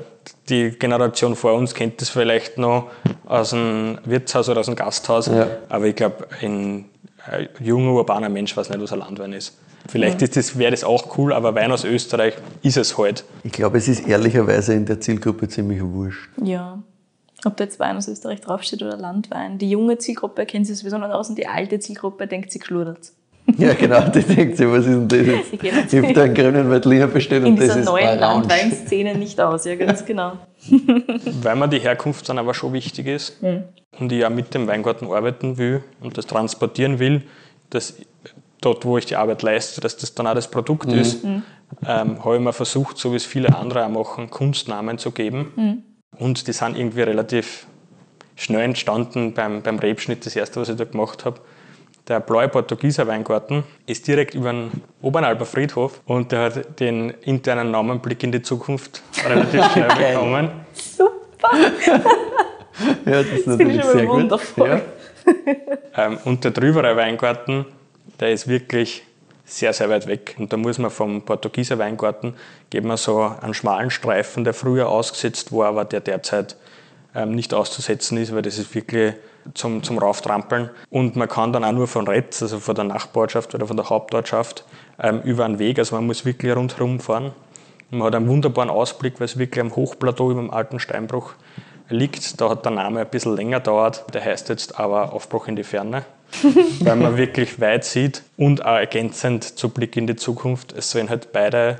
die 0.49 0.69
Generation 0.71 1.35
vor 1.35 1.53
uns 1.53 1.73
kennt 1.73 1.99
das 1.99 2.09
vielleicht 2.09 2.57
noch 2.57 2.87
aus 3.25 3.49
dem 3.49 3.97
Wirtshaus 4.05 4.47
oder 4.49 4.59
aus 4.61 4.67
dem 4.67 4.75
Gasthaus, 4.75 5.27
Ja. 5.27 5.47
aber 5.67 5.85
ich 5.85 5.95
glaube, 5.95 6.27
ein 7.31 7.45
äh, 7.45 7.63
junger, 7.63 7.93
urbaner 7.93 8.29
Mensch 8.29 8.55
weiß 8.55 8.69
nicht, 8.69 8.81
was 8.81 8.93
ein 8.93 8.99
Landwein 8.99 9.33
ist. 9.33 9.57
Vielleicht 9.87 10.21
ist 10.21 10.35
das, 10.35 10.57
wäre 10.57 10.71
das 10.71 10.83
auch 10.83 11.17
cool, 11.17 11.31
aber 11.33 11.55
Wein 11.55 11.71
aus 11.71 11.85
Österreich 11.85 12.33
ist 12.61 12.77
es 12.77 12.97
halt. 12.97 13.23
Ich 13.43 13.51
glaube, 13.51 13.77
es 13.77 13.87
ist 13.87 14.07
ehrlicherweise 14.07 14.73
in 14.73 14.85
der 14.85 14.99
Zielgruppe 14.99 15.47
ziemlich 15.47 15.81
wurscht. 15.81 16.29
Ja. 16.43 16.81
Ob 17.45 17.55
da 17.55 17.63
jetzt 17.63 17.79
Wein 17.79 17.95
aus 17.95 18.07
Österreich 18.07 18.41
draufsteht 18.41 18.81
oder 18.81 18.97
Landwein. 18.97 19.57
Die 19.57 19.69
junge 19.69 19.97
Zielgruppe 19.97 20.45
kennt 20.45 20.67
sich 20.67 20.77
sowieso 20.77 20.97
nicht 20.97 21.11
aus 21.11 21.29
und 21.29 21.37
die 21.37 21.47
alte 21.47 21.79
Zielgruppe 21.79 22.27
denkt, 22.27 22.51
sie 22.51 22.59
geschludert. 22.59 23.11
Ja, 23.57 23.73
genau, 23.73 24.01
die 24.09 24.23
denkt 24.23 24.57
sich, 24.57 24.67
was 24.67 24.85
ist 24.85 24.87
denn 24.87 25.07
das 25.07 25.25
jetzt? 25.25 25.53
Ich 25.93 26.03
habe 26.03 26.13
da 26.13 26.23
einen 26.23 26.33
grünen 26.33 26.69
Veltliner 26.69 27.07
bestellt 27.07 27.45
In 27.45 27.53
und 27.53 27.59
das 27.59 27.67
dieser 27.67 27.79
ist 27.79 27.85
neuen 27.85 28.05
orange. 28.05 28.19
Landweinszene 28.19 29.15
nicht 29.15 29.39
aus, 29.39 29.63
ja, 29.63 29.75
ganz 29.75 30.03
genau. 30.05 30.33
Weil 31.41 31.55
mir 31.55 31.69
die 31.69 31.79
Herkunft 31.79 32.27
dann 32.27 32.39
aber 32.39 32.53
schon 32.53 32.73
wichtig 32.73 33.07
ist 33.07 33.37
und 33.99 34.11
ich 34.11 34.19
ja 34.19 34.29
mit 34.29 34.53
dem 34.53 34.67
Weingarten 34.67 35.11
arbeiten 35.11 35.57
will 35.57 35.83
und 36.01 36.17
das 36.17 36.27
transportieren 36.27 36.99
will, 36.99 37.23
dass 37.69 37.95
dort, 38.61 38.85
wo 38.85 38.97
ich 38.97 39.05
die 39.05 39.15
Arbeit 39.15 39.41
leiste, 39.41 39.81
dass 39.81 39.97
das 39.97 40.13
dann 40.13 40.27
auch 40.27 40.33
das 40.33 40.49
Produkt 40.49 40.91
ist, 40.91 41.23
ähm, 41.23 42.23
habe 42.23 42.35
ich 42.35 42.41
mir 42.41 42.53
versucht, 42.53 42.97
so 42.97 43.11
wie 43.11 43.17
es 43.17 43.25
viele 43.25 43.55
andere 43.55 43.85
auch 43.85 43.89
machen, 43.89 44.29
Kunstnamen 44.29 44.97
zu 44.97 45.11
geben. 45.11 45.83
Und 46.17 46.47
die 46.47 46.53
sind 46.53 46.77
irgendwie 46.77 47.01
relativ 47.01 47.67
schnell 48.35 48.61
entstanden 48.61 49.33
beim, 49.33 49.61
beim 49.61 49.79
Rebschnitt, 49.79 50.25
das 50.25 50.35
erste, 50.35 50.61
was 50.61 50.69
ich 50.69 50.75
da 50.75 50.85
gemacht 50.85 51.25
habe. 51.25 51.39
Der 52.07 52.21
blaue 52.21 52.47
Portugieser 52.47 53.05
Weingarten 53.05 53.63
ist 53.85 54.07
direkt 54.07 54.33
über 54.33 54.53
den 54.53 54.71
Obernalber 55.01 55.45
Friedhof 55.45 56.01
und 56.05 56.31
der 56.31 56.39
hat 56.43 56.79
den 56.79 57.09
internen 57.21 57.71
Namen 57.71 57.99
Blick 57.99 58.23
in 58.23 58.31
die 58.31 58.41
Zukunft 58.41 59.01
relativ 59.25 59.65
schnell 59.73 59.89
bekommen. 59.89 60.49
Super, 60.73 61.49
Ja, 63.05 63.23
das 63.23 63.27
ist 63.27 63.47
natürlich 63.47 63.83
sehr 63.83 64.05
gut. 64.05 64.31
Ja. 64.57 64.81
Ähm, 65.97 66.19
und 66.25 66.43
der 66.43 66.51
drübere 66.51 66.95
Weingarten, 66.95 67.65
der 68.19 68.31
ist 68.31 68.47
wirklich 68.47 69.03
sehr, 69.45 69.73
sehr 69.73 69.89
weit 69.89 70.07
weg. 70.07 70.35
Und 70.37 70.53
da 70.53 70.57
muss 70.57 70.77
man 70.77 70.91
vom 70.91 71.23
Portugieser 71.23 71.79
Weingarten, 71.79 72.35
geben 72.69 72.87
wir 72.87 72.97
so 72.97 73.21
einen 73.41 73.53
schmalen 73.53 73.89
Streifen, 73.89 74.43
der 74.43 74.53
früher 74.53 74.89
ausgesetzt 74.89 75.51
war, 75.51 75.69
aber 75.69 75.85
der 75.85 76.01
derzeit 76.01 76.55
ähm, 77.15 77.31
nicht 77.31 77.53
auszusetzen 77.53 78.17
ist, 78.19 78.33
weil 78.33 78.41
das 78.43 78.57
ist 78.57 78.75
wirklich 78.75 79.15
zum, 79.53 79.83
zum 79.83 79.97
Rauftrampeln. 79.97 80.69
Und 80.89 81.15
man 81.15 81.27
kann 81.27 81.53
dann 81.53 81.63
auch 81.63 81.71
nur 81.71 81.87
von 81.87 82.07
Retz, 82.07 82.41
also 82.41 82.59
von 82.59 82.75
der 82.75 82.83
Nachbarschaft 82.83 83.55
oder 83.55 83.65
von 83.67 83.77
der 83.77 83.89
Hauptortschaft, 83.89 84.65
ähm, 85.01 85.21
über 85.23 85.45
einen 85.45 85.59
Weg, 85.59 85.79
also 85.79 85.95
man 85.95 86.05
muss 86.05 86.25
wirklich 86.25 86.55
rundherum 86.55 86.99
fahren. 86.99 87.31
Man 87.89 88.03
hat 88.03 88.15
einen 88.15 88.27
wunderbaren 88.27 88.69
Ausblick, 88.69 89.19
weil 89.19 89.25
es 89.25 89.37
wirklich 89.37 89.61
am 89.61 89.75
Hochplateau 89.75 90.31
über 90.31 90.41
dem 90.41 90.51
alten 90.51 90.79
Steinbruch 90.79 91.33
liegt. 91.89 92.39
Da 92.39 92.49
hat 92.49 92.65
der 92.65 92.71
Name 92.71 93.01
ein 93.01 93.09
bisschen 93.09 93.35
länger 93.35 93.59
dauert. 93.59 94.13
Der 94.13 94.23
heißt 94.23 94.49
jetzt 94.49 94.79
aber 94.79 95.13
Aufbruch 95.13 95.47
in 95.47 95.55
die 95.55 95.63
Ferne, 95.63 96.03
weil 96.79 96.95
man 96.95 97.17
wirklich 97.17 97.59
weit 97.59 97.85
sieht 97.85 98.23
und 98.37 98.65
auch 98.65 98.77
ergänzend 98.77 99.43
zu 99.43 99.69
Blick 99.69 99.95
in 99.97 100.07
die 100.07 100.15
Zukunft. 100.15 100.73
Es 100.73 100.91
sollen 100.91 101.09
halt 101.09 101.31
beide 101.31 101.79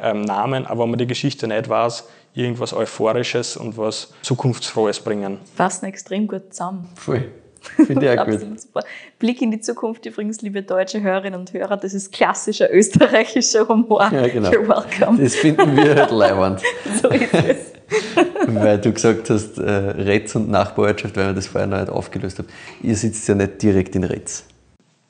ähm, 0.00 0.22
Namen, 0.22 0.66
aber 0.66 0.82
wenn 0.82 0.90
man 0.90 0.98
die 0.98 1.06
Geschichte 1.06 1.46
nicht 1.46 1.68
weiß, 1.68 2.08
irgendwas 2.34 2.74
Euphorisches 2.74 3.56
und 3.56 3.78
was 3.78 4.12
Zukunftsfrohes 4.22 5.00
bringen. 5.00 5.38
Passen 5.56 5.86
extrem 5.86 6.26
gut 6.26 6.52
zusammen. 6.52 6.88
Voll. 6.96 7.30
Finde 7.60 8.12
ich 8.12 8.18
auch 8.18 8.24
gut. 8.24 8.34
Absolut 8.34 8.60
super. 8.60 8.80
Blick 9.18 9.40
in 9.40 9.50
die 9.52 9.60
Zukunft 9.60 10.04
übrigens, 10.04 10.42
liebe 10.42 10.62
deutsche 10.62 11.00
Hörerinnen 11.00 11.38
und 11.38 11.52
Hörer, 11.52 11.76
das 11.76 11.94
ist 11.94 12.12
klassischer 12.12 12.72
österreichischer 12.72 13.68
Humor. 13.68 14.10
Ja, 14.12 14.26
genau. 14.26 14.50
You're 14.50 14.68
welcome. 14.68 15.22
Das 15.22 15.36
finden 15.36 15.76
wir 15.76 15.94
halt 15.94 16.10
leiwand. 16.10 16.62
So 17.00 17.08
ist 17.08 17.32
es. 17.32 17.73
Weil 18.46 18.78
du 18.78 18.92
gesagt 18.92 19.30
hast, 19.30 19.58
äh, 19.58 19.70
Retz 19.70 20.34
und 20.34 20.50
Nachbarortschaft, 20.50 21.16
weil 21.16 21.28
wir 21.28 21.32
das 21.34 21.46
vorher 21.46 21.66
noch 21.66 21.80
nicht 21.80 21.90
aufgelöst 21.90 22.38
haben. 22.38 22.48
Ihr 22.82 22.96
sitzt 22.96 23.26
ja 23.28 23.34
nicht 23.34 23.62
direkt 23.62 23.94
in 23.96 24.04
Retz. 24.04 24.44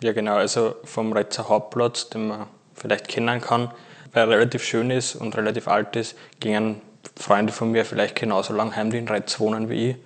Ja, 0.02 0.12
genau. 0.12 0.36
Also 0.36 0.74
vom 0.84 1.12
Retzer 1.12 1.48
Hauptplatz, 1.48 2.10
den 2.10 2.28
man 2.28 2.46
vielleicht 2.74 3.08
kennen 3.08 3.40
kann, 3.40 3.70
weil 4.12 4.30
er 4.30 4.38
relativ 4.38 4.62
schön 4.62 4.90
ist 4.90 5.14
und 5.16 5.36
relativ 5.36 5.68
alt 5.68 5.96
ist, 5.96 6.16
gingen 6.40 6.80
Freunde 7.16 7.52
von 7.52 7.70
mir 7.70 7.84
vielleicht 7.84 8.16
genauso 8.16 8.54
lang 8.54 8.74
heim, 8.74 8.90
die 8.90 8.98
in 8.98 9.08
Retz 9.08 9.38
wohnen 9.40 9.68
wie 9.68 9.90
ich. 9.90 9.96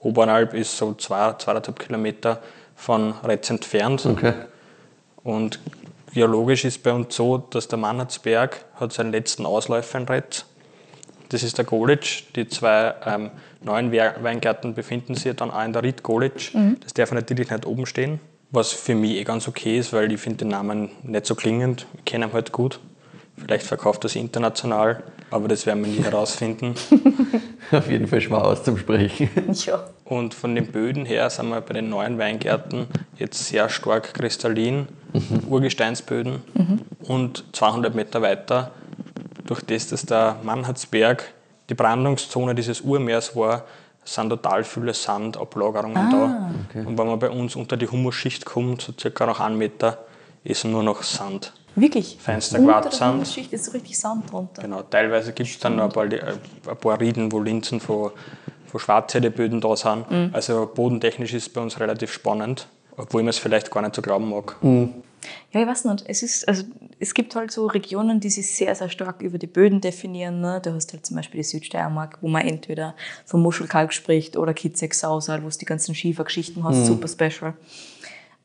Obernalb 0.00 0.54
ist 0.54 0.76
so 0.76 0.94
zwei, 0.94 1.34
zweieinhalb 1.34 1.78
Kilometer 1.78 2.42
von 2.74 3.14
Retz 3.22 3.50
entfernt. 3.50 4.04
Okay. 4.04 4.34
Und 5.22 5.60
geologisch 6.12 6.64
ist 6.64 6.82
bei 6.82 6.92
uns 6.92 7.14
so, 7.14 7.38
dass 7.38 7.68
der 7.68 7.78
Mannertsberg 7.78 8.64
hat 8.74 8.92
seinen 8.92 9.12
letzten 9.12 9.46
Ausläufer 9.46 9.98
in 9.98 10.04
Retz. 10.04 10.44
Das 11.32 11.42
ist 11.42 11.58
der 11.58 11.64
Golitsch. 11.64 12.24
Die 12.36 12.46
zwei 12.46 12.94
ähm, 13.06 13.30
neuen 13.62 13.90
We- 13.90 14.14
Weingärten 14.20 14.74
befinden 14.74 15.14
sich 15.14 15.34
dann 15.34 15.50
auch 15.50 15.64
in 15.64 15.72
der 15.72 15.82
Ried 15.82 16.02
Golitsch. 16.02 16.54
Das 16.82 16.94
darf 16.94 17.10
natürlich 17.12 17.50
nicht 17.50 17.66
oben 17.66 17.86
stehen. 17.86 18.20
Was 18.50 18.72
für 18.72 18.94
mich 18.94 19.12
eh 19.16 19.24
ganz 19.24 19.48
okay 19.48 19.78
ist, 19.78 19.92
weil 19.94 20.12
ich 20.12 20.20
finde 20.20 20.38
den 20.38 20.48
Namen 20.48 20.90
nicht 21.02 21.24
so 21.26 21.34
klingend. 21.34 21.86
Ich 21.98 22.04
kenne 22.04 22.26
ihn 22.26 22.32
halt 22.34 22.52
gut. 22.52 22.80
Vielleicht 23.38 23.66
verkauft 23.66 24.04
er 24.04 24.10
sich 24.10 24.20
international, 24.20 25.02
aber 25.30 25.48
das 25.48 25.64
werden 25.64 25.82
wir 25.84 25.90
nie 25.90 26.02
herausfinden. 26.04 26.74
Auf 27.72 27.90
jeden 27.90 28.06
Fall 28.06 28.20
schwer 28.20 28.44
auszusprechen. 28.44 29.30
Ja. 29.66 29.84
Und 30.04 30.34
von 30.34 30.54
den 30.54 30.66
Böden 30.66 31.06
her 31.06 31.30
sind 31.30 31.48
wir 31.48 31.62
bei 31.62 31.72
den 31.72 31.88
neuen 31.88 32.18
Weingärten 32.18 32.86
jetzt 33.16 33.46
sehr 33.46 33.70
stark 33.70 34.12
kristallin, 34.12 34.86
Urgesteinsböden. 35.48 36.42
Und 37.04 37.44
200 37.52 37.94
Meter 37.94 38.20
weiter, 38.20 38.72
durch 39.52 39.66
das, 39.66 39.88
dass 39.88 40.06
der 40.06 40.36
Mannhardsberg 40.42 41.32
die 41.68 41.74
Brandungszone 41.74 42.54
dieses 42.54 42.80
Urmeers 42.80 43.36
war, 43.36 43.64
sind 44.04 44.30
total 44.30 44.64
viele 44.64 44.94
Sandablagerungen 44.94 46.10
da. 46.10 46.50
Und 46.80 46.98
wenn 46.98 47.06
man 47.06 47.18
bei 47.18 47.30
uns 47.30 47.54
unter 47.54 47.76
die 47.76 47.86
Humusschicht 47.86 48.44
kommt, 48.44 48.82
so 48.82 48.92
circa 48.98 49.26
nach 49.26 49.40
einem 49.40 49.58
Meter, 49.58 49.98
ist 50.42 50.64
nur 50.64 50.82
noch 50.82 51.02
Sand. 51.02 51.52
Wirklich. 51.76 52.18
Feinster 52.20 52.58
Unter 52.58 52.72
der 52.72 52.80
Quarzsand. 52.80 53.14
Humusschicht 53.14 53.52
ist 53.52 53.66
so 53.66 53.72
richtig 53.72 53.98
Sand 53.98 54.30
drunter. 54.30 54.62
Genau, 54.62 54.82
teilweise 54.82 55.32
gibt 55.32 55.50
es 55.50 55.58
dann 55.58 55.76
noch 55.76 55.84
ein 55.84 55.90
paar, 55.90 56.04
ein 56.04 56.76
paar 56.78 57.00
Rieden, 57.00 57.30
wo 57.30 57.40
Linsen 57.40 57.80
von, 57.80 58.10
von 58.66 58.80
Schwarzheideböden 58.80 59.60
da 59.60 59.76
sind. 59.76 60.06
Also 60.32 60.70
bodentechnisch 60.74 61.32
ist 61.34 61.46
es 61.46 61.52
bei 61.52 61.60
uns 61.60 61.78
relativ 61.78 62.12
spannend, 62.12 62.66
obwohl 62.96 63.22
man 63.22 63.30
es 63.30 63.38
vielleicht 63.38 63.70
gar 63.70 63.82
nicht 63.82 63.94
so 63.94 64.02
glauben 64.02 64.30
mag. 64.30 64.56
Ja, 65.52 65.60
ich 65.60 65.66
weiß 65.66 65.84
nicht. 65.86 66.04
Es, 66.06 66.22
ist, 66.22 66.48
also, 66.48 66.64
es 66.98 67.14
gibt 67.14 67.34
halt 67.34 67.50
so 67.50 67.66
Regionen, 67.66 68.20
die 68.20 68.30
sich 68.30 68.50
sehr, 68.50 68.74
sehr 68.74 68.88
stark 68.88 69.22
über 69.22 69.38
die 69.38 69.46
Böden 69.46 69.80
definieren. 69.80 70.40
Ne? 70.40 70.60
Du 70.62 70.72
hast 70.74 70.92
halt 70.92 71.06
zum 71.06 71.16
Beispiel 71.16 71.38
die 71.38 71.46
Südsteiermark, 71.46 72.18
wo 72.20 72.28
man 72.28 72.46
entweder 72.46 72.94
vom 73.24 73.42
Muschelkalk 73.42 73.92
spricht 73.92 74.36
oder 74.36 74.54
Kitzek-Sausal, 74.54 75.42
wo 75.42 75.48
es 75.48 75.58
die 75.58 75.66
ganzen 75.66 75.94
Schiefergeschichten 75.94 76.64
hast, 76.64 76.86
super 76.86 77.08
special. 77.08 77.54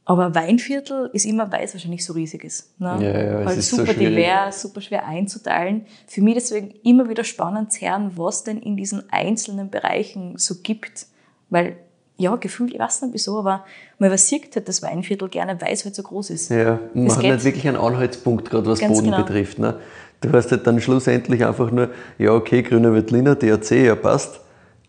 Aber 0.10 0.34
Weinviertel 0.34 1.10
ist 1.12 1.26
immer, 1.26 1.52
weil 1.52 1.66
es 1.66 1.74
wahrscheinlich 1.74 2.06
so 2.06 2.14
riesig 2.14 2.46
ist. 2.46 2.80
Ne? 2.80 2.98
Ja, 3.02 3.40
ja, 3.40 3.46
halt 3.46 3.58
ist 3.58 3.70
so 3.70 3.76
super 3.76 3.92
schwierig. 3.92 4.16
divers, 4.16 4.62
super 4.62 4.80
schwer 4.80 5.06
einzuteilen. 5.06 5.86
Für 6.08 6.22
mich 6.22 6.36
deswegen 6.36 6.72
immer 6.84 7.10
wieder 7.10 7.26
spannend 7.26 7.74
zu 7.74 7.82
hören, 7.82 8.14
was 8.16 8.46
denn 8.46 8.58
in 8.62 8.78
diesen 8.78 9.04
einzelnen 9.12 9.70
Bereichen 9.70 10.38
so 10.38 10.56
gibt. 10.64 11.08
Weil, 11.50 11.76
ja, 12.18 12.36
gefühlt, 12.36 12.74
ich 12.74 12.80
weiß 12.80 13.04
nicht 13.04 13.14
wieso, 13.14 13.40
aber 13.40 13.64
man 14.00 14.08
übersieht 14.10 14.56
halt 14.56 14.68
das 14.68 14.82
Weinviertel 14.82 15.30
gerne, 15.30 15.60
weil 15.62 15.74
es 15.74 15.86
halt 15.86 15.96
so 15.96 16.04
groß 16.04 16.32
ist. 16.32 16.50
Ja, 16.50 16.80
man 16.94 17.08
Es 17.08 17.18
hat 17.18 17.24
nicht 17.24 17.44
wirklich 17.44 17.68
einen 17.68 17.78
Anhaltspunkt, 17.78 18.50
gerade 18.50 18.66
was 18.68 18.80
Boden 18.80 19.06
genau. 19.06 19.18
betrifft. 19.24 19.60
Ne? 19.60 19.76
Du 20.22 20.32
hast 20.34 20.52
halt 20.52 20.66
dann 20.66 20.82
schlussendlich 20.82 21.46
einfach 21.46 21.70
nur, 21.72 21.90
ja, 22.18 22.32
okay, 22.32 22.64
grüner 22.64 22.92
Veltliner, 22.94 23.36
DRC, 23.36 23.72
ja, 23.86 23.96
passt, 23.96 24.40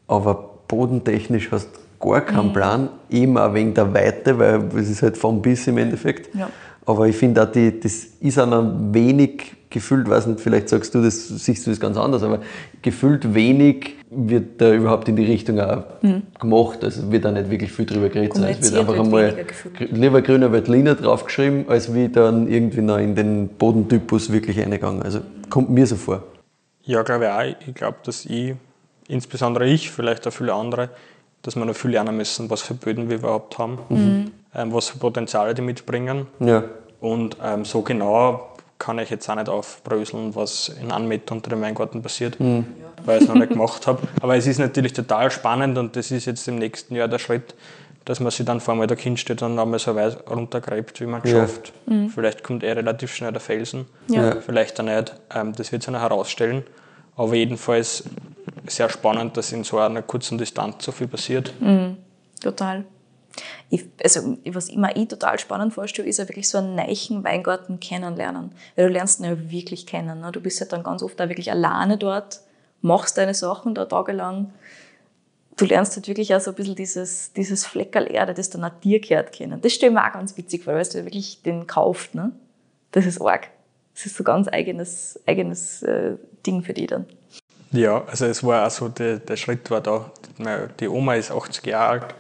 aber 0.07 0.62
bodentechnisch 0.68 1.50
hast 1.53 1.68
du 2.00 2.09
gar 2.09 2.20
Mhm. 2.20 2.26
keinen 2.26 2.53
Plan, 2.53 2.88
eben 3.11 3.36
auch 3.36 3.53
wegen 3.53 3.74
der 3.74 3.92
Weite, 3.92 4.38
weil 4.38 4.64
es 4.76 4.88
ist 4.88 5.03
halt 5.03 5.16
vom 5.18 5.42
bis 5.42 5.66
im 5.66 5.78
Endeffekt. 5.78 6.34
Ja. 6.34 6.48
Aber 6.86 7.07
ich 7.07 7.16
finde 7.16 7.42
auch, 7.42 7.53
die, 7.53 7.78
das 7.78 7.92
ist 8.20 8.38
einer 8.38 8.74
wenig 8.94 9.53
gefühlt, 9.70 10.08
weiß 10.08 10.26
nicht, 10.26 10.40
vielleicht 10.40 10.68
sagst 10.68 10.94
du 10.94 11.02
das, 11.02 11.28
siehst 11.28 11.66
du 11.66 11.70
das 11.70 11.80
ganz 11.80 11.96
anders, 11.96 12.22
aber 12.22 12.40
gefühlt 12.82 13.34
wenig 13.34 13.96
wird 14.10 14.60
da 14.60 14.72
überhaupt 14.72 15.08
in 15.08 15.16
die 15.16 15.24
Richtung 15.24 15.60
auch 15.60 15.84
gemacht. 16.40 16.82
Also 16.82 17.10
wird 17.12 17.24
da 17.24 17.32
nicht 17.32 17.50
wirklich 17.50 17.70
viel 17.72 17.84
drüber 17.84 18.08
geredet. 18.08 18.34
sondern 18.34 18.52
Es 18.52 18.72
wird 18.72 18.74
Mhm. 18.74 18.78
Einfach 18.80 18.94
wird 18.94 19.06
einmal 19.06 19.46
lieber 19.90 20.22
grüner 20.22 20.52
Veltliner 20.52 20.94
draufgeschrieben, 20.94 21.68
als 21.68 21.92
wie 21.92 22.08
dann 22.08 22.48
irgendwie 22.48 22.80
noch 22.80 22.98
in 22.98 23.14
den 23.14 23.48
Bodentypus 23.48 24.32
wirklich 24.32 24.60
eingegangen. 24.60 25.02
Also 25.02 25.20
kommt 25.50 25.70
mir 25.70 25.86
so 25.86 25.96
vor. 25.96 26.22
Ja, 26.84 27.02
glaube 27.02 27.24
ich 27.24 27.30
auch. 27.30 27.68
Ich 27.68 27.74
glaube, 27.74 27.98
dass 28.04 28.24
ich 28.24 28.54
insbesondere 29.08 29.66
ich, 29.66 29.90
vielleicht 29.90 30.26
auch 30.26 30.32
viele 30.32 30.54
andere, 30.54 30.90
dass 31.42 31.56
wir 31.56 31.64
noch 31.64 31.76
viel 31.76 31.90
lernen 31.90 32.16
müssen, 32.16 32.48
was 32.50 32.62
für 32.62 32.74
Böden 32.74 33.10
wir 33.10 33.16
überhaupt 33.16 33.58
haben, 33.58 33.78
ähm, 34.54 34.72
was 34.72 34.88
für 34.88 34.98
Potenziale 34.98 35.54
die 35.54 35.62
mitbringen. 35.62 36.26
Ja. 36.40 36.64
Und 37.00 37.36
ähm, 37.42 37.64
so 37.64 37.82
genau 37.82 38.54
kann 38.79 38.99
ich 38.99 39.11
jetzt 39.11 39.29
auch 39.29 39.35
nicht 39.35 39.49
aufbröseln, 39.49 40.35
was 40.35 40.68
in 40.68 40.93
einem 40.93 41.09
Meter 41.09 41.35
unter 41.35 41.51
dem 41.51 41.61
Weingarten 41.62 42.01
passiert, 42.03 42.37
weil 42.41 43.16
ich 43.16 43.22
es 43.22 43.29
noch 43.29 43.35
nicht 43.35 43.51
gemacht 43.51 43.87
habe. 43.87 44.07
Aber 44.20 44.37
es 44.37 44.47
ist 44.47 44.59
natürlich 44.59 44.93
total 44.93 45.31
spannend 45.31 45.76
und 45.79 45.97
das 45.97 46.11
ist 46.11 46.26
jetzt 46.26 46.47
im 46.49 46.57
nächsten 46.57 46.95
Jahr 46.95 47.09
der 47.09 47.18
Schritt, 47.18 47.55
dass 48.05 48.20
man 48.20 48.31
sich 48.31 48.47
dann 48.47 48.61
vor 48.61 48.72
einmal 48.72 48.87
da 48.87 48.95
hinstellt 48.95 49.43
und 49.43 49.59
einmal 49.59 49.79
so 49.79 49.95
weit 49.95 50.18
runtergräbt, 50.31 51.01
wie 51.01 51.07
man 51.07 51.20
es 51.24 51.31
Ja. 51.33 51.41
schafft. 51.41 51.72
Vielleicht 52.14 52.43
kommt 52.45 52.62
eh 52.62 52.72
relativ 52.72 53.12
schnell 53.14 53.33
der 53.33 53.41
Felsen, 53.41 53.87
Ja. 54.09 54.37
vielleicht 54.41 54.81
auch 54.81 54.85
nicht. 54.85 55.14
Ähm, 55.35 55.53
das 55.55 55.72
wird 55.72 55.83
sich 55.83 55.93
noch 55.93 56.01
herausstellen. 56.01 56.62
Aber 57.16 57.35
jedenfalls 57.35 58.05
sehr 58.68 58.89
spannend, 58.89 59.37
dass 59.37 59.51
in 59.53 59.64
so 59.64 59.79
einer 59.79 60.03
kurzen 60.03 60.39
Distanz 60.39 60.85
so 60.85 60.93
viel 60.93 61.09
passiert. 61.09 61.53
Total. 62.41 62.85
Ich, 63.70 63.86
also, 64.03 64.39
was 64.47 64.68
ich 64.68 64.76
mir 64.76 64.97
eh 64.97 65.07
total 65.07 65.39
spannend 65.39 65.74
vorstelle, 65.74 66.09
ist 66.09 66.18
ja 66.18 66.28
wirklich 66.28 66.49
so 66.49 66.59
einen 66.59 66.74
neichen 66.74 67.24
Weingarten 67.24 67.80
kennenlernen. 67.80 68.53
Weil 68.76 68.86
du 68.86 68.93
lernst 68.93 69.20
ihn 69.20 69.24
ja 69.24 69.51
wirklich 69.51 69.86
kennen. 69.86 70.20
Ne? 70.20 70.32
Du 70.32 70.41
bist 70.41 70.61
ja 70.61 70.66
dann 70.66 70.82
ganz 70.82 71.03
oft 71.03 71.20
auch 71.20 71.28
wirklich 71.28 71.51
alleine 71.51 71.99
dort, 71.99 72.41
machst 72.80 73.18
deine 73.18 73.34
Sachen 73.34 73.74
da 73.74 73.84
tagelang. 73.84 74.53
Du 75.57 75.64
lernst 75.64 75.97
halt 75.97 76.07
wirklich 76.07 76.34
auch 76.34 76.41
so 76.41 76.53
ein 76.53 76.55
bisschen 76.55 76.76
dieses, 76.76 77.32
dieses 77.32 77.66
Fleckerl 77.66 78.11
Erde, 78.11 78.32
das 78.32 78.51
dann 78.51 78.64
auch 78.64 78.80
dir 78.80 79.01
gehört, 79.01 79.32
kennen. 79.32 79.61
Das 79.61 79.72
stelle 79.72 79.91
ich 79.91 79.99
mir 79.99 80.07
auch 80.07 80.12
ganz 80.12 80.36
witzig 80.36 80.64
vor, 80.64 80.74
weil 80.74 80.84
du 80.84 80.99
ja 80.99 81.05
wirklich 81.05 81.43
den 81.43 81.66
kauft. 81.66 82.14
Ne? 82.14 82.32
Das 82.93 83.07
ist 83.07 83.20
arg. 83.20 83.49
Das 83.95 84.07
ist 84.07 84.16
so 84.16 84.22
ganz 84.22 84.47
eigenes, 84.47 85.18
eigenes 85.26 85.82
äh, 85.82 86.16
Ding 86.47 86.62
für 86.62 86.72
die 86.72 86.86
dann. 86.86 87.07
Ja, 87.70 88.02
also 88.06 88.26
es 88.26 88.42
war 88.42 88.66
auch 88.66 88.70
so, 88.70 88.88
der, 88.88 89.18
der 89.18 89.36
Schritt 89.36 89.70
war 89.70 89.80
da. 89.80 90.10
Die 90.80 90.88
Oma 90.88 91.14
ist 91.14 91.30
80 91.30 91.66
Jahre 91.66 91.88
alt, 91.88 92.14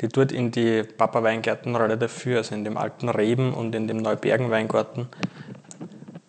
die 0.00 0.08
tut 0.08 0.30
in 0.30 0.50
die 0.50 0.82
Papa-Weingärten 0.82 1.74
relativ 1.74 2.12
viel, 2.12 2.36
also 2.36 2.54
in 2.54 2.64
dem 2.64 2.76
alten 2.76 3.08
Reben 3.08 3.54
und 3.54 3.74
in 3.74 3.88
dem 3.88 3.96
Neubergen-Weingarten. 3.96 5.08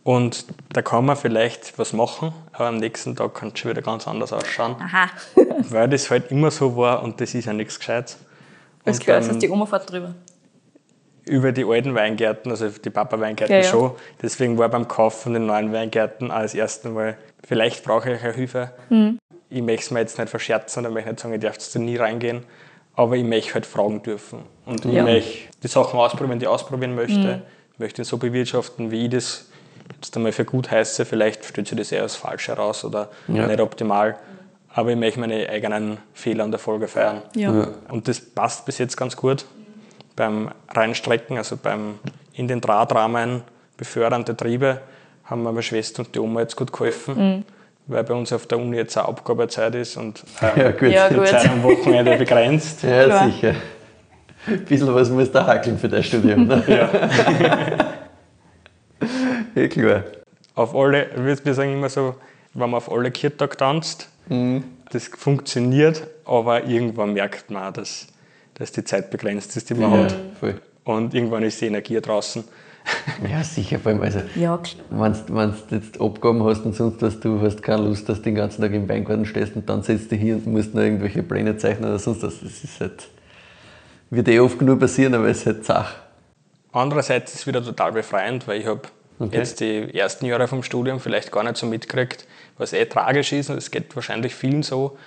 Und 0.03 0.45
da 0.73 0.81
kann 0.81 1.05
man 1.05 1.15
vielleicht 1.15 1.77
was 1.79 1.93
machen, 1.93 2.33
aber 2.51 2.67
am 2.67 2.77
nächsten 2.77 3.15
Tag 3.15 3.33
kann 3.35 3.51
es 3.53 3.59
schon 3.59 3.71
wieder 3.71 3.81
ganz 3.81 4.07
anders 4.07 4.33
ausschauen, 4.33 4.75
Aha. 4.79 5.09
weil 5.69 5.87
das 5.87 6.09
halt 6.09 6.29
immer 6.29 6.51
so 6.51 6.75
war 6.75 7.03
und 7.03 7.21
das 7.21 7.33
ist 7.33 7.45
ja 7.45 7.53
nichts 7.53 7.79
Gescheites. 7.79 8.17
Das 8.83 8.99
klar, 8.99 9.19
das 9.19 9.29
heißt, 9.29 9.41
die 9.41 9.49
Oma 9.49 9.65
fährt 9.65 9.89
drüber. 9.89 10.13
Über 11.25 11.51
die 11.51 11.63
alten 11.65 11.95
Weingärten, 11.95 12.51
also 12.51 12.67
die 12.69 12.89
Papa-Weingärten 12.89 13.55
Ja, 13.55 13.61
ja. 13.61 13.67
schon. 13.69 13.91
Deswegen 14.21 14.57
war 14.57 14.69
beim 14.69 14.87
Kauf 14.87 15.21
von 15.23 15.33
den 15.33 15.45
neuen 15.45 15.71
Weingärten 15.73 16.31
auch 16.31 16.41
das 16.41 16.53
erste 16.53 16.89
Mal, 16.89 17.17
vielleicht 17.45 17.83
brauche 17.83 18.11
ich 18.11 18.21
eine 18.23 18.33
Hilfe. 18.33 18.71
Mhm. 18.89 19.19
Ich 19.49 19.61
möchte 19.61 19.85
es 19.85 19.91
mir 19.91 19.99
jetzt 19.99 20.17
nicht 20.17 20.29
verscherzen 20.29 20.85
oder 20.85 20.93
möchte 20.93 21.09
nicht 21.11 21.19
sagen, 21.21 21.33
ich 21.33 21.41
darf 21.41 21.57
da 21.57 21.79
nie 21.79 21.95
reingehen, 21.95 22.43
aber 22.95 23.15
ich 23.15 23.23
möchte 23.23 23.53
halt 23.53 23.65
fragen 23.65 24.01
dürfen. 24.03 24.39
Und 24.65 24.85
ich 24.85 24.91
Ja. 24.93 25.03
Mhm. 25.03 25.09
möchte 25.13 25.39
die 25.61 25.67
Sachen 25.67 25.99
ausprobieren, 25.99 26.39
die 26.39 26.45
ich 26.45 26.49
ausprobieren 26.49 26.95
möchte. 26.95 27.41
Ich 27.73 27.79
möchte 27.79 28.01
ihn 28.01 28.05
so 28.05 28.17
bewirtschaften, 28.17 28.91
wie 28.91 29.05
ich 29.05 29.11
das 29.11 29.45
jetzt 29.95 30.15
einmal 30.17 30.31
für 30.31 30.45
gut 30.45 30.69
heiße. 30.71 31.05
Vielleicht 31.05 31.45
stellt 31.45 31.67
sich 31.67 31.77
das 31.77 31.91
eher 31.91 32.01
als 32.03 32.15
falsch 32.15 32.47
heraus 32.49 32.83
oder 32.83 33.09
Ja. 33.27 33.47
nicht 33.47 33.59
optimal. 33.61 34.17
Aber 34.75 34.89
ich 34.89 34.97
möchte 34.97 35.19
meine 35.19 35.47
eigenen 35.49 35.97
Fehler 36.13 36.43
und 36.45 36.51
Erfolge 36.53 36.87
feiern. 36.87 37.21
Ja. 37.35 37.67
Und 37.89 38.07
das 38.07 38.19
passt 38.19 38.65
bis 38.65 38.79
jetzt 38.79 38.97
ganz 38.97 39.15
gut. 39.15 39.45
Beim 40.15 40.49
Reinstrecken, 40.69 41.37
also 41.37 41.57
beim 41.57 41.95
in 42.33 42.47
den 42.47 42.61
Drahtrahmen 42.61 43.41
befördernde 43.77 44.35
Triebe, 44.37 44.79
haben 45.25 45.43
meine 45.43 45.61
Schwester 45.63 46.01
und 46.03 46.13
die 46.13 46.19
Oma 46.19 46.41
jetzt 46.41 46.55
gut 46.55 46.71
geholfen, 46.71 47.45
weil 47.87 48.03
bei 48.03 48.13
uns 48.13 48.31
auf 48.33 48.45
der 48.47 48.59
Uni 48.59 48.77
jetzt 48.77 48.97
auch 48.97 49.07
Abgabezeit 49.09 49.73
ist 49.75 49.97
und 49.97 50.23
ähm, 50.41 50.49
Ja, 50.55 50.71
gut. 50.71 50.89
Ja, 50.91 51.09
die 51.09 51.15
gut. 51.15 51.27
Zeit 51.27 51.49
am 51.49 51.63
Wochenende 51.63 52.15
begrenzt. 52.17 52.83
Ja, 52.83 53.05
Klar. 53.05 53.25
sicher. 53.25 53.55
Ein 54.45 54.65
bisschen 54.65 54.93
was 54.93 55.09
muss 55.09 55.31
da 55.31 55.47
hackeln 55.47 55.77
für 55.77 55.87
dein 55.89 56.03
Studium. 56.03 56.47
Ne? 56.47 56.63
Ja. 59.55 59.67
klar. 59.67 60.03
Auf 60.55 60.75
alle, 60.75 61.07
wir 61.15 61.45
wir 61.45 61.53
sagen 61.53 61.73
immer 61.73 61.89
so, 61.89 62.15
wenn 62.53 62.69
man 62.69 62.75
auf 62.77 62.91
alle 62.91 63.11
Kirtag 63.11 63.57
tanzt, 63.57 64.09
Mhm. 64.29 64.63
das 64.91 65.07
funktioniert, 65.07 66.07
aber 66.25 66.63
irgendwann 66.63 67.11
merkt 67.13 67.49
man 67.51 67.63
auch, 67.69 67.73
dass, 67.73 68.07
dass 68.63 68.71
die 68.71 68.85
Zeit 68.85 69.11
begrenzt 69.11 69.57
ist, 69.57 69.69
die 69.69 69.73
man 69.73 69.91
Ja, 69.91 70.03
hat. 70.03 70.15
voll. 70.39 70.61
Und 70.85 71.13
irgendwann 71.13 71.43
ist 71.43 71.59
die 71.59 71.65
Energie 71.67 71.99
draußen. 71.99 72.43
Ja, 73.29 73.43
sicher, 73.43 73.77
vor 73.79 73.91
allem, 73.91 74.01
also, 74.01 74.19
Ja, 74.35 74.57
klar. 74.57 75.13
wenn 75.27 75.53
du 75.69 75.75
jetzt 75.75 75.99
Abgaben 76.01 76.43
hast 76.43 76.65
und 76.65 76.73
sonst 76.75 77.01
was, 77.01 77.19
du 77.19 77.39
hast 77.41 77.61
keine 77.61 77.83
Lust, 77.83 78.07
dass 78.09 78.17
du 78.19 78.23
den 78.23 78.35
ganzen 78.35 78.61
Tag 78.61 78.71
im 78.73 78.87
Weingarten 78.89 79.25
stehst 79.25 79.55
und 79.55 79.67
dann 79.69 79.83
setzt 79.83 80.11
du 80.11 80.15
hier 80.15 80.35
und 80.35 80.47
musst 80.47 80.73
noch 80.73 80.81
irgendwelche 80.81 81.23
Pläne 81.23 81.57
zeichnen 81.57 81.89
oder 81.89 81.99
sonst 81.99 82.23
was. 82.23 82.39
Das 82.41 82.63
ist 82.63 82.79
halt, 82.79 83.07
wird 84.09 84.27
eh 84.29 84.39
oft 84.39 84.57
genug 84.59 84.79
passieren, 84.79 85.13
aber 85.13 85.27
es 85.27 85.39
ist 85.39 85.45
halt 85.45 85.65
Sache. 85.65 85.95
Andererseits 86.71 87.33
ist 87.33 87.41
es 87.41 87.47
wieder 87.47 87.63
total 87.63 87.91
befreiend, 87.91 88.47
weil 88.47 88.59
ich 88.61 88.65
habe 88.67 88.81
Okay. 89.19 89.37
jetzt 89.37 89.59
die 89.59 89.93
ersten 89.97 90.25
Jahre 90.25 90.47
vom 90.47 90.63
Studium 90.63 90.99
vielleicht 90.99 91.31
gar 91.31 91.43
nicht 91.43 91.55
so 91.57 91.65
mitgekriegt, 91.67 92.25
was 92.57 92.73
eh 92.73 92.83
tragisch 92.85 93.31
ist, 93.31 93.49
und 93.49 93.57
es 93.57 93.71
geht 93.71 93.95
wahrscheinlich 93.95 94.33
vielen 94.35 94.63
so, 94.63 94.97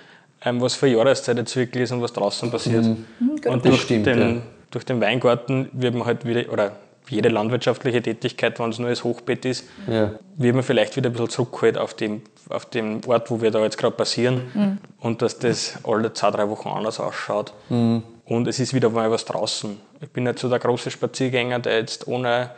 was 0.43 0.75
für 0.75 0.87
Jahreszeit 0.87 1.37
jetzt 1.37 1.55
wirklich 1.55 1.83
ist 1.83 1.91
und 1.91 2.01
was 2.01 2.13
draußen 2.13 2.49
passiert. 2.51 2.83
Mhm. 2.85 3.05
Und 3.19 3.45
Das 3.45 3.61
durch, 3.63 3.81
stimmt, 3.81 4.05
den, 4.05 4.19
ja. 4.19 4.41
durch 4.71 4.85
den 4.85 5.01
Weingarten 5.01 5.69
wird 5.73 5.93
man 5.95 6.05
halt 6.05 6.25
wieder, 6.25 6.51
oder 6.51 6.73
jede 7.09 7.29
landwirtschaftliche 7.29 8.01
Tätigkeit, 8.01 8.59
wenn 8.59 8.69
es 8.69 8.79
nur 8.79 8.89
das 8.89 9.03
Hochbeet 9.03 9.45
ist, 9.45 9.65
Ja. 9.87 10.11
wird 10.35 10.55
man 10.55 10.63
vielleicht 10.63 10.95
wieder 10.97 11.09
ein 11.09 11.13
bisschen 11.13 11.29
zurückgeholt 11.29 11.77
auf 11.77 11.93
dem, 11.93 12.21
auf 12.49 12.65
dem 12.65 13.01
Ort, 13.07 13.31
wo 13.31 13.41
wir 13.41 13.49
da 13.51 13.61
jetzt 13.63 13.77
gerade 13.77 13.95
passieren 13.95 14.79
und 14.99 15.21
dass 15.21 15.39
das 15.39 15.77
alle 15.85 16.11
zwei, 16.13 16.31
drei 16.31 16.49
Wochen 16.49 16.67
anders 16.69 16.99
ausschaut. 16.99 17.53
Und 17.69 18.47
es 18.47 18.59
ist 18.59 18.73
wieder 18.73 18.89
mal 18.89 19.09
was 19.09 19.23
draußen. 19.23 19.77
Ich 20.01 20.09
bin 20.09 20.25
nicht 20.25 20.37
so 20.39 20.49
der 20.49 20.59
große 20.59 20.91
Spaziergänger, 20.91 21.59
der 21.59 21.77
jetzt 21.79 22.07
ohne, 22.07 22.51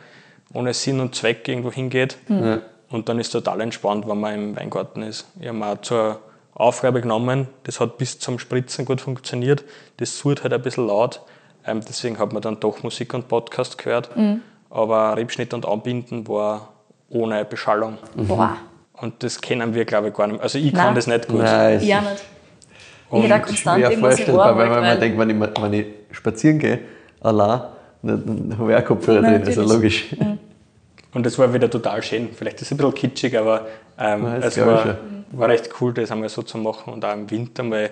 ohne 0.54 0.74
Sinn 0.74 1.00
und 1.00 1.14
Zweck 1.14 1.48
irgendwo 1.48 1.72
hingeht. 1.72 2.18
Und 2.90 3.08
dann 3.08 3.20
ist 3.20 3.28
es 3.28 3.34
total 3.34 3.62
entspannt, 3.62 4.08
wenn 4.08 4.20
man 4.20 4.34
im 4.34 4.56
Weingarten 4.58 5.04
ist. 5.04 5.28
Ich 5.40 5.48
habe 5.48 5.58
mir 5.60 5.68
auch 5.68 5.82
zur 5.82 6.20
Aufgabe 6.60 7.02
genommen, 7.02 7.48
das 7.64 7.80
hat 7.80 7.98
bis 7.98 8.20
zum 8.20 8.38
Spritzen 8.38 8.86
gut 8.86 9.02
funktioniert. 9.02 9.64
Das 9.98 10.18
surrt 10.20 10.44
halt 10.44 10.54
ein 10.54 10.62
bisschen 10.62 10.88
laut. 10.88 11.22
Ähm, 11.66 11.82
deswegen 11.88 12.20
hat 12.20 12.34
man 12.34 12.42
dann 12.42 12.60
doch 12.60 12.84
Musik 12.84 13.14
und 13.14 13.28
Podcast 13.28 13.78
gehört. 13.78 14.10
Aber 14.70 15.16
Rebschnitt 15.18 15.54
und 15.54 15.66
Anbinden 15.68 16.28
war 16.28 16.70
ohne 17.10 17.46
Beschallung. 17.46 17.98
Boah. 18.16 18.58
Und 18.94 19.24
das 19.24 19.40
kennen 19.40 19.74
wir, 19.74 19.86
glaube 19.86 20.10
ich, 20.10 20.14
gar 20.14 20.28
nicht. 20.28 20.42
Also 20.42 20.58
ich 20.60 20.74
Nein. 20.74 20.84
kann 20.86 20.96
das 20.96 21.08
nicht 21.08 21.28
gut. 21.30 21.42
Nein, 21.42 21.80
Ja, 21.82 22.00
ist 22.00 22.04
nicht. 22.04 22.24
Ich 23.26 23.34
auch 23.34 23.42
konstant 23.42 23.78
schwer 23.86 23.98
vorstellbar, 23.98 24.58
weil 24.58 24.70
man 24.70 24.84
weil- 24.84 25.00
denkt, 25.00 25.18
wenn 25.18 25.30
ich, 25.30 25.40
wenn 25.62 25.74
ich 25.74 25.86
spazieren 26.12 26.60
gehe, 26.60 26.80
allein, 27.22 27.62
dann, 28.04 28.50
dann 28.50 28.58
habe 28.60 28.72
ich 28.74 28.78
auch 28.78 28.86
Kopfhörer 28.86 29.22
Nein, 29.22 29.42
drin, 29.42 29.48
also 29.48 29.62
natürlich. 29.62 30.12
logisch. 30.12 30.16
Und 31.14 31.26
das 31.26 31.38
war 31.40 31.54
wieder 31.54 31.70
total 31.70 32.04
schön. 32.04 32.30
Vielleicht 32.34 32.58
ist 32.62 32.68
es 32.68 32.72
ein 32.72 32.78
bisschen 32.78 32.94
kitschig, 32.94 33.38
aber 33.38 33.68
ähm, 33.98 34.24
Ja, 34.26 34.40
das 34.40 34.58
es 34.58 34.66
war, 34.66 34.98
war 35.32 35.50
recht 35.50 35.70
cool, 35.82 35.94
das 35.94 36.12
einmal 36.12 36.30
so 36.30 36.44
zu 36.44 36.58
machen. 36.58 36.94
Und 36.94 37.04
auch 37.04 37.14
im 37.14 37.30
Winter 37.32 37.64
mal 37.64 37.90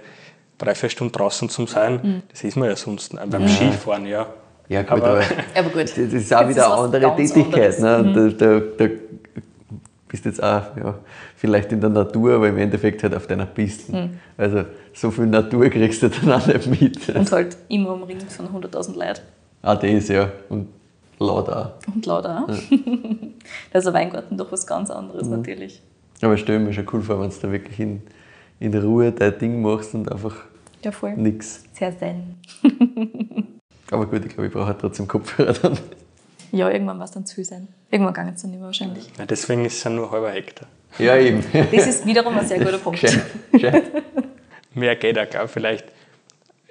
drei, 0.57 0.76
vier 0.76 0.89
Stunden 0.89 1.13
draußen 1.13 1.49
zu 1.49 1.65
sein. 1.65 2.24
Das 2.32 2.43
ist 2.43 2.55
man 2.57 2.70
ja 2.70 2.76
sonst 2.76 3.15
beim 3.30 3.47
Skifahren, 3.47 4.05
ja. 4.05 4.28
Ja, 4.70 4.82
gut, 4.82 4.91
Aber- 4.91 5.07
aber, 5.09 5.22
Aber 5.55 5.70
gut. 5.70 5.84
das 5.84 5.97
ist 5.97 6.34
auch 6.34 6.41
Das 6.41 6.49
wieder 6.49 6.65
eine 6.74 6.84
andere 6.84 7.15
Tätigkeit. 7.15 7.80
Ne? 7.80 8.13
Da, 8.38 8.45
da, 8.45 8.59
da 8.86 8.93
bist 10.09 10.26
jetzt 10.26 10.41
auch 10.43 10.61
ja, 10.78 10.95
vielleicht 11.36 11.72
in 11.72 11.82
der 11.82 11.89
Natur, 11.89 12.36
aber 12.36 12.47
im 12.49 12.57
Endeffekt 12.57 13.01
halt 13.03 13.15
auf 13.15 13.28
deiner 13.28 13.45
Piste. 13.45 14.09
Also 14.38 14.63
so 14.93 15.09
viel 15.11 15.26
Natur 15.26 15.70
kriegst 15.70 16.01
du 16.03 16.09
dann 16.09 16.32
auch 16.34 16.45
nicht 16.47 16.68
mit. 16.82 17.09
Und 17.15 17.32
halt 17.32 17.57
immer 17.70 17.93
umringt 17.93 18.32
von 18.32 18.47
100.000 18.47 18.95
Leuten. 18.97 19.22
Auch 19.63 19.76
das, 19.80 20.07
ja. 20.07 20.30
Und 20.49 20.68
laut 21.20 21.49
auch. 21.49 21.72
Und 21.93 22.05
laut 22.05 22.26
auch. 22.26 22.47
Da 23.72 23.80
ist 23.80 23.88
ein 23.88 23.93
Weingarten 23.93 24.38
doch 24.38 24.51
was 24.51 24.65
ganz 24.68 24.89
anderes 24.89 25.28
natürlich. 25.28 25.82
Aber 26.22 26.34
ich 26.34 26.41
stelle 26.41 26.59
mir 26.59 26.74
schon 26.74 26.88
cool 26.93 27.01
vor, 27.01 27.22
wenn 27.22 27.30
du 27.30 27.36
da 27.41 27.51
wirklich 27.51 27.80
in, 27.80 28.01
in 28.59 28.74
Ruhe 28.78 29.11
dein 29.11 29.38
Ding 29.38 29.61
machst 29.61 29.93
und 29.93 30.11
einfach 30.11 30.36
Ja, 30.84 30.91
voll. 30.91 31.13
nichts. 31.15 31.63
Sehr 31.74 31.97
zen. 31.97 32.36
Aber 33.91 34.05
gut, 34.07 34.26
ich 34.26 34.30
glaube, 34.34 34.47
ich 34.47 34.53
brauche 34.53 34.68
halt 34.68 34.80
trotzdem 34.80 35.07
Kopfhörer 35.07 35.53
dann. 35.53 35.78
Ja, 36.51 36.70
irgendwann 36.70 36.97
war 36.97 37.05
es 37.05 37.11
dann 37.11 37.26
zu 37.26 37.36
viel 37.36 37.45
sein. 37.45 37.68
Irgendwann 37.91 38.13
ging 38.13 38.34
es 38.34 38.41
dann 38.41 38.51
nicht 38.51 38.59
mehr 38.59 38.68
wahrscheinlich. 38.68 39.09
Ja, 39.18 39.26
deswegen 39.26 39.65
ist 39.65 39.78
es 39.78 39.84
ja 39.84 39.89
nur 39.91 40.05
ein 40.07 40.11
halber 40.11 40.32
Hektar. 40.32 40.68
Ja, 40.97 41.15
eben. 41.18 41.43
Das 41.72 41.88
ist 41.88 42.05
wiederum 42.05 42.38
ein 42.38 42.47
sehr 42.47 42.59
guter 42.59 42.78
Punkt. 42.84 42.99
Gescheit. 43.01 43.26
Gescheit. 43.51 43.84
Mehr 44.74 44.95
geht 44.95 45.20
auch, 45.20 45.30
glaube 45.30 45.47
Vielleicht 45.49 45.86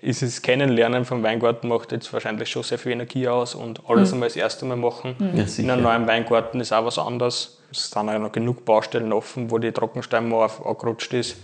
ist 0.02 0.22
es 0.22 0.42
Kennenlernen 0.42 1.04
vom 1.04 1.22
Weingarten 1.22 1.68
macht 1.68 1.90
jetzt 1.92 2.12
wahrscheinlich 2.12 2.50
schon 2.50 2.62
sehr 2.62 2.78
viel 2.78 2.92
Energie 2.92 3.28
aus 3.28 3.54
und 3.54 3.80
alles 3.88 4.12
einmal 4.12 4.28
das 4.28 4.36
erste 4.36 4.64
Mal 4.66 4.76
machen. 4.76 5.16
Ja, 5.34 5.44
In 5.56 5.70
einem 5.70 5.82
neuen 5.82 6.06
Weingarten 6.06 6.60
ist 6.60 6.72
auch 6.72 6.84
was 6.84 6.98
anderes. 6.98 7.58
Es 7.70 7.90
sind 7.90 8.08
auch 8.08 8.18
noch 8.18 8.32
genug 8.32 8.64
Baustellen 8.64 9.12
offen, 9.12 9.50
wo 9.50 9.58
die 9.58 9.72
Trockensteinmauer 9.72 10.50
angerutscht 10.66 11.12
ist. 11.14 11.36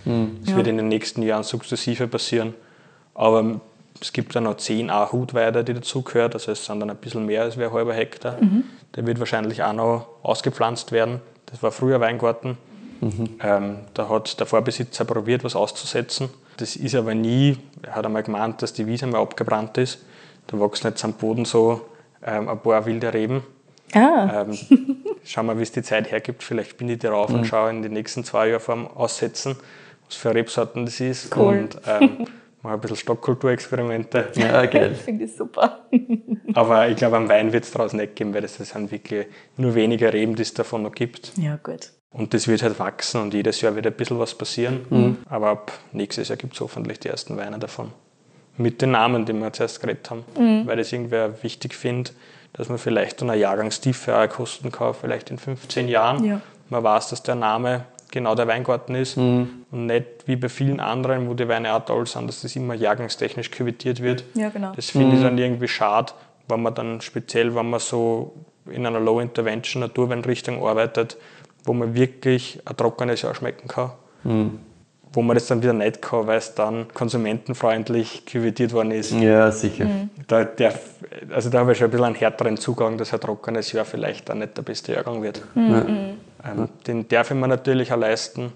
Das 0.44 0.54
wird 0.54 0.66
in 0.66 0.76
den 0.76 0.88
nächsten 0.88 1.22
Jahren 1.22 1.42
sukzessive 1.44 2.06
passieren. 2.08 2.54
Aber 3.14 3.60
es 4.00 4.12
gibt 4.12 4.34
dann 4.36 4.44
noch 4.44 4.56
zehn 4.58 4.90
auch 4.90 5.12
Hutweide, 5.12 5.64
die 5.64 5.74
dazugehört. 5.74 6.34
Also 6.34 6.52
es 6.52 6.64
sind 6.64 6.80
dann 6.80 6.90
ein 6.90 6.96
bisschen 6.96 7.26
mehr 7.26 7.42
als 7.42 7.58
ein 7.58 7.72
halber 7.72 7.94
Hektar. 7.94 8.36
Der 8.94 9.06
wird 9.06 9.18
wahrscheinlich 9.18 9.62
auch 9.62 9.72
noch 9.72 10.06
ausgepflanzt 10.22 10.92
werden. 10.92 11.20
Das 11.46 11.62
war 11.62 11.72
früher 11.72 12.00
Weingarten. 12.00 12.58
Ähm, 13.42 13.78
da 13.94 14.08
hat 14.08 14.38
der 14.38 14.46
Vorbesitzer 14.46 15.04
probiert, 15.04 15.42
was 15.42 15.56
auszusetzen. 15.56 16.30
Das 16.56 16.76
ist 16.76 16.94
aber 16.94 17.14
nie, 17.14 17.56
er 17.82 17.96
hat 17.96 18.06
einmal 18.06 18.22
gemeint, 18.22 18.62
dass 18.62 18.72
die 18.72 18.86
Wiese 18.86 19.06
mal 19.06 19.20
abgebrannt 19.20 19.78
ist. 19.78 20.04
Da 20.46 20.58
wachsen 20.60 20.88
jetzt 20.88 21.04
am 21.04 21.14
Boden 21.14 21.44
so 21.44 21.82
ähm, 22.24 22.48
ein 22.48 22.60
paar 22.60 22.84
wilde 22.86 23.12
Reben. 23.12 23.42
Ah, 23.94 24.42
Ähm, 24.42 24.56
schauen 25.24 25.46
wir, 25.46 25.58
wie 25.58 25.62
es 25.62 25.72
die 25.72 25.82
Zeit 25.82 26.10
hergibt. 26.10 26.42
Vielleicht 26.42 26.76
bin 26.76 26.88
ich 26.88 26.98
darauf 26.98 27.30
und 27.30 27.44
schaue 27.46 27.70
in 27.70 27.82
den 27.82 27.92
nächsten 27.92 28.24
zwei 28.24 28.48
Jahren 28.48 28.60
vorm 28.60 28.86
Aussetzen, 28.86 29.56
was 30.06 30.16
für 30.16 30.34
Rebsorten 30.34 30.84
das 30.84 31.00
ist. 31.00 31.34
Cool. 31.36 31.58
Und 31.58 31.78
ähm, 31.86 32.26
mache 32.62 32.74
ein 32.74 32.80
bisschen 32.80 32.96
Stockkulturexperimente. 32.96 34.28
Ja, 34.36 34.64
geil. 34.66 34.94
finde 34.94 35.24
ich 35.24 35.36
super. 35.36 35.80
Aber 36.54 36.88
ich 36.88 36.96
glaube, 36.96 37.16
am 37.16 37.28
Wein 37.28 37.52
wird 37.52 37.64
es 37.64 37.70
daraus 37.70 37.92
nicht 37.92 38.16
geben, 38.16 38.34
weil 38.34 38.42
das 38.42 38.56
sind 38.56 38.90
wirklich 38.90 39.26
nur 39.56 39.74
wenige 39.74 40.12
Reben, 40.12 40.34
die 40.36 40.42
es 40.42 40.54
davon 40.54 40.82
noch 40.82 40.92
gibt. 40.92 41.32
Ja, 41.38 41.56
gut. 41.62 41.92
Und 42.12 42.34
das 42.34 42.46
wird 42.46 42.62
halt 42.62 42.78
wachsen 42.78 43.22
und 43.22 43.32
jedes 43.32 43.60
Jahr 43.62 43.74
wird 43.74 43.86
ein 43.86 43.92
bisschen 43.94 44.18
was 44.18 44.34
passieren. 44.34 45.18
Aber 45.28 45.48
ab 45.48 45.72
nächstes 45.92 46.28
Jahr 46.28 46.36
gibt 46.36 46.54
es 46.54 46.60
hoffentlich 46.60 47.00
die 47.00 47.08
ersten 47.08 47.36
Weine 47.36 47.58
davon. 47.58 47.92
Mit 48.58 48.82
den 48.82 48.90
Namen, 48.90 49.24
die 49.24 49.32
wir 49.32 49.52
zuerst 49.52 49.80
geredet 49.80 50.10
haben. 50.10 50.24
Weil 50.66 50.78
ich 50.78 50.88
es 50.88 50.92
irgendwer 50.92 51.42
wichtig 51.42 51.74
finde, 51.74 52.10
dass 52.52 52.68
man 52.68 52.76
vielleicht 52.76 53.22
eine 53.22 53.34
Jahrgangstiefe 53.34 54.14
auch 54.14 54.28
kosten 54.28 54.70
kann, 54.70 54.92
vielleicht 54.92 55.30
in 55.30 55.38
15 55.38 55.88
Jahren. 55.88 56.22
Ja. 56.24 56.40
Man 56.68 56.84
weiß, 56.84 57.08
dass 57.08 57.22
der 57.22 57.34
Name 57.34 57.84
genau 58.10 58.34
der 58.34 58.46
Weingarten 58.46 58.94
ist 58.94 59.16
und 59.16 59.64
nicht 59.72 60.04
wie 60.26 60.36
bei 60.36 60.50
vielen 60.50 60.80
anderen, 60.80 61.28
wo 61.28 61.34
die 61.34 61.48
Weine 61.48 61.72
auch 61.72 61.84
toll 61.84 62.06
sind, 62.06 62.28
dass 62.28 62.42
das 62.42 62.54
immer 62.54 62.74
jahrgangstechnisch 62.74 63.50
küvettiert 63.50 64.02
wird. 64.02 64.24
Ja, 64.34 64.50
genau. 64.50 64.72
Das 64.76 64.90
finde 64.90 65.16
ich 65.16 65.22
dann 65.22 65.38
irgendwie 65.38 65.68
schade, 65.68 66.12
wenn 66.46 66.60
man 66.60 66.74
dann 66.74 67.00
speziell, 67.00 67.54
wenn 67.54 67.70
man 67.70 67.80
so 67.80 68.34
in 68.70 68.86
einer 68.86 69.00
Low-Intervention 69.00 69.80
Naturweinrichtung 69.80 70.62
arbeitet, 70.64 71.16
wo 71.64 71.72
man 71.72 71.94
wirklich 71.94 72.60
ein 72.64 72.76
trockenes 72.76 73.22
Jahr 73.22 73.34
schmecken 73.34 73.68
kann. 73.68 73.92
Wo 75.14 75.20
man 75.20 75.34
das 75.36 75.46
dann 75.46 75.62
wieder 75.62 75.74
nicht 75.74 76.00
kann, 76.00 76.26
weil 76.26 76.38
es 76.38 76.54
dann 76.54 76.86
konsumentenfreundlich 76.94 78.24
küvettiert 78.24 78.72
worden 78.72 78.92
ist. 78.92 79.12
Ja, 79.12 79.52
sicher. 79.52 79.86
Da, 80.26 80.44
der, 80.44 80.72
also 81.30 81.50
da 81.50 81.58
habe 81.60 81.72
ich 81.72 81.78
schon 81.78 81.88
ein 81.88 81.90
bisschen 81.90 82.04
einen 82.06 82.14
härteren 82.14 82.56
Zugang, 82.56 82.96
dass 82.96 83.12
ein 83.12 83.20
trockenes 83.20 83.72
Jahr 83.72 83.84
vielleicht 83.84 84.28
dann 84.30 84.38
nicht 84.38 84.56
der 84.56 84.62
beste 84.62 84.92
Jahrgang 84.94 85.22
wird. 85.22 85.42
Ähm, 85.54 86.16
den 86.86 87.08
darf 87.08 87.30
ich 87.30 87.36
mir 87.36 87.46
natürlich 87.48 87.92
auch 87.92 87.98
leisten. 87.98 88.52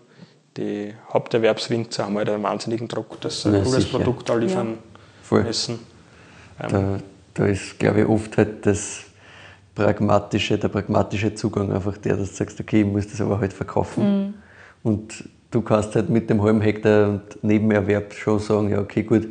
Die 0.56 0.94
Haupterwerbswinzer 1.12 2.06
haben 2.06 2.16
halt 2.16 2.30
einen 2.30 2.42
wahnsinnigen 2.42 2.88
Druck, 2.88 3.20
dass 3.20 3.42
sie 3.42 3.48
ein 3.50 3.56
Ja, 3.56 3.62
cooles 3.62 3.82
sicher. 3.84 3.98
Produkt 3.98 4.28
liefern 4.40 4.78
Voll. 5.22 5.42
müssen. 5.44 5.78
Ähm, 6.62 6.68
Da, 6.70 6.98
da 7.34 7.46
ist, 7.46 7.78
glaube 7.78 8.00
ich, 8.00 8.06
oft 8.08 8.38
halt 8.38 8.64
das 8.64 9.02
pragmatische, 9.76 10.58
der 10.58 10.68
pragmatische 10.68 11.34
Zugang 11.34 11.70
einfach 11.70 11.96
der, 11.98 12.16
dass 12.16 12.30
du 12.30 12.34
sagst, 12.34 12.58
okay, 12.58 12.80
ich 12.80 12.86
muss 12.86 13.06
das 13.06 13.20
aber 13.20 13.38
halt 13.38 13.52
verkaufen. 13.52 14.34
Und 14.82 15.28
du 15.52 15.62
kannst 15.62 15.94
halt 15.94 16.08
mit 16.08 16.28
dem 16.28 16.42
halben 16.42 16.60
Hektar 16.60 17.08
und 17.08 17.44
Nebenerwerb 17.44 18.12
schon 18.14 18.40
sagen, 18.40 18.70
ja, 18.70 18.80
okay, 18.80 19.04
gut, 19.04 19.28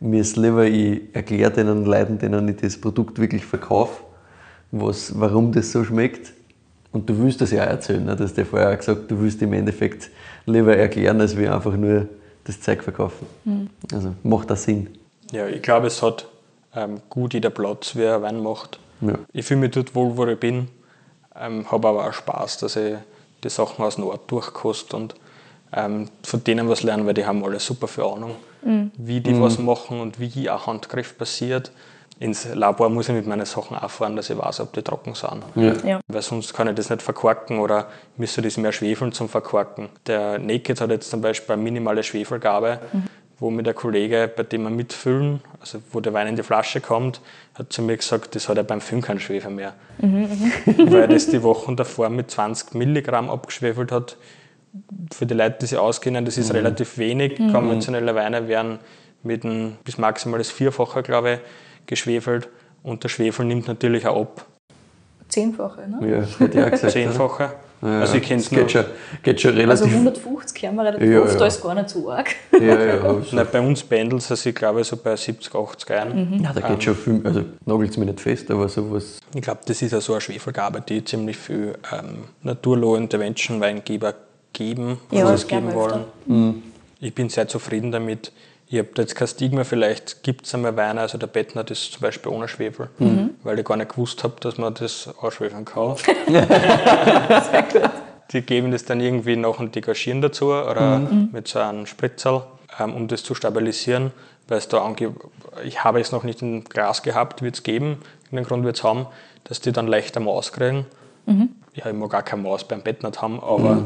mir 0.00 0.20
ist 0.20 0.36
lieber, 0.36 0.64
ich 0.64 1.02
erkläre 1.12 1.50
den 1.50 1.84
Leuten, 1.84 2.18
denen 2.18 2.48
ich 2.48 2.56
das 2.56 2.80
Produkt 2.80 3.18
wirklich 3.18 3.44
verkaufe, 3.44 4.02
was, 4.70 5.18
warum 5.18 5.52
das 5.52 5.72
so 5.72 5.84
schmeckt. 5.84 6.32
Und 6.92 7.10
du 7.10 7.18
willst 7.18 7.40
das 7.40 7.50
ja 7.50 7.64
auch 7.64 7.68
erzählen, 7.68 8.04
ne? 8.04 8.16
du 8.16 8.24
hast 8.24 8.36
ja 8.36 8.44
vorher 8.44 8.72
auch 8.72 8.78
gesagt, 8.78 9.10
du 9.10 9.20
willst 9.20 9.42
im 9.42 9.52
Endeffekt 9.52 10.10
lieber 10.46 10.76
erklären, 10.76 11.20
als 11.20 11.36
wir 11.36 11.54
einfach 11.54 11.76
nur 11.76 12.08
das 12.44 12.60
Zeug 12.60 12.82
verkaufen. 12.82 13.26
Also 13.92 14.14
macht 14.22 14.48
das 14.48 14.62
Sinn. 14.62 14.88
Ja, 15.32 15.46
ich 15.48 15.60
glaube, 15.60 15.88
es 15.88 16.02
hat 16.02 16.26
ähm, 16.74 17.00
gut 17.10 17.34
jeder 17.34 17.50
Platz, 17.50 17.92
wer 17.94 18.22
Wein 18.22 18.42
macht. 18.42 18.78
Ja. 19.00 19.14
Ich 19.32 19.46
fühle 19.46 19.60
mich 19.60 19.70
dort 19.72 19.94
wohl, 19.94 20.16
wo 20.16 20.26
ich 20.26 20.38
bin, 20.38 20.68
ähm, 21.38 21.70
habe 21.70 21.88
aber 21.88 22.08
auch 22.08 22.12
Spaß, 22.12 22.58
dass 22.58 22.76
ich 22.76 22.96
die 23.44 23.48
Sachen 23.48 23.84
aus 23.84 23.96
dem 23.96 24.04
Ort 24.04 24.30
durchkoste 24.30 24.96
und 24.96 25.14
ähm, 25.72 26.08
von 26.22 26.42
denen 26.44 26.68
was 26.68 26.82
lernen, 26.82 27.06
weil 27.06 27.14
die 27.14 27.26
haben 27.26 27.44
alle 27.44 27.60
super 27.60 27.88
viel 27.88 28.04
Ahnung, 28.04 28.36
wie 28.96 29.20
die 29.20 29.40
was 29.40 29.58
machen 29.58 30.00
und 30.00 30.18
wie 30.18 30.48
ein 30.48 30.66
Handgriff 30.66 31.16
passiert. 31.16 31.70
Ins 32.20 32.52
Labor 32.52 32.88
muss 32.88 33.08
ich 33.08 33.14
mit 33.14 33.28
meinen 33.28 33.46
Sachen 33.46 33.76
auch 33.76 33.90
fahren, 33.90 34.16
dass 34.16 34.28
ich 34.28 34.36
weiß, 34.36 34.60
ob 34.60 34.72
die 34.72 34.82
trocken 34.82 35.14
sind. 35.14 35.44
Ja. 35.54 35.72
Ja. 35.88 36.00
Weil 36.08 36.22
sonst 36.22 36.52
kann 36.52 36.66
ich 36.66 36.74
das 36.74 36.90
nicht 36.90 37.00
verkorken 37.00 37.60
oder 37.60 37.86
müsste 38.16 38.42
das 38.42 38.56
mehr 38.56 38.72
schwefeln 38.72 39.12
zum 39.12 39.28
Verkorken. 39.28 39.88
Der 40.06 40.38
Naked 40.40 40.80
hat 40.80 40.90
jetzt 40.90 41.10
zum 41.10 41.20
Beispiel 41.20 41.52
eine 41.52 41.62
minimale 41.62 42.02
Schwefelgabe, 42.02 42.80
wo 43.40 43.50
mir 43.50 43.62
der 43.62 43.74
Kollege, 43.74 44.30
bei 44.34 44.42
dem 44.42 44.64
wir 44.64 44.70
mitfüllen, 44.70 45.40
also 45.60 45.78
wo 45.92 46.00
der 46.00 46.12
Wein 46.12 46.26
in 46.26 46.36
die 46.36 46.42
Flasche 46.42 46.80
kommt, 46.80 47.20
hat 47.54 47.72
zu 47.72 47.82
mir 47.82 47.96
gesagt, 47.96 48.34
das 48.34 48.48
hat 48.48 48.56
er 48.56 48.64
beim 48.64 48.80
Füllen 48.80 49.02
keinen 49.02 49.20
Schwefel 49.20 49.50
mehr. 49.50 49.74
Weil 49.98 51.02
er 51.02 51.08
das 51.08 51.28
die 51.28 51.42
Wochen 51.42 51.76
davor 51.76 52.08
mit 52.10 52.30
20 52.30 52.74
Milligramm 52.74 53.30
abgeschwefelt 53.30 53.92
hat. 53.92 54.16
Für 55.12 55.26
die 55.26 55.34
Leute, 55.34 55.58
die 55.60 55.66
sich 55.66 55.78
auskennen, 55.78 56.24
das 56.24 56.36
ist 56.36 56.52
relativ 56.52 56.98
wenig. 56.98 57.36
Konventionelle 57.52 58.14
Weine 58.14 58.48
werden 58.48 58.78
mit 59.22 59.44
einem 59.44 59.76
bis 59.84 59.98
maximal 59.98 60.38
das 60.38 60.50
Vierfache, 60.50 61.02
glaube 61.02 61.34
ich, 61.34 61.40
geschwefelt. 61.86 62.48
Und 62.82 63.04
der 63.04 63.08
Schwefel 63.08 63.44
nimmt 63.46 63.68
natürlich 63.68 64.06
auch 64.06 64.20
ab. 64.20 64.46
Zehnfache, 65.28 65.82
ne? 65.88 65.98
Ja, 66.08 66.22
hätte 66.46 66.58
ich 66.58 66.64
auch 66.64 66.70
gesagt. 66.70 66.92
Zehnfache. 66.92 67.50
Ja, 67.80 68.00
Also 68.00 68.16
ich 68.16 68.22
kenne 68.24 68.40
es 68.40 68.50
geht 68.50 68.72
schon, 68.72 68.84
geht 69.22 69.40
schon 69.40 69.52
Also 69.52 69.84
relativ. 69.84 69.92
150 69.94 70.64
haben 70.66 70.76
wir 70.76 70.84
relativ 70.84 71.08
Ja, 71.10 71.20
oft, 71.22 71.32
ja. 71.34 71.38
da 71.38 71.46
ist 71.46 71.62
gar 71.62 71.74
nicht 71.76 71.90
so 71.90 72.10
arg. 72.10 72.34
ja, 72.60 72.84
ja. 72.84 73.16
Nein, 73.32 73.46
bei 73.52 73.60
uns 73.60 73.84
pendelt 73.84 74.20
es, 74.22 74.30
also 74.32 74.48
ich 74.48 74.54
glaube 74.56 74.82
so 74.82 74.96
bei 74.96 75.14
70, 75.14 75.54
80 75.54 75.90
ein. 75.92 76.40
ja, 76.42 76.52
da 76.52 76.68
geht 76.68 76.82
schon 76.82 76.96
viel. 76.96 77.20
Also 77.24 77.44
nagelt 77.66 77.90
es 77.90 77.96
mich 77.96 78.06
nicht 78.08 78.20
fest, 78.20 78.50
aber 78.50 78.68
sowas. 78.68 79.20
Ich 79.32 79.42
glaube, 79.42 79.60
das 79.64 79.80
ist 79.80 79.92
ja 79.92 80.00
so 80.00 80.12
eine 80.14 80.20
Schwefelgabe, 80.20 80.80
die 80.80 81.04
ziemlich 81.04 81.36
viel 81.36 81.74
ähm, 81.92 82.24
Naturlow-Intervention-Weingeber 82.42 84.14
geben, 84.52 84.98
Ja, 85.10 85.22
oder 85.22 85.32
das 85.32 85.42
es 85.42 85.46
geben 85.48 85.72
wollen. 85.74 86.62
Ich 87.00 87.14
bin 87.14 87.28
sehr 87.28 87.46
zufrieden 87.46 87.92
damit. 87.92 88.32
Ich 88.70 88.78
habe 88.78 88.88
da 88.94 89.00
jetzt 89.00 89.14
kein 89.14 89.26
Stigma, 89.28 89.64
vielleicht 89.64 90.22
gibt 90.22 90.44
es 90.46 90.54
einmal 90.54 90.76
Weine, 90.76 91.00
also 91.00 91.16
der 91.16 91.26
Bettner 91.26 91.64
das 91.64 91.78
ist 91.78 91.92
zum 91.92 92.02
Beispiel 92.02 92.30
ohne 92.30 92.48
Schwefel, 92.48 92.90
weil 93.42 93.58
ich 93.58 93.64
gar 93.64 93.78
nicht 93.78 93.90
gewusst 93.92 94.24
habe, 94.24 94.34
dass 94.40 94.58
man 94.58 94.74
das 94.74 95.08
ausschwefeln 95.20 95.64
kann. 95.64 95.96
Die 98.30 98.42
geben 98.42 98.70
das 98.70 98.84
dann 98.84 99.00
irgendwie 99.00 99.36
noch 99.36 99.58
und 99.58 99.74
degagieren 99.74 100.20
dazu 100.20 100.52
oder 100.52 100.98
mit 101.32 101.48
so 101.48 101.60
einem 101.60 101.86
Spritzerl, 101.86 102.42
ähm, 102.78 102.94
um 102.94 103.08
das 103.08 103.22
zu 103.22 103.34
stabilisieren, 103.34 104.10
weil 104.48 104.58
es 104.58 104.68
da 104.68 104.84
ange 104.84 105.14
ich 105.64 105.82
habe 105.82 105.98
es 105.98 106.12
noch 106.12 106.24
nicht 106.24 106.42
im 106.42 106.64
Glas 106.64 107.02
gehabt, 107.02 107.40
wird 107.40 107.54
es 107.54 107.62
geben, 107.62 108.02
in 108.30 108.36
den 108.36 108.44
Grund 108.44 108.64
wird 108.64 108.76
es 108.76 108.84
haben, 108.84 109.06
dass 109.44 109.62
die 109.62 109.72
dann 109.72 109.86
leichter 109.86 110.20
Maus 110.20 110.52
kriegen. 110.52 110.84
Ja, 111.74 111.86
ich 111.86 111.94
mag 111.94 112.10
gar 112.10 112.22
keine 112.22 112.42
Maus 112.42 112.64
beim 112.64 112.82
Bett 112.82 113.02
nicht 113.02 113.22
haben, 113.22 113.40
aber 113.40 113.82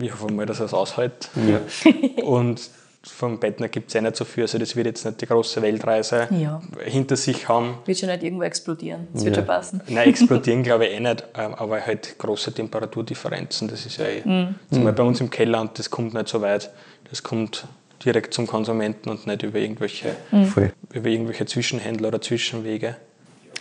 ich 0.00 0.12
hoffe 0.12 0.32
mal, 0.32 0.46
dass 0.46 0.60
er 0.60 0.66
es 0.66 0.74
aushält. 0.74 1.28
Ja. 1.34 1.60
Und 2.24 2.70
vom 3.02 3.40
Bettner 3.40 3.68
gibt 3.68 3.88
es 3.88 3.94
eh 3.94 4.00
nicht 4.02 4.16
so 4.16 4.24
viel, 4.26 4.42
also 4.44 4.58
das 4.58 4.76
wird 4.76 4.86
jetzt 4.86 5.04
nicht 5.06 5.20
die 5.22 5.26
große 5.26 5.62
Weltreise 5.62 6.28
Ja. 6.30 6.60
hinter 6.84 7.16
sich 7.16 7.48
haben. 7.48 7.78
Wird 7.86 7.98
schon 7.98 8.10
nicht 8.10 8.22
irgendwo 8.22 8.42
explodieren. 8.42 9.08
Das 9.14 9.24
wird 9.24 9.36
Ja. 9.36 9.42
schon 9.42 9.46
passen. 9.46 9.80
Nein, 9.88 10.08
explodieren 10.08 10.62
glaube 10.64 10.86
ich 10.86 10.92
eh 10.96 11.00
nicht, 11.00 11.24
ähm, 11.36 11.54
aber 11.54 11.80
halt 11.80 12.16
große 12.18 12.52
Temperaturdifferenzen, 12.52 13.68
das 13.68 13.86
ist 13.86 13.96
ja 13.96 14.04
eh. 14.06 14.22
Zum 14.22 14.54
Beispiel 14.70 14.92
bei 14.92 15.02
uns 15.02 15.20
im 15.20 15.30
Keller 15.30 15.60
und 15.62 15.78
das 15.78 15.88
kommt 15.90 16.12
nicht 16.14 16.28
so 16.28 16.40
weit. 16.42 16.70
Das 17.08 17.22
kommt 17.22 17.66
direkt 18.04 18.34
zum 18.34 18.46
Konsumenten 18.46 19.08
und 19.10 19.26
nicht 19.26 19.42
über 19.42 19.58
irgendwelche, 19.58 20.14
Voll. 20.52 20.72
über 20.92 21.08
irgendwelche 21.08 21.46
Zwischenhändler 21.46 22.08
oder 22.08 22.20
Zwischenwege. 22.20 22.96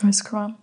Alles 0.03 0.23
klar. 0.23 0.57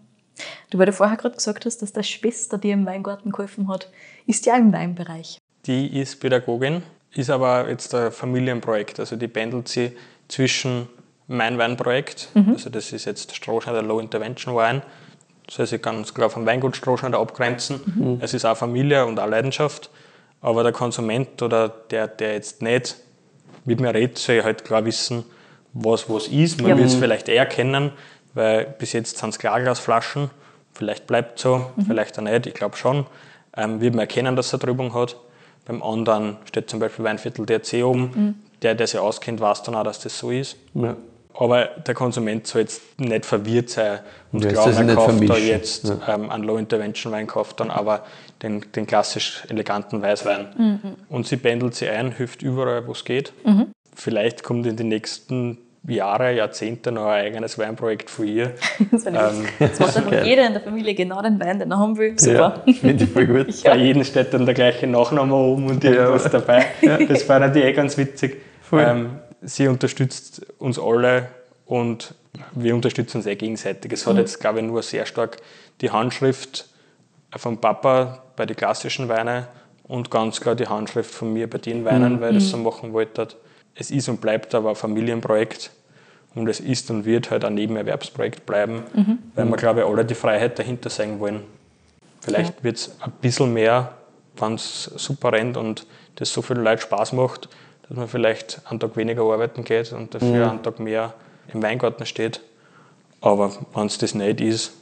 Du, 0.71 0.79
weil 0.79 0.87
du 0.87 0.93
vorher 0.93 1.17
gerade 1.17 1.35
gesagt 1.37 1.65
hast, 1.65 1.81
dass 1.81 1.93
deine 1.93 2.05
Schwester 2.05 2.59
dir 2.59 2.75
im 2.75 2.85
Weingarten 2.85 3.33
geholfen 3.33 3.69
hat, 3.69 3.91
ist 4.27 4.45
ja 4.47 4.57
im 4.57 4.73
Weinbereich. 4.73 5.39
Die 5.67 5.99
ist 5.99 6.21
Pädagogin, 6.21 6.83
ist 7.19 7.31
aber 7.31 7.69
jetzt 7.69 7.95
ein 7.95 8.11
Familienprojekt. 8.13 9.01
Also 9.01 9.17
die 9.17 9.29
pendelt 9.29 9.69
sie 9.69 9.93
zwischen 10.29 10.89
mein 11.29 11.59
Weinprojekt, 11.59 12.29
also 12.35 12.71
das 12.71 12.93
ist 12.93 13.05
jetzt 13.05 13.35
Strohschneider 13.35 13.83
Low 13.83 13.99
Intervention 13.99 14.55
Wein, 14.55 14.83
soll 15.51 15.67
sich 15.67 15.83
ganz 15.83 16.15
klar 16.15 16.31
vom 16.31 16.47
Weingut 16.47 16.77
Strohschneider 16.77 17.19
abgrenzen. 17.19 18.19
Es 18.21 18.33
ist 18.33 18.45
auch 18.45 18.57
Familie 18.57 19.05
und 19.07 19.19
auch 19.19 19.27
Leidenschaft, 19.27 19.91
aber 20.41 20.63
der 20.63 20.71
Konsument 20.73 21.43
oder 21.43 21.69
der, 21.69 22.07
der 22.07 22.35
jetzt 22.35 22.63
nicht 22.63 22.97
mit 23.65 23.81
mir 23.81 23.93
redet, 23.93 24.19
soll 24.19 24.43
halt 24.45 24.65
klar 24.65 24.85
wissen, 24.85 25.25
was 25.73 26.09
was 26.09 26.29
ist. 26.29 26.61
Man 26.61 26.71
Ja. 26.71 26.77
wird 26.79 26.87
es 26.89 26.95
vielleicht 26.95 27.29
eher 27.29 27.47
kennen, 27.47 27.91
weil 28.35 28.65
bis 28.79 28.93
jetzt 28.93 29.19
sind 29.19 29.31
es 29.31 29.39
Klarglasflaschen. 29.41 30.31
Vielleicht 30.75 31.07
bleibt 31.09 31.39
so, 31.41 31.71
vielleicht 31.87 32.19
auch 32.19 32.23
nicht, 32.23 32.47
ich 32.47 32.55
glaube 32.55 32.77
schon. 32.77 33.07
Ähm, 33.57 33.81
wird 33.81 33.95
man 33.95 34.01
erkennen, 34.03 34.37
dass 34.37 34.47
es 34.49 34.55
eine 34.55 34.61
Trübung 34.61 34.95
hat. 34.95 35.17
Beim 35.67 35.83
anderen 35.83 36.37
steht 36.45 36.71
zum 36.71 36.81
Beispiel 36.81 37.05
Weinviertel 37.05 37.45
DRC 37.45 37.85
oben. 37.85 38.43
Der, 38.63 38.75
der 38.75 38.87
sich 38.87 38.99
auskennt, 38.99 39.41
weiß 39.41 39.65
dann 39.65 39.75
auch, 39.75 39.85
dass 39.85 40.01
das 40.01 40.19
so 40.19 40.31
ist. 40.31 40.57
Ja. 40.75 40.97
Aber 41.35 41.67
der 41.67 41.93
Konsument 41.95 42.47
soll 42.47 42.63
jetzt 42.63 42.81
nicht 42.99 43.27
verwirrt 43.27 43.69
sein 43.69 43.99
und 44.33 44.43
Ja, 44.43 44.51
glauben, 44.53 44.73
er 44.75 44.83
nicht 44.85 44.97
kauft 44.97 45.29
da 45.29 45.37
jetzt 45.37 45.85
Ja. 45.89 46.15
ähm, 46.15 46.31
einen 46.31 46.45
Low-Intervention-Wein, 46.45 47.27
kauft 47.27 47.61
dann 47.61 47.71
aber 47.71 48.07
den, 48.43 48.65
den 48.75 48.87
klassisch 48.87 49.45
eleganten 49.51 50.01
Weißwein. 50.01 50.97
Und 51.11 51.27
sie 51.27 51.37
pendelt 51.37 51.75
sie 51.75 51.89
ein, 51.91 52.13
hilft 52.13 52.41
überall, 52.41 52.87
wo 52.87 52.93
es 52.93 53.05
geht. 53.05 53.35
Vielleicht 53.95 54.43
kommt 54.43 54.67
in 54.67 54.77
den 54.77 54.89
nächsten 54.89 55.59
Jahre, 55.89 56.35
Jahrzehnte 56.35 56.91
noch 56.91 57.07
ein 57.07 57.27
eigenes 57.27 57.59
Weinprojekt 57.59 58.11
von 58.11 58.27
ihr. 58.27 58.55
Das, 58.91 59.07
ähm, 59.07 59.15
das 59.59 59.79
macht 59.79 59.97
einfach 59.97 60.25
jeder 60.25 60.47
in 60.47 60.53
der 60.53 60.63
Familie 60.63 60.95
genau 60.95 61.23
den 61.23 61.41
Wein, 61.41 61.59
den 61.59 61.71
er 61.71 61.79
haben 61.79 61.97
will. 61.97 62.19
Super. 62.19 62.63
Ja, 62.67 62.73
finde 62.81 63.05
ich 63.05 63.11
voll 63.11 63.27
gut. 63.27 63.63
Ja. 63.63 63.71
Bei 63.71 63.77
jedem 63.79 64.05
steht 64.05 64.33
dann 64.35 64.45
der 64.45 64.55
gleiche 64.55 64.87
Nachname 64.87 65.35
oben 65.35 65.69
und 65.69 65.85
irgendwas 65.85 66.25
ja. 66.25 66.31
dabei. 66.31 66.67
Das 67.09 67.23
fand 67.23 67.57
ich 67.57 67.65
eh 67.65 67.73
ganz 67.73 67.97
witzig. 67.97 68.43
Ähm, 68.73 69.19
sie 69.43 69.69
unterstützt 69.69 70.47
uns 70.59 70.79
alle 70.79 71.29
und 71.65 72.15
wir 72.55 72.75
unterstützen 72.75 73.19
uns 73.19 73.27
eh 73.27 73.37
gegenseitig. 73.37 73.93
Es 73.93 74.07
hat 74.07 74.15
mhm. 74.15 74.21
jetzt, 74.21 74.41
glaube 74.41 74.61
ich, 74.61 74.65
nur 74.65 74.83
sehr 74.83 75.07
stark 75.07 75.39
die 75.81 75.91
Handschrift 75.91 76.69
vom 77.37 77.61
Papa 77.61 78.23
bei 78.37 78.47
den 78.47 78.57
klassischen 78.57 79.09
Weinen 79.09 79.47
und 79.85 80.11
ganz 80.11 80.41
klar 80.41 80.55
die 80.55 80.67
Handschrift 80.67 81.13
von 81.13 81.33
mir 81.33 81.49
bei 81.49 81.59
den 81.59 81.85
Weinen, 81.85 82.15
mhm. 82.15 82.21
weil 82.21 82.37
ich 82.37 82.45
das 82.45 82.51
so 82.51 82.57
machen 82.57 82.93
wollte. 82.93 83.29
Es 83.79 83.91
ist 83.91 84.09
und 84.09 84.21
bleibt 84.21 84.55
aber 84.55 84.71
ein 84.71 84.77
Familienprojekt 84.77 85.71
und 86.35 86.49
es 86.49 86.61
ist 86.61 86.91
und 86.91 87.05
wird 87.05 87.31
halt 87.31 87.45
ein 87.45 87.55
Nebenerwerbsprojekt 87.55 88.47
bleiben, 88.47 88.83
mhm. 88.95 89.19
weil 89.35 89.47
wir, 89.47 89.57
glaube 89.57 89.81
ich, 89.81 89.87
alle 89.87 90.05
die 90.05 90.15
Freiheit 90.15 90.59
dahinter 90.59 90.91
sein 90.91 91.21
wollen. 91.21 91.43
Vielleicht 92.21 92.59
ja. 92.59 92.65
wird 92.65 92.77
es 92.77 92.97
ein 93.01 93.13
bisschen 93.21 93.53
mehr, 93.53 93.93
wenn 94.37 94.55
es 94.55 94.85
super 94.97 95.33
rennt 95.33 95.57
und 95.57 95.87
das 96.17 96.33
so 96.33 96.43
viel 96.43 96.57
Leute 96.57 96.83
Spaß 96.83 97.13
macht, 97.13 97.49
dass 97.89 97.97
man 97.97 98.09
vielleicht 98.09 98.61
einen 98.69 98.81
Tag 98.81 98.97
weniger 98.97 99.23
arbeiten 99.23 99.65
geht 99.65 99.93
und 99.93 100.15
dafür 100.15 100.45
mhm. 100.45 100.51
einen 100.51 100.63
Tag 100.63 100.81
mehr 100.81 101.15
im 101.53 101.63
Weingarten 101.63 102.07
steht. 102.07 102.41
Aber 103.21 103.53
wenn 103.75 103.87
es 103.87 103.99
das 103.99 104.15
nicht 104.15 104.41
ist, 104.41 104.73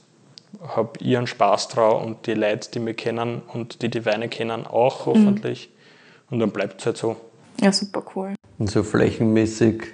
habe 0.69 0.99
ich 1.01 1.17
einen 1.17 1.27
Spaß 1.27 1.69
drauf 1.69 2.05
und 2.05 2.27
die 2.27 2.35
Leute, 2.35 2.71
die 2.73 2.79
mich 2.79 2.97
kennen 2.97 3.43
und 3.53 3.83
die 3.83 3.89
die 3.89 4.05
Weine 4.07 4.29
kennen, 4.29 4.67
auch 4.67 5.07
hoffentlich. 5.07 5.69
Mhm. 5.69 6.33
Und 6.33 6.39
dann 6.41 6.51
bleibt 6.51 6.81
es 6.81 6.87
halt 6.87 6.97
so. 6.97 7.17
Ja, 7.65 7.73
super 7.73 8.05
cool. 8.15 8.35
Und 8.59 8.71
so 8.71 8.83
flächenmäßig 8.83 9.85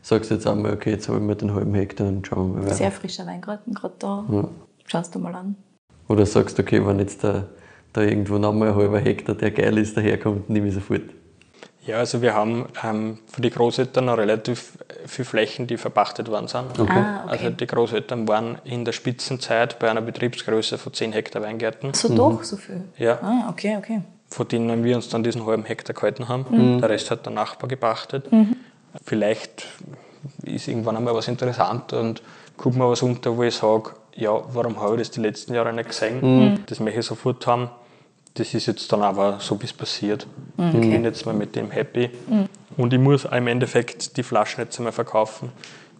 sagst 0.00 0.30
du 0.30 0.36
jetzt 0.36 0.46
einmal, 0.46 0.72
okay, 0.72 0.92
jetzt 0.92 1.08
habe 1.08 1.18
ich 1.18 1.24
mir 1.24 1.34
den 1.34 1.52
halben 1.52 1.74
Hektar 1.74 2.06
und 2.06 2.24
schauen 2.24 2.52
wir 2.52 2.58
mal 2.58 2.66
weiter. 2.66 2.76
Sehr 2.76 2.92
frischer 2.92 3.26
Weingarten 3.26 3.74
gerade 3.74 3.94
da. 3.98 4.24
Ja. 4.30 4.48
Schaust 4.86 5.12
du 5.12 5.18
mal 5.18 5.34
an. 5.34 5.56
Oder 6.06 6.24
sagst 6.24 6.56
du, 6.56 6.62
okay, 6.62 6.86
wenn 6.86 7.00
jetzt 7.00 7.24
da, 7.24 7.48
da 7.92 8.02
irgendwo 8.02 8.38
nochmal 8.38 8.68
ein 8.68 8.76
halber 8.76 9.00
Hektar, 9.00 9.34
der 9.34 9.50
geil 9.50 9.76
ist, 9.76 9.96
daherkommt, 9.96 10.48
nehme 10.48 10.68
ich 10.68 10.74
sofort. 10.74 11.02
Ja, 11.84 11.96
also 11.96 12.22
wir 12.22 12.34
haben 12.34 12.66
ähm, 12.84 13.18
für 13.26 13.42
die 13.42 13.50
Großeltern 13.50 14.04
noch 14.04 14.18
relativ 14.18 14.78
viele 15.06 15.24
Flächen, 15.24 15.66
die 15.66 15.78
verpachtet 15.78 16.30
worden 16.30 16.46
sind. 16.46 16.78
Okay. 16.78 16.92
Ah, 16.92 17.24
okay. 17.24 17.32
Also 17.32 17.50
die 17.50 17.66
Großeltern 17.66 18.28
waren 18.28 18.58
in 18.62 18.84
der 18.84 18.92
Spitzenzeit 18.92 19.80
bei 19.80 19.90
einer 19.90 20.00
Betriebsgröße 20.00 20.78
von 20.78 20.92
10 20.92 21.12
Hektar 21.12 21.42
Weingärten. 21.42 21.92
So 21.92 22.08
mhm. 22.08 22.16
doch, 22.16 22.44
so 22.44 22.56
viel? 22.56 22.84
Ja. 22.98 23.18
Ah, 23.20 23.48
okay, 23.50 23.76
okay. 23.78 24.02
Von 24.28 24.48
denen 24.48 24.82
wir 24.84 24.96
uns 24.96 25.08
dann 25.08 25.22
diesen 25.22 25.46
halben 25.46 25.64
Hektar 25.64 25.94
gehalten 25.94 26.28
haben. 26.28 26.46
Mhm. 26.50 26.80
Der 26.80 26.90
Rest 26.90 27.10
hat 27.10 27.24
der 27.26 27.32
Nachbar 27.32 27.68
gepachtet. 27.68 28.30
Mhm. 28.32 28.56
Vielleicht 29.04 29.66
ist 30.42 30.68
irgendwann 30.68 30.96
einmal 30.96 31.14
was 31.14 31.28
interessant 31.28 31.92
und 31.92 32.22
guckt 32.56 32.76
mir 32.76 32.88
was 32.88 33.02
unter, 33.02 33.36
wo 33.36 33.42
ich 33.42 33.54
sage, 33.54 33.90
ja, 34.14 34.42
warum 34.52 34.80
habe 34.80 34.94
ich 34.94 35.02
das 35.02 35.10
die 35.12 35.20
letzten 35.20 35.54
Jahre 35.54 35.72
nicht 35.72 35.90
gesehen? 35.90 36.20
Mhm. 36.20 36.58
Das 36.66 36.80
möchte 36.80 37.00
ich 37.00 37.06
sofort 37.06 37.46
haben 37.46 37.70
das 38.36 38.52
ist 38.52 38.66
jetzt 38.66 38.92
dann 38.92 39.02
aber 39.02 39.38
so, 39.40 39.60
wie 39.60 39.64
es 39.64 39.72
passiert. 39.72 40.26
Okay. 40.56 40.78
Ich 40.80 40.90
bin 40.90 41.04
jetzt 41.04 41.24
mal 41.24 41.34
mit 41.34 41.56
dem 41.56 41.70
happy. 41.70 42.10
Mhm. 42.28 42.48
Und 42.76 42.92
ich 42.92 43.00
muss 43.00 43.24
im 43.24 43.46
Endeffekt 43.46 44.16
die 44.16 44.22
Flaschen 44.22 44.64
jetzt 44.64 44.78
einmal 44.78 44.92
verkaufen. 44.92 45.50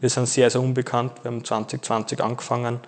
Wir 0.00 0.10
sind 0.10 0.28
sehr, 0.28 0.50
sehr 0.50 0.60
unbekannt. 0.60 1.12
Wir 1.22 1.30
haben 1.30 1.44
2020 1.44 2.22
angefangen 2.22 2.80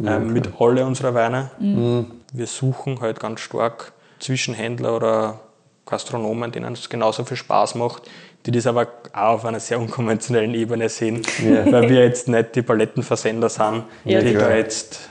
ja, 0.00 0.16
ähm, 0.16 0.32
mit 0.32 0.50
alle 0.58 0.84
unserer 0.84 1.14
Weine. 1.14 1.50
Mhm. 1.60 2.06
Wir 2.32 2.46
suchen 2.46 3.00
halt 3.00 3.20
ganz 3.20 3.40
stark 3.40 3.92
Zwischenhändler 4.18 4.96
oder 4.96 5.40
Gastronomen, 5.86 6.52
denen 6.52 6.74
es 6.74 6.88
genauso 6.88 7.24
viel 7.24 7.36
Spaß 7.36 7.74
macht, 7.76 8.02
die 8.46 8.50
das 8.50 8.66
aber 8.66 8.88
auch 9.12 9.34
auf 9.34 9.44
einer 9.44 9.60
sehr 9.60 9.80
unkonventionellen 9.80 10.54
Ebene 10.54 10.88
sehen, 10.88 11.22
ja. 11.42 11.70
weil 11.70 11.88
wir 11.88 12.04
jetzt 12.04 12.28
nicht 12.28 12.54
die 12.54 12.62
Palettenversender 12.62 13.48
sind, 13.48 13.84
ja, 14.04 14.20
die 14.20 14.34
da 14.34 14.54
jetzt 14.54 15.08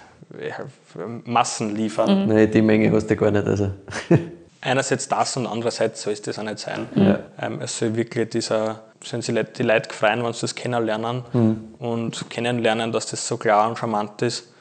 Massen 1.26 1.76
liefern. 1.76 2.24
Mhm. 2.24 2.34
Nein, 2.34 2.52
die 2.52 2.62
Menge 2.62 2.92
hast 2.92 3.10
du 3.10 3.16
gar 3.16 3.32
nicht. 3.32 3.46
Also. 3.46 3.72
Einerseits 4.62 5.08
das 5.08 5.38
und 5.38 5.48
andererseits 5.48 6.02
soll 6.02 6.14
es 6.14 6.22
das 6.22 6.40
auch 6.40 6.44
nicht 6.44 6.60
sein. 6.60 6.88
Ja. 6.96 7.20
Ähm, 7.40 7.60
es 7.62 7.78
soll 7.78 7.96
wirklich 7.96 8.30
dieser, 8.30 8.82
sollen 9.04 9.22
sich 9.22 9.36
die 9.58 9.64
Leute 9.64 9.94
freuen, 9.94 10.24
wenn 10.24 10.34
sie 10.34 10.42
das 10.42 10.56
kennenlernen 10.56 11.24
mhm. 11.32 11.58
und 11.80 12.30
kennenlernen, 12.30 12.92
dass 12.92 13.08
das 13.08 13.28
so 13.28 13.38
klar 13.38 13.70
und 13.70 13.78
charmant 13.78 14.22
ist 14.22 14.52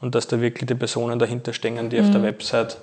und 0.00 0.14
dass 0.14 0.26
da 0.26 0.40
wirklich 0.40 0.66
die 0.66 0.74
Personen 0.74 1.18
dahinter 1.18 1.52
stehen, 1.52 1.90
die 1.90 1.98
mhm. 1.98 2.04
auf 2.04 2.10
der 2.10 2.20
mhm. 2.20 2.24
Website 2.24 2.78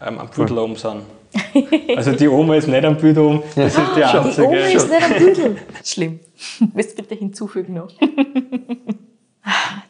ähm, 0.00 0.18
am 0.18 0.28
Büdel 0.30 0.58
oben 0.58 0.76
sind. 0.76 1.02
Also 1.96 2.12
die 2.12 2.28
Oma 2.28 2.56
ist 2.56 2.66
nicht 2.66 2.84
am 2.84 2.96
Büdel 2.96 3.22
oben, 3.22 3.42
das 3.54 3.76
ist 3.76 3.80
die 3.96 4.04
einzige. 4.04 4.34
Die 4.34 4.42
Oma 4.42 4.56
ist 4.56 4.90
nicht 4.90 5.02
am 5.02 5.12
Büdel. 5.12 5.56
Schlimm. 5.84 6.20
Willst 6.74 6.98
du 6.98 7.02
bitte 7.02 7.14
hinzufügen 7.14 7.74
noch? 7.74 7.92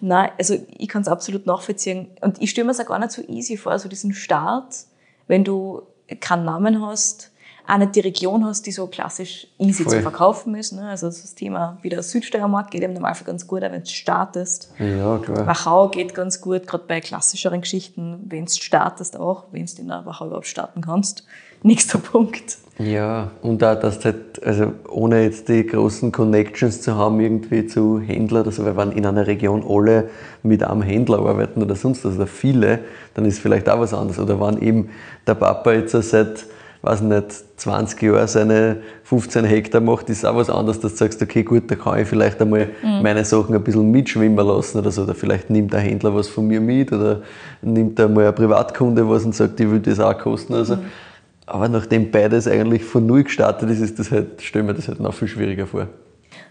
Nein, 0.00 0.30
also 0.38 0.56
ich 0.78 0.88
kann 0.88 1.02
es 1.02 1.08
absolut 1.08 1.46
nachvollziehen. 1.46 2.08
Und 2.20 2.40
ich 2.40 2.50
stelle 2.50 2.66
mir 2.66 2.72
es 2.72 2.80
auch 2.80 2.86
gar 2.86 2.98
nicht 2.98 3.12
so 3.12 3.22
easy 3.28 3.56
vor, 3.56 3.78
so 3.78 3.88
diesen 3.88 4.12
Start, 4.12 4.74
wenn 5.28 5.44
du 5.44 5.82
keinen 6.20 6.44
Namen 6.44 6.84
hast, 6.84 7.30
auch 7.70 7.78
nicht 7.78 7.94
die 7.94 8.00
Region 8.00 8.44
hast, 8.44 8.66
die 8.66 8.72
so 8.72 8.86
klassisch 8.86 9.46
easy 9.58 9.84
Voll. 9.84 9.96
zu 9.96 10.02
verkaufen 10.02 10.54
ist. 10.54 10.72
Ne? 10.72 10.88
Also 10.88 11.06
das 11.06 11.34
Thema 11.34 11.78
wie 11.82 11.88
der 11.88 12.02
Südsteiermark 12.02 12.70
geht 12.70 12.82
im 12.82 12.92
Normalfall 12.92 13.26
ganz 13.26 13.46
gut, 13.46 13.62
wenn 13.62 13.72
du 13.72 13.86
startest. 13.86 14.72
Ja, 14.78 15.18
klar. 15.18 15.46
Wachau 15.46 15.88
geht 15.88 16.14
ganz 16.14 16.40
gut, 16.40 16.66
gerade 16.66 16.84
bei 16.86 17.00
klassischeren 17.00 17.60
Geschichten, 17.60 18.24
wenn 18.28 18.46
du 18.46 18.50
startest 18.50 19.18
auch, 19.18 19.44
wenn 19.52 19.66
du 19.66 19.72
in 19.78 19.88
der 19.88 20.04
Wachau 20.06 20.26
überhaupt 20.26 20.46
starten 20.46 20.80
kannst. 20.80 21.24
Nächster 21.62 21.98
Punkt. 21.98 22.56
Ja, 22.78 23.30
und 23.42 23.62
auch, 23.62 23.78
dass 23.78 24.02
halt, 24.06 24.42
also 24.42 24.72
ohne 24.88 25.22
jetzt 25.24 25.50
die 25.50 25.66
großen 25.66 26.10
Connections 26.10 26.80
zu 26.80 26.96
haben, 26.96 27.20
irgendwie 27.20 27.66
zu 27.66 28.00
Händlern 28.00 28.42
oder 28.42 28.52
so, 28.52 28.64
weil 28.64 28.74
wenn 28.78 28.92
in 28.92 29.04
einer 29.04 29.26
Region 29.26 29.62
alle 29.68 30.08
mit 30.42 30.62
einem 30.62 30.80
Händler 30.80 31.18
arbeiten 31.18 31.62
oder 31.62 31.74
sonst 31.74 32.06
was, 32.06 32.14
oder 32.14 32.26
viele, 32.26 32.78
dann 33.12 33.26
ist 33.26 33.40
vielleicht 33.40 33.68
auch 33.68 33.78
was 33.78 33.92
anderes. 33.92 34.18
Oder 34.18 34.40
wenn 34.40 34.62
eben 34.62 34.88
der 35.26 35.34
Papa 35.34 35.72
jetzt 35.72 35.92
seit, 35.92 36.46
weiß 36.82 37.02
nicht, 37.02 37.26
20 37.56 38.02
Jahren 38.02 38.26
seine 38.26 38.76
15 39.04 39.44
Hektar 39.44 39.80
macht, 39.80 40.08
ist 40.08 40.24
auch 40.24 40.36
was 40.36 40.48
anderes, 40.48 40.80
dass 40.80 40.92
du 40.92 40.98
sagst, 40.98 41.20
okay, 41.22 41.42
gut, 41.42 41.70
da 41.70 41.74
kann 41.74 42.00
ich 42.00 42.08
vielleicht 42.08 42.40
einmal 42.40 42.68
mhm. 42.82 43.02
meine 43.02 43.24
Sachen 43.24 43.54
ein 43.54 43.62
bisschen 43.62 43.90
mitschwimmen 43.90 44.46
lassen 44.46 44.78
oder 44.78 44.90
so. 44.90 45.02
Oder 45.02 45.14
vielleicht 45.14 45.50
nimmt 45.50 45.72
der 45.72 45.80
Händler 45.80 46.14
was 46.14 46.28
von 46.28 46.46
mir 46.46 46.60
mit 46.60 46.92
oder 46.92 47.22
nimmt 47.62 48.00
einmal 48.00 48.28
ein 48.28 48.34
Privatkunde 48.34 49.08
was 49.08 49.24
und 49.24 49.34
sagt, 49.34 49.60
ich 49.60 49.70
will 49.70 49.80
das 49.80 50.00
auch 50.00 50.16
kosten. 50.18 50.54
Also, 50.54 50.76
mhm 50.76 50.86
aber 51.50 51.68
nachdem 51.68 52.10
beides 52.10 52.46
eigentlich 52.46 52.84
von 52.84 53.04
null 53.06 53.24
gestartet 53.24 53.70
ist, 53.70 53.80
ist 53.80 53.98
das 53.98 54.10
halt, 54.10 54.40
stelle 54.40 54.64
mir 54.64 54.74
das 54.74 54.88
halt 54.88 55.00
noch 55.00 55.12
viel 55.12 55.28
schwieriger 55.28 55.66
vor. 55.66 55.88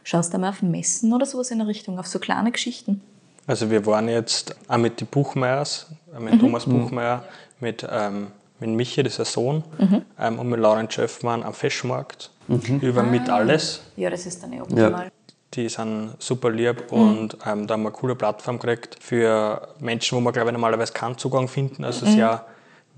Schaust 0.03 0.33
du 0.33 0.37
mal 0.37 0.49
auf 0.49 0.61
Messen 0.61 1.13
oder 1.13 1.25
sowas 1.25 1.51
in 1.51 1.59
der 1.59 1.67
Richtung, 1.67 1.99
auf 1.99 2.07
so 2.07 2.19
kleine 2.19 2.51
Geschichten? 2.51 3.01
Also 3.47 3.71
wir 3.71 3.85
waren 3.85 4.09
jetzt 4.09 4.55
auch 4.67 4.77
mit 4.77 4.99
den 4.99 5.07
Buchmeyers, 5.07 5.87
äh, 6.13 6.19
mit 6.19 6.33
mhm. 6.33 6.39
Thomas 6.39 6.67
mhm. 6.67 6.81
Buchmeier, 6.81 7.23
mit, 7.61 7.87
ähm, 7.89 8.27
mit 8.59 8.69
Michi, 8.69 9.03
das 9.03 9.13
ist 9.13 9.19
ein 9.19 9.25
Sohn, 9.25 9.63
mhm. 9.77 10.01
ähm, 10.19 10.39
und 10.39 10.49
mit 10.49 10.59
Lauren 10.59 10.89
Schöffmann 10.89 11.43
am 11.43 11.53
Fischmarkt 11.53 12.31
mhm. 12.47 12.79
über 12.81 13.01
ah. 13.01 13.05
Mit 13.05 13.29
Alles. 13.29 13.81
Ja, 13.95 14.09
das 14.09 14.25
ist 14.25 14.43
dann 14.43 14.53
eh 14.53 14.61
optimal. 14.61 15.05
Ja. 15.05 15.11
Die 15.55 15.67
sind 15.67 16.11
super 16.19 16.51
lieb 16.51 16.91
mhm. 16.91 16.97
und 16.97 17.37
ähm, 17.45 17.65
da 17.65 17.73
haben 17.73 17.81
wir 17.81 17.89
eine 17.89 17.91
coole 17.91 18.15
Plattform 18.15 18.59
gekriegt 18.59 18.97
für 19.01 19.69
Menschen, 19.79 20.15
wo 20.15 20.21
man 20.21 20.33
glaube 20.33 20.49
ich 20.49 20.53
normalerweise 20.53 20.93
keinen 20.93 21.17
Zugang 21.17 21.47
finden. 21.47 21.83
Also 21.83 22.05
mhm. 22.05 22.11
sehr 22.11 22.45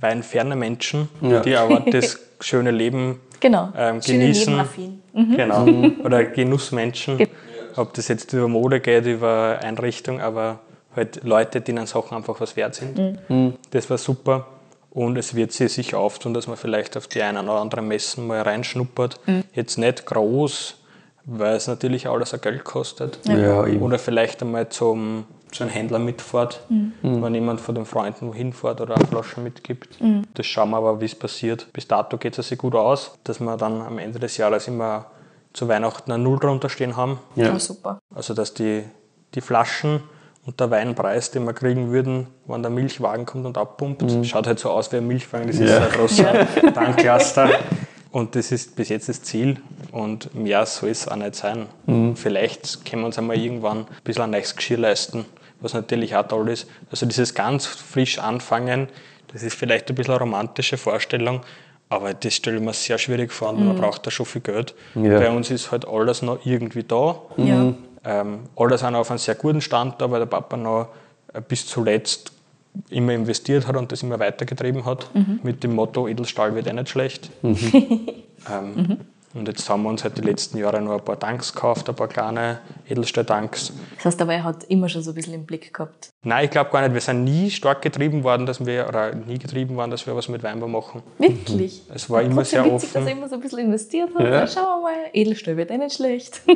weinferne 0.02 0.56
Menschen, 0.56 1.10
ja. 1.22 1.40
die 1.40 1.56
aber 1.56 1.80
das 1.92 2.20
schöne 2.42 2.72
Leben 2.72 3.22
genau. 3.40 3.72
ähm, 3.78 4.02
genießen. 4.02 4.62
Mhm. 5.14 5.36
Genau. 5.38 5.66
Mhm. 5.66 6.02
Oder 6.04 6.26
Genussmenschen. 6.26 7.18
Ge 7.20 7.28
Ob 7.78 7.94
das 7.94 8.10
jetzt 8.10 8.34
über 8.34 8.50
Mode 8.50 8.82
geht, 8.82 9.06
über 9.06 9.60
Einrichtung, 9.62 10.20
aber 10.20 10.60
halt 10.94 11.24
Leute, 11.24 11.62
denen 11.62 11.86
Sachen 11.86 12.18
einfach 12.18 12.42
was 12.42 12.58
wert 12.58 12.76
sind. 12.76 12.98
Mhm. 12.98 13.18
mhm. 13.30 13.54
Das 13.72 13.90
war 13.90 13.98
super. 13.98 14.48
Und 14.92 15.18
es 15.18 15.36
wird 15.36 15.54
sich 15.54 15.72
sicher 15.72 16.00
auftun, 16.00 16.34
dass 16.34 16.48
man 16.48 16.58
vielleicht 16.58 16.98
auf 16.98 17.08
die 17.08 17.22
einen 17.22 17.48
oder 17.48 17.60
anderen 17.60 17.88
Messen 17.88 18.28
mal 18.28 18.42
reinschnuppert. 18.42 19.20
Mhm. 19.26 19.44
Jetzt 19.54 19.78
nicht 19.78 20.06
groß, 20.06 20.76
weil 21.26 21.56
es 21.56 21.68
natürlich 21.68 22.08
alles 22.08 22.34
ein 22.34 22.42
Geld 22.42 22.66
kostet. 22.66 23.20
Ja. 23.26 23.62
oder 23.64 23.98
vielleicht 23.98 24.42
einmal 24.42 24.70
zum 24.70 25.26
so 25.54 25.64
ein 25.64 25.70
Händler 25.70 26.00
mitfährt, 26.00 26.62
mhm. 26.70 26.94
wenn 27.02 27.36
jemand 27.36 27.62
von 27.62 27.76
den 27.76 27.86
Freunden 27.86 28.28
wohin 28.28 28.54
fährt 28.54 28.82
oder 28.82 28.96
eine 28.96 29.06
Flasche 29.06 29.42
mitgibt. 29.42 30.02
Mhm. 30.02 30.24
Das 30.34 30.46
schauen 30.46 30.70
wir 30.70 30.78
aber, 30.78 31.02
wie 31.02 31.06
es 31.06 31.16
passiert. 31.16 31.68
Bis 31.74 31.88
dato 31.88 32.18
geht 32.18 32.38
es 32.38 32.48
sich 32.48 32.58
gut 32.58 32.76
aus, 32.76 33.18
dass 33.24 33.40
wir 33.40 33.58
dann 33.58 33.82
am 33.82 33.98
Ende 33.98 34.20
des 34.20 34.38
Jahres 34.38 34.68
immer 34.68 35.08
zu 35.54 35.68
Weihnachten 35.68 36.12
eine 36.12 36.24
Null 36.24 36.40
drunter 36.40 36.70
stehen 36.70 36.96
haben. 36.96 37.20
Ja, 37.36 37.48
ja 37.48 37.60
super. 37.60 38.00
Also, 38.16 38.34
dass 38.34 38.54
die, 38.54 38.84
die 39.36 39.42
Flaschen 39.42 40.02
und 40.46 40.60
der 40.60 40.72
Weinpreis, 40.72 41.32
den 41.32 41.46
wir 41.46 41.54
kriegen 41.54 41.92
würden, 41.92 42.28
wenn 42.48 42.62
der 42.62 42.72
Milchwagen 42.72 43.26
kommt 43.26 43.46
und 43.46 43.58
abpumpt, 43.58 44.02
mhm. 44.02 44.24
schaut 44.24 44.48
halt 44.48 44.60
so 44.60 44.72
aus 44.72 44.92
wie 44.92 44.98
ein 44.98 45.08
Milchwagen, 45.08 45.48
das 45.48 45.60
ja. 45.60 45.66
ist 45.66 45.82
ein 45.82 45.92
großer 45.92 46.36
ja. 46.36 46.72
Tanklaster. 46.72 47.50
Und 48.12 48.36
das 48.36 48.52
ist 48.52 48.76
bis 48.76 48.90
jetzt 48.90 49.08
das 49.08 49.22
Ziel 49.22 49.62
und 49.94 50.36
mehr 50.36 50.66
soll 50.66 50.90
es 50.90 51.08
auch 51.08 51.16
nicht 51.16 51.36
sein. 51.36 51.68
Mhm. 51.86 52.16
Vielleicht 52.18 52.84
können 52.84 53.04
wir 53.04 53.06
uns 53.06 53.18
einmal 53.18 53.38
irgendwann 53.38 53.80
ein 53.80 53.88
bisschen 54.04 54.24
ein 54.24 54.32
neues 54.32 54.56
Geschirr 54.56 54.80
leisten 54.80 55.26
was 55.62 55.74
natürlich 55.74 56.16
auch 56.16 56.28
toll 56.28 56.50
ist. 56.50 56.68
Also 56.90 57.06
dieses 57.06 57.34
ganz 57.34 57.66
frisch 57.66 58.20
anfangen, 58.20 58.90
das 59.32 59.44
ist 59.44 59.56
vielleicht 59.56 59.90
ein 59.90 59.96
bisschen 59.96 60.14
eine 60.14 60.20
romantische 60.20 60.78
Vorstellung, 60.78 61.42
aber 61.88 62.14
das 62.14 62.36
stelle 62.36 62.58
ich 62.58 62.64
mir 62.64 62.74
sehr 62.74 62.98
schwierig 62.98 63.32
vor 63.32 63.50
und 63.50 63.62
mhm. 63.62 63.68
man 63.68 63.78
braucht 63.78 64.06
da 64.06 64.12
schon 64.12 64.26
viel 64.26 64.42
Geld. 64.42 64.74
Ja. 64.96 65.20
Bei 65.20 65.30
uns 65.30 65.50
ist 65.52 65.72
halt 65.72 65.88
alles 65.88 66.22
noch 66.22 66.46
irgendwie 66.46 66.84
da. 66.84 67.22
Ja. 67.38 67.74
Ähm, 68.04 68.40
alle 68.56 68.78
sind 68.78 68.96
auf 68.96 69.10
einem 69.12 69.20
sehr 69.20 69.36
guten 69.36 69.62
Stand 69.62 70.02
da, 70.02 70.10
weil 70.10 70.20
der 70.20 70.26
Papa 70.26 70.58
noch 70.58 70.88
äh, 71.34 71.42
bis 71.42 71.66
zuletzt 71.68 72.32
immer 72.90 73.14
investiert 73.14 73.68
hat 73.68 73.76
und 73.76 73.92
das 73.92 74.02
immer 74.02 74.18
weitergetrieben 74.20 74.86
hat, 74.86 75.10
mit 75.44 75.62
dem 75.64 75.76
Motto, 75.76 76.08
Edelstahl 76.08 76.56
wird 76.56 76.68
eh 76.68 76.74
nicht 76.74 76.88
schlecht. 76.88 77.30
ähm, 77.44 78.98
Und 79.34 79.48
jetzt 79.48 79.70
haben 79.70 79.84
wir 79.84 79.90
uns 79.90 80.04
halt 80.04 80.18
die 80.18 80.22
letzten 80.22 80.58
Jahre 80.58 80.82
noch 80.82 80.94
ein 80.94 81.06
paar 81.06 81.18
Tanks 81.18 81.54
gekauft, 81.54 81.88
ein 81.88 81.96
paar 81.96 82.08
kleine 82.10 82.60
Edelstahl-Tanks. 82.90 83.72
Das 83.96 84.06
heißt 84.06 84.22
aber, 84.22 84.34
er 84.34 84.44
hat 84.44 84.66
immer 84.66 84.90
schon 84.90 85.04
so 85.04 85.12
ein 85.12 85.16
bisschen 85.16 85.34
im 85.34 85.46
Blick 85.46 85.74
gehabt. 85.74 86.10
Nein, 86.24 86.46
ich 86.46 86.52
glaube 86.52 86.70
gar 86.70 86.82
nicht. 86.82 86.94
Wir 86.94 87.02
sind 87.02 87.24
nie 87.24 87.50
stark 87.50 87.82
getrieben 87.82 88.24
worden, 88.24 88.46
dass 88.46 88.66
wir, 88.66 88.88
oder 88.88 89.16
nie 89.16 89.40
getrieben 89.40 89.76
worden, 89.78 89.92
dass 89.92 90.06
wir 90.06 90.16
was 90.16 90.28
mit 90.28 90.44
Weinbau 90.44 90.68
machen. 90.68 91.02
Wirklich? 91.18 91.82
Es 91.94 92.10
war 92.10 92.22
immer 92.22 92.44
sehr 92.44 92.66
witzig, 92.66 92.92
dass 92.92 92.96
er 92.96 93.02
offen. 93.04 93.18
immer 93.18 93.30
so 93.30 93.36
ein 93.36 93.42
bisschen 93.42 93.60
investiert 93.60 94.10
hat. 94.14 94.22
Ja. 94.22 94.46
Schauen 94.48 94.64
wir 94.64 94.82
mal, 94.82 94.94
Edelstahl 95.14 95.56
wird 95.58 95.72
eh 95.72 95.78
nicht 95.78 95.96
schlecht. 95.96 96.42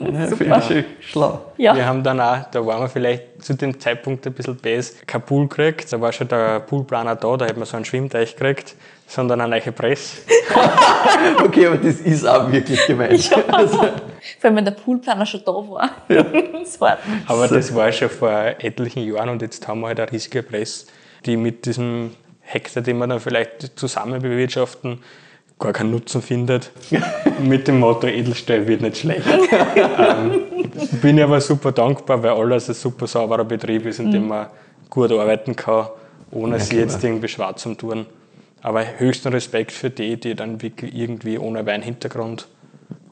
Ja, 0.00 0.26
finde 0.28 0.56
ich 0.58 0.64
schön 0.64 0.84
schlau. 1.00 1.40
ja. 1.56 1.74
Wir 1.74 1.84
haben 1.84 2.02
dann 2.02 2.20
auch, 2.20 2.44
da 2.50 2.64
waren 2.64 2.82
wir 2.82 2.88
vielleicht 2.88 3.42
zu 3.42 3.54
dem 3.54 3.78
Zeitpunkt 3.78 4.26
ein 4.26 4.32
bisschen 4.32 4.56
besser, 4.56 4.94
kein 5.06 5.22
Pool 5.22 5.48
gekriegt. 5.48 5.92
Da 5.92 6.00
war 6.00 6.12
schon 6.12 6.28
der 6.28 6.60
Poolplaner 6.60 7.16
da, 7.16 7.36
da 7.36 7.46
hätten 7.46 7.58
wir 7.58 7.66
so 7.66 7.76
einen 7.76 7.84
Schwimmteich 7.84 8.36
gekriegt, 8.36 8.76
sondern 9.08 9.40
eine 9.40 9.58
neue 9.58 9.72
Presse. 9.72 10.18
Okay, 11.42 11.66
aber 11.66 11.76
das 11.78 12.00
ist 12.00 12.24
auch 12.24 12.50
wirklich 12.52 12.86
gemeint. 12.86 13.30
Also, 13.48 13.78
Vor 13.78 13.88
allem, 14.42 14.56
wenn 14.56 14.64
der 14.64 14.72
Poolplaner 14.72 15.26
schon 15.26 15.42
da 15.44 15.52
war. 15.52 15.90
das 16.08 16.80
war 16.80 16.98
Aber 17.26 17.48
das 17.48 17.74
war 17.74 17.90
schon 17.90 18.10
vor 18.10 18.30
etlichen 18.30 19.02
Jahren 19.04 19.30
und 19.30 19.42
jetzt 19.42 19.66
haben 19.66 19.80
wir 19.80 19.88
halt 19.88 20.00
eine 20.00 20.12
riesige 20.12 20.42
Presse, 20.42 20.86
die 21.24 21.36
mit 21.36 21.64
diesem 21.66 22.10
Hektar, 22.40 22.82
den 22.82 22.98
wir 22.98 23.06
dann 23.06 23.20
vielleicht 23.20 23.78
zusammen 23.78 24.20
bewirtschaften, 24.20 25.00
gar 25.58 25.72
keinen 25.72 25.90
Nutzen 25.90 26.22
findet. 26.22 26.70
mit 27.40 27.66
dem 27.66 27.80
Motto 27.80 28.06
Edelstahl 28.06 28.66
wird 28.66 28.82
nicht 28.82 28.98
schlecht. 28.98 29.26
ähm, 29.26 30.44
bin 31.02 31.18
ich 31.18 31.24
aber 31.24 31.40
super 31.40 31.72
dankbar, 31.72 32.22
weil 32.22 32.30
alles 32.30 32.68
ein 32.68 32.74
super 32.74 33.06
sauberer 33.06 33.44
Betrieb 33.44 33.86
ist, 33.86 33.98
in 33.98 34.10
dem 34.10 34.28
man 34.28 34.46
gut 34.90 35.10
arbeiten 35.10 35.56
kann, 35.56 35.88
ohne 36.30 36.60
sich 36.60 36.70
klar. 36.70 36.82
jetzt 36.82 37.02
irgendwie 37.02 37.28
schwarz 37.28 37.62
zu 37.62 37.74
tun. 37.74 38.06
Aber 38.62 38.84
höchsten 38.98 39.28
Respekt 39.28 39.72
für 39.72 39.90
die, 39.90 40.18
die 40.18 40.34
dann 40.34 40.60
wirklich 40.62 40.94
irgendwie 40.94 41.38
ohne 41.38 41.64
Weinhintergrund 41.66 42.48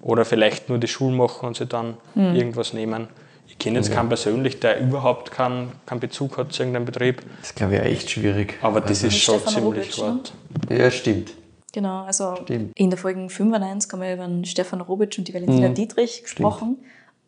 oder 0.03 0.25
vielleicht 0.25 0.69
nur 0.69 0.79
die 0.79 0.89
Schule 0.89 1.17
machen 1.17 1.47
und 1.47 1.57
sich 1.57 1.69
dann 1.69 1.97
irgendwas 2.15 2.73
nehmen. 2.73 3.09
Ich 3.49 3.59
kenne 3.59 3.79
jetzt 3.79 3.93
keinen 3.93 4.09
persönlich, 4.09 4.61
der 4.61 4.81
überhaupt 4.81 5.31
keinen, 5.31 5.73
keinen 5.87 6.01
Bezug 6.01 6.37
hat 6.37 6.53
zu 6.53 6.63
irgendeinem 6.63 6.85
Betrieb, 6.85 7.23
das 7.41 7.55
glaube 7.55 7.77
ich 7.77 7.81
auch 7.81 7.85
echt 7.85 8.11
schwierig. 8.11 8.55
aber 8.61 8.81
das 8.81 9.03
ist 9.03 9.17
schon 9.17 9.41
Stefan 9.41 9.55
ziemlich 9.55 10.03
hart. 10.03 10.33
Ja, 10.69 10.91
stimmt. 10.91 11.33
Genau, 11.73 12.05
also 12.05 12.37
Stimmt. 12.43 12.73
in 12.75 12.89
der 12.91 12.99
Folge 12.99 13.29
95 13.29 13.93
haben 13.93 14.01
wir 14.01 14.15
über 14.15 14.27
den 14.27 14.45
Stefan 14.47 14.81
Robitsch 14.81 15.19
und 15.19 15.29
die 15.29 15.35
Valentina 15.35 15.69
Dietrich 15.69 16.23
gesprochen. 16.23 16.79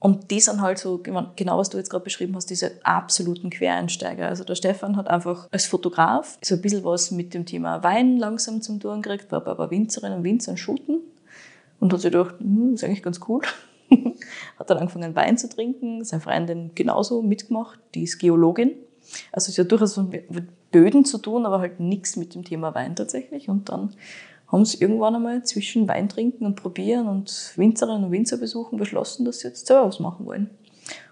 Und 0.01 0.30
die 0.30 0.40
sind 0.40 0.61
halt 0.61 0.78
so, 0.78 0.99
genau 0.99 1.59
was 1.59 1.70
du 1.70 1.76
jetzt 1.76 1.90
gerade 1.90 2.05
beschrieben 2.05 2.36
hast, 2.36 2.51
diese 2.51 2.72
absoluten 2.84 3.51
Quereinsteiger. 3.51 4.28
Also 4.28 4.44
der 4.44 4.55
Stefan 4.55 4.96
hat 4.96 5.09
einfach 5.09 5.49
als 5.51 5.66
Fotograf 5.66 6.38
so 6.40 6.55
ein 6.55 6.62
bisschen 6.62 6.84
was 6.84 7.11
mit 7.11 7.34
dem 7.34 7.46
Thema 7.46 7.82
Wein 7.82 8.16
langsam 8.16 8.62
zum 8.62 8.78
Tun 8.78 9.03
gekriegt, 9.03 9.32
war 9.32 9.40
bei 9.40 9.70
Winzerinnen 9.70 10.18
und 10.18 10.24
Winzern 10.24 10.57
shooten 10.57 11.01
und 11.80 11.92
hat 11.92 12.01
sich 12.01 12.12
gedacht, 12.12 12.36
hm, 12.38 12.74
ist 12.74 12.84
eigentlich 12.84 13.03
ganz 13.03 13.20
cool. 13.28 13.42
hat 14.59 14.70
dann 14.70 14.78
angefangen 14.78 15.16
Wein 15.16 15.36
zu 15.36 15.49
trinken, 15.49 16.05
seine 16.05 16.20
Freundin 16.20 16.72
genauso 16.76 17.22
mitgemacht, 17.22 17.80
die 17.94 18.05
ist 18.05 18.18
Geologin. 18.18 18.72
Also 19.32 19.51
sie 19.51 19.61
hat 19.61 19.72
durchaus 19.72 19.96
mit 19.96 20.70
Böden 20.70 21.05
zu 21.05 21.18
tun, 21.18 21.46
aber 21.46 21.61
halt 21.61 21.80
nichts 21.80 22.16
mit 22.16 22.34
dem 22.34 22.44
Thema 22.44 22.74
Wein 22.74 22.94
tatsächlich. 22.94 23.49
Und 23.49 23.68
dann 23.68 23.94
haben 24.51 24.64
sie 24.64 24.78
irgendwann 24.80 25.14
einmal 25.14 25.42
zwischen 25.44 25.88
Wein 25.88 26.09
trinken 26.09 26.46
und 26.46 26.57
probieren 26.57 27.07
und 27.07 27.53
Winzerinnen 27.57 28.05
und 28.05 28.12
Winzer 28.12 28.38
besuchen 28.38 28.78
beschlossen, 28.78 29.24
dass 29.24 29.40
sie 29.40 29.49
jetzt 29.49 29.66
selber 29.66 29.86
was 29.86 30.01
machen 30.01 30.26
wollen. 30.26 30.51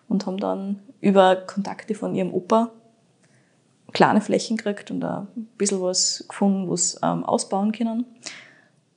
Und 0.09 0.27
haben 0.27 0.39
dann 0.39 0.81
über 1.01 1.37
Kontakte 1.37 1.95
von 1.95 2.15
ihrem 2.15 2.33
Opa 2.33 2.71
kleine 3.93 4.21
Flächen 4.21 4.57
gekriegt 4.57 4.91
und 4.91 5.01
da 5.01 5.27
ein 5.37 5.49
bisschen 5.59 5.81
was 5.81 6.25
gefunden, 6.29 6.71
was 6.71 6.99
ähm, 7.03 7.25
ausbauen 7.25 7.73
können. 7.73 8.05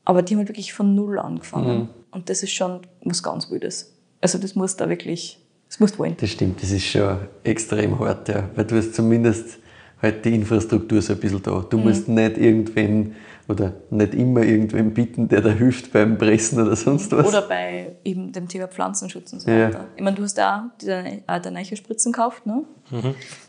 Aber 0.05 0.21
die 0.21 0.33
haben 0.33 0.39
halt 0.39 0.49
wirklich 0.49 0.73
von 0.73 0.95
Null 0.95 1.19
angefangen. 1.19 1.89
Und 2.11 2.29
das 2.29 2.43
ist 2.43 2.51
schon 2.51 2.81
was 3.03 3.21
ganz 3.21 3.49
Wildes. 3.51 3.93
Also 4.21 4.37
das 4.37 4.55
muss 4.55 4.75
da 4.75 4.89
wirklich, 4.89 5.39
das 5.67 5.79
musst 5.79 5.95
du 5.95 5.99
wollen. 5.99 6.15
Das 6.19 6.29
stimmt, 6.31 6.61
das 6.61 6.71
ist 6.71 6.85
schon 6.85 7.17
extrem 7.43 7.99
hart, 7.99 8.27
ja. 8.29 8.49
Weil 8.55 8.65
du 8.65 8.77
hast 8.77 8.95
zumindest 8.95 9.59
halt 10.01 10.23
die 10.25 10.33
Infrastruktur 10.35 11.01
so 11.01 11.13
ein 11.13 11.19
bisschen 11.19 11.41
da. 11.43 11.65
Du 11.69 11.77
musst 11.77 12.07
nicht 12.07 12.37
irgendwen 12.37 13.15
oder 13.47 13.73
nicht 13.89 14.13
immer 14.13 14.43
irgendwen 14.43 14.93
bitten, 14.93 15.27
der 15.27 15.41
da 15.41 15.49
hilft 15.49 15.91
beim 15.91 16.17
Pressen 16.17 16.61
oder 16.61 16.75
sonst 16.75 17.11
was. 17.11 17.27
Oder 17.27 17.41
bei 17.41 17.93
eben 18.03 18.31
dem 18.31 18.47
Thema 18.47 18.67
Pflanzenschutz 18.67 19.33
und 19.33 19.39
so 19.41 19.49
Ja. 19.49 19.67
weiter. 19.69 19.85
Ich 19.95 20.03
meine, 20.03 20.15
du 20.15 20.23
hast 20.23 20.37
da 20.37 20.57
auch 20.79 20.85
deine, 20.85 21.21
deine 21.25 21.51
neue 21.51 21.75
Spritzen 21.75 22.11
gekauft, 22.11 22.45
ne? 22.45 22.63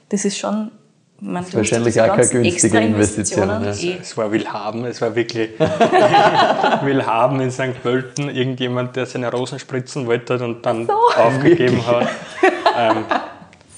Das 0.09 0.25
ist 0.25 0.39
schon, 0.39 0.71
ich 1.21 1.29
meine, 1.29 1.45
du 1.47 1.59
wahrscheinlich 1.59 2.01
auch 2.01 2.17
keine 2.17 2.27
günstige 2.29 2.79
Investition, 2.81 3.49
eh. 3.63 3.97
Es 4.01 4.17
war 4.17 4.33
Willhaben, 4.33 4.87
es 4.87 5.03
war 5.03 5.15
wirklich 5.15 5.51
Willhaben 6.83 7.41
in 7.41 7.51
St. 7.51 7.83
Pölten. 7.83 8.29
Irgendjemand, 8.31 8.97
der 8.97 9.07
seine 9.07 9.31
Rosen 9.31 9.59
spritzen 9.59 10.07
wollte 10.07 10.43
und 10.43 10.65
dann 10.65 10.89
aufgegeben 11.17 11.87
hat. 11.87 12.09
Ähm, 12.77 13.05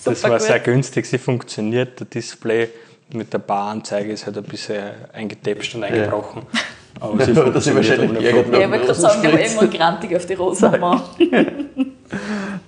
das 0.04 0.22
war 0.24 0.30
gut. 0.38 0.42
sehr 0.42 0.60
günstig, 0.60 1.06
sie 1.06 1.18
funktioniert. 1.18 1.98
Der 2.00 2.06
Display 2.06 2.68
mit 3.12 3.32
der 3.32 3.38
Baranzeige 3.38 4.12
ist 4.12 4.26
halt 4.26 4.38
ein 4.38 4.44
bisschen 4.44 4.90
eingetäpscht 5.12 5.74
und 5.74 5.84
eingebrochen. 5.84 6.42
Aber 7.00 7.24
sie 7.24 7.34
Da 7.34 7.46
hat 7.46 7.62
sich 7.62 7.74
funktioniert 7.74 7.74
wahrscheinlich 7.74 8.10
ohne. 8.10 8.20
Ja, 8.20 8.30
ich 8.30 8.70
wollte 8.70 8.86
gerade 8.86 8.94
sagen, 8.94 9.22
der 9.22 9.32
war 9.32 9.40
irgendwann 9.40 9.70
grantig 9.70 10.16
auf 10.16 10.26
die 10.26 10.34
gemacht. 10.70 11.10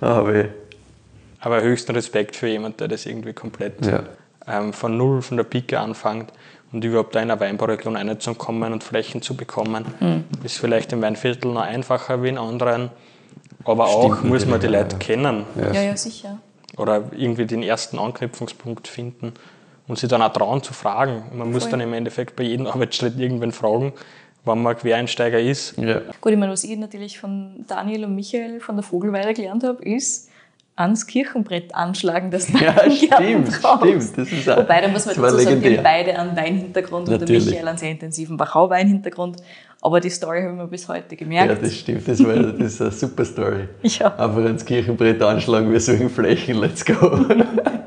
Ah, 0.01 0.25
weh. 0.25 0.45
Aber 1.39 1.61
höchsten 1.61 1.91
Respekt 1.93 2.35
für 2.35 2.47
jemanden, 2.47 2.77
der 2.77 2.87
das 2.87 3.05
irgendwie 3.05 3.33
komplett 3.33 3.85
Ja. 3.85 4.03
ähm, 4.47 4.73
von 4.73 4.97
Null, 4.97 5.21
von 5.21 5.37
der 5.37 5.43
Pike 5.43 5.79
anfängt 5.79 6.31
und 6.71 6.83
überhaupt 6.83 7.15
da 7.15 7.21
in 7.21 7.29
eine 7.29 7.39
Weinbauregion 7.39 7.95
reinzukommen 7.95 8.73
und 8.73 8.83
Flächen 8.83 9.21
zu 9.21 9.35
bekommen. 9.37 9.85
Hm. 9.99 10.23
Ist 10.43 10.57
vielleicht 10.57 10.91
im 10.93 11.01
Weinviertel 11.01 11.53
noch 11.53 11.61
einfacher 11.61 12.23
wie 12.23 12.29
in 12.29 12.37
anderen, 12.39 12.89
aber 13.63 13.85
auch 13.85 14.15
Stimmt 14.15 14.29
muss 14.29 14.45
man 14.45 14.59
die 14.59 14.67
Leute 14.67 14.93
ja. 14.93 14.97
kennen 14.99 15.45
Ja, 15.55 15.81
ja, 15.81 15.95
sicher. 15.97 16.39
Oder 16.77 17.11
irgendwie 17.15 17.45
den 17.45 17.63
ersten 17.63 17.99
Anknüpfungspunkt 17.99 18.87
finden 18.87 19.33
und 19.87 19.99
sich 19.99 20.09
dann 20.09 20.21
auch 20.21 20.33
trauen 20.33 20.63
zu 20.63 20.73
fragen. 20.73 21.23
Man 21.33 21.51
muss 21.51 21.63
Voll. 21.63 21.71
dann 21.71 21.81
im 21.81 21.93
Endeffekt 21.93 22.35
bei 22.35 22.43
jedem 22.43 22.67
Arbeitsschritt 22.67 23.17
irgendwen 23.19 23.51
fragen, 23.51 23.93
wenn 24.45 24.61
man 24.61 24.77
Quereinsteiger 24.77 25.39
ist. 25.39 25.77
Ja. 25.77 26.01
Gut, 26.21 26.31
ich 26.31 26.37
meine, 26.37 26.51
was 26.51 26.63
ich 26.63 26.77
natürlich 26.77 27.19
von 27.19 27.65
Daniel 27.67 28.05
und 28.05 28.15
Michael 28.15 28.59
von 28.59 28.75
der 28.75 28.83
Vogelweide 28.83 29.33
gelernt 29.33 29.63
habe, 29.63 29.83
ist, 29.83 30.29
ans 30.75 31.07
Kirchenbrett 31.07 31.73
anschlagen, 31.73 32.31
das 32.31 32.49
Ja, 32.49 32.73
stimmt, 32.89 33.53
stimmt. 33.53 34.17
Das 34.17 34.31
ist 34.31 34.49
auch, 34.49 34.57
Wobei, 34.57 34.81
da 34.81 34.87
muss 34.89 35.05
man 35.05 35.15
dazu 35.15 35.37
sagen, 35.37 35.63
wir 35.63 35.77
haben 35.77 35.83
beide 35.83 36.19
einen 36.19 36.35
Weinhintergrund 36.35 37.09
und 37.09 37.29
der. 37.29 37.39
Michael 37.39 37.67
einen 37.67 37.77
sehr 37.77 37.91
intensiven 37.91 38.37
Wachau-Weinhintergrund. 38.39 39.37
Aber 39.81 39.99
die 39.99 40.09
Story 40.09 40.41
habe 40.41 40.51
ich 40.53 40.57
mir 40.57 40.67
bis 40.67 40.87
heute 40.87 41.15
gemerkt. 41.15 41.49
Ja, 41.49 41.55
das 41.55 41.75
stimmt. 41.75 42.07
Das, 42.07 42.23
war, 42.23 42.35
das 42.35 42.73
ist 42.73 42.81
eine 42.81 42.91
super 42.91 43.23
Story. 43.23 43.67
Ja. 43.83 44.07
Einfach 44.17 44.43
ans 44.43 44.65
Kirchenbrett 44.65 45.21
anschlagen, 45.21 45.71
wir 45.71 45.79
suchen 45.79 46.09
Flächen, 46.09 46.57
let's 46.57 46.83
go. 46.83 46.93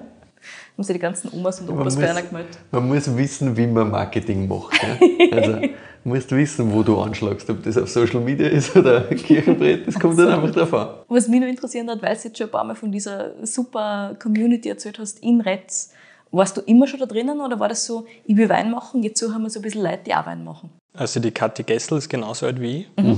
haben 0.79 0.85
sich 0.85 0.95
die 0.95 1.01
ganzen 1.01 1.31
Omas 1.33 1.61
und 1.61 1.66
Man 1.68 1.81
Opas 1.81 1.95
muss- 1.97 2.03
bei 2.05 2.11
einer 2.11 2.22
gemeldet. 2.22 2.59
Man 2.70 2.89
muss 2.89 3.16
wissen, 3.16 3.57
wie 3.57 3.66
man 3.66 3.91
Marketing 3.91 4.47
macht. 4.49 4.81
Ja? 4.83 4.97
Also, 5.37 5.53
du 5.53 5.68
musst 6.05 6.31
wissen, 6.31 6.72
wo 6.72 6.83
du 6.83 6.99
anschlagst. 7.01 7.51
Ob 7.51 7.62
das 7.62 7.76
auf 7.76 7.91
Social 7.91 8.20
Media 8.20 8.49
ist 8.49 8.74
oder 8.74 9.03
Kirchenbrett, 9.14 9.87
das 9.87 9.99
kommt 9.99 10.18
dann 10.18 10.29
einfach 10.29 10.51
drauf 10.53 10.72
an. 10.72 10.89
Was 11.09 11.29
mich 11.29 11.41
noch 11.41 11.49
interessiert 11.49 11.87
hat, 11.89 12.01
weil 12.01 12.14
du 12.16 12.22
jetzt 12.22 12.39
schon 12.39 12.47
ein 12.47 12.51
paar 12.51 12.64
Mal 12.64 12.74
von 12.74 12.91
dieser 12.91 13.33
super 13.45 14.16
Community 14.22 14.68
erzählt 14.70 14.99
hast 14.99 15.18
in 15.22 15.41
Retz, 15.43 15.91
warst 16.31 16.57
du 16.57 16.61
immer 16.62 16.87
schon 16.87 17.01
da 17.01 17.07
drinnen 17.07 17.41
oder 17.41 17.59
war 17.61 17.68
das 17.68 17.85
so, 17.85 18.07
ich 18.24 18.37
will 18.37 18.49
Wein 18.49 18.70
machen, 18.70 19.03
jetzt 19.03 19.18
suchen 19.20 19.43
wir 19.43 19.51
so 19.51 19.59
ein 19.59 19.62
bisschen 19.62 19.83
Leute, 19.83 20.01
die 20.07 20.14
auch 20.14 20.24
Wein 20.26 20.45
machen? 20.45 20.70
Also 20.95 21.20
die 21.20 21.31
Kathi 21.31 21.62
Gessel 21.64 21.99
ist 21.99 22.09
genauso 22.09 22.47
alt 22.47 22.61
wie 22.61 22.81
ich. 22.81 22.89
Weil 22.97 23.12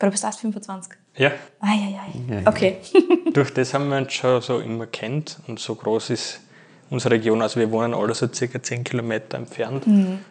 du 0.00 0.10
bist 0.10 0.24
erst 0.24 0.40
25. 0.40 0.92
Ja, 1.16 1.30
Eieiei. 1.60 2.42
Okay. 2.46 2.76
durch 3.32 3.52
das 3.54 3.72
haben 3.72 3.88
wir 3.88 3.98
uns 3.98 4.12
schon 4.12 4.40
so 4.42 4.58
immer 4.58 4.86
kennt 4.86 5.38
und 5.46 5.58
so 5.60 5.74
groß 5.74 6.10
ist 6.10 6.40
unsere 6.90 7.14
Region. 7.14 7.42
Also 7.42 7.58
wir 7.60 7.70
wohnen 7.70 7.94
alle 7.94 8.14
so 8.14 8.28
circa 8.32 8.62
10 8.62 8.84
Kilometer 8.84 9.36
entfernt 9.38 9.84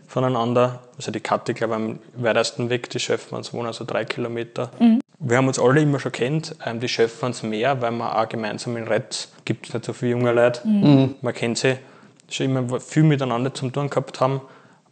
voneinander. 0.08 0.80
Also 0.98 1.12
die 1.12 1.20
Kathi, 1.20 1.54
glaube 1.54 1.74
ich, 1.74 1.80
am 1.80 2.00
weitesten 2.16 2.70
weg, 2.70 2.90
die 2.90 3.00
Schöffmanns 3.00 3.54
wohnen 3.54 3.74
so 3.74 3.86
drei 3.86 4.06
Kilometer. 4.06 4.72
Wir 5.20 5.38
haben 5.38 5.48
uns 5.48 5.60
alle 5.60 5.82
immer 5.82 6.00
schon 6.00 6.12
kennt, 6.12 6.56
ähm, 6.66 6.80
die 6.80 6.90
Schöffmanns 6.90 7.42
mehr, 7.42 7.82
weil 7.82 7.92
wir 7.92 8.18
auch 8.18 8.28
gemeinsam 8.28 8.76
in 8.78 8.84
Retz, 8.84 9.30
gibt 9.46 9.68
es 9.68 9.74
nicht 9.74 9.86
so 9.86 9.94
viele 9.94 10.12
junge 10.12 10.32
Leute, 10.34 10.62
man 11.22 11.34
kennt 11.34 11.58
sie, 11.58 11.78
schon 12.30 12.48
immer 12.48 12.80
viel 12.80 13.04
miteinander 13.04 13.54
zum 13.54 13.72
tun 13.72 13.90
gehabt 13.90 14.20
haben. 14.20 14.42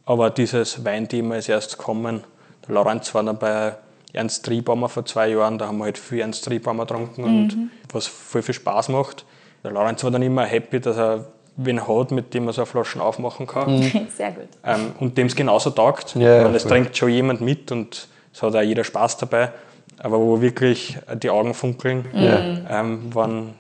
Aber 0.06 0.30
dieses 0.30 0.84
Weinthema 0.86 1.36
ist 1.36 1.50
erst 1.50 1.78
gekommen. 1.78 2.24
Der 2.68 2.76
Lorenz 2.76 3.14
war 3.16 3.24
dann 3.24 3.38
bei 3.38 3.76
Ernst 4.14 4.46
Triebaumer 4.46 4.90
vor 4.90 5.06
zwei 5.06 5.30
Jahren, 5.30 5.58
da 5.58 5.68
haben 5.68 5.78
wir 5.80 5.86
halt 5.86 5.98
viel 5.98 6.20
Ernst 6.20 6.46
Triebaumer 6.46 6.86
getrunken 6.86 7.24
und 7.24 7.72
was 7.92 8.08
voll 8.08 8.44
viel 8.44 8.54
Spaß 8.54 8.90
macht. 8.90 9.26
Der 9.64 9.72
Lorenz 9.72 10.04
war 10.04 10.12
dann 10.12 10.22
immer 10.22 10.46
happy, 10.46 10.80
dass 10.80 10.98
er 10.98 11.26
wen 11.56 11.88
hat, 11.88 12.12
mit 12.12 12.34
dem 12.34 12.48
er 12.48 12.54
so 12.54 12.66
Flaschen 12.66 13.02
aufmachen 13.02 13.46
kann. 13.48 13.82
Sehr 14.18 14.32
gut. 14.32 14.48
Ähm, 14.66 14.92
und 15.00 15.18
dem 15.18 15.28
es 15.28 15.36
genauso 15.36 15.70
taugt, 15.70 16.16
Ja, 16.16 16.38
ja, 16.38 16.46
weil 16.46 16.56
es 16.56 16.66
trinkt 16.66 16.98
schon 16.98 17.10
jemand 17.10 17.42
mit 17.42 17.72
und 17.72 18.08
es 18.34 18.42
hat 18.42 18.56
auch 18.56 18.62
jeder 18.62 18.84
Spaß 18.84 19.18
dabei. 19.18 19.52
aber 20.00 20.20
wo 20.20 20.42
wirklich 20.42 20.98
die 21.22 21.30
Augen 21.30 21.54
funkeln, 21.54 22.06
Ja. 22.14 22.80
ähm, 22.82 23.04
wann, 23.14 23.54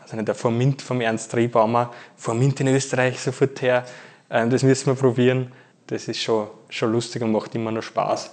weiß 0.00 0.08
ich 0.08 0.12
nicht, 0.14 0.28
der 0.28 0.34
Formint 0.34 0.82
vom 0.82 1.00
Ernst 1.00 1.30
Triebaumer, 1.32 1.90
Formint 2.16 2.60
in 2.60 2.68
Österreich 2.68 3.18
sofort 3.20 3.60
her, 3.62 3.84
ähm, 4.30 4.50
das 4.50 4.62
müssen 4.62 4.86
wir 4.86 4.94
probieren. 4.94 5.50
Das 5.86 6.06
ist 6.06 6.20
schon, 6.20 6.48
schon 6.68 6.92
lustig 6.92 7.22
und 7.22 7.32
macht 7.32 7.54
immer 7.54 7.70
noch 7.72 7.82
Spaß. 7.82 8.32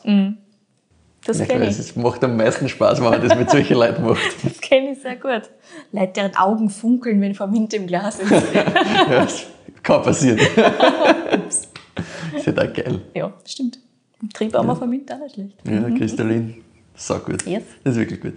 Das 1.25 1.39
Ja, 1.39 1.45
kenne 1.45 1.65
es 1.65 1.73
ich. 1.79 1.79
ist- 1.87 1.97
macht 1.97 2.23
am 2.23 2.37
meisten 2.37 2.69
Spaß, 2.69 3.01
wenn 3.01 3.09
man 3.09 3.21
das 3.27 3.37
mit 3.37 3.49
solchen 3.49 3.77
Leuten 3.77 4.03
macht. 4.05 4.21
Das 4.43 4.61
kenne 4.61 4.91
ich 4.91 5.01
sehr 5.01 5.15
gut. 5.15 5.49
Leute, 5.91 6.13
deren 6.13 6.35
Augen 6.35 6.69
funkeln, 6.69 7.19
wenn 7.21 7.33
Vermint 7.33 7.73
im 7.73 7.87
Glas 7.87 8.19
ist. 8.19 8.31
Ja, 8.53 8.63
das 9.25 9.45
kann 9.83 10.03
passieren. 10.03 10.37
ist 12.37 12.45
ja 12.45 12.51
da 12.51 12.65
geil. 12.65 13.01
ja, 13.13 13.33
stimmt. 13.45 13.79
Triebaumer 14.33 14.75
Vermint 14.75 15.11
auch 15.11 15.19
nicht 15.19 15.35
schlecht. 15.35 15.55
Ja, 15.67 15.89
Kristallin, 15.97 16.55
so 16.95 17.15
gut. 17.19 17.45
Yes. 17.45 17.63
Das 17.83 17.93
ist 17.95 17.99
wirklich 17.99 18.21
gut. 18.21 18.33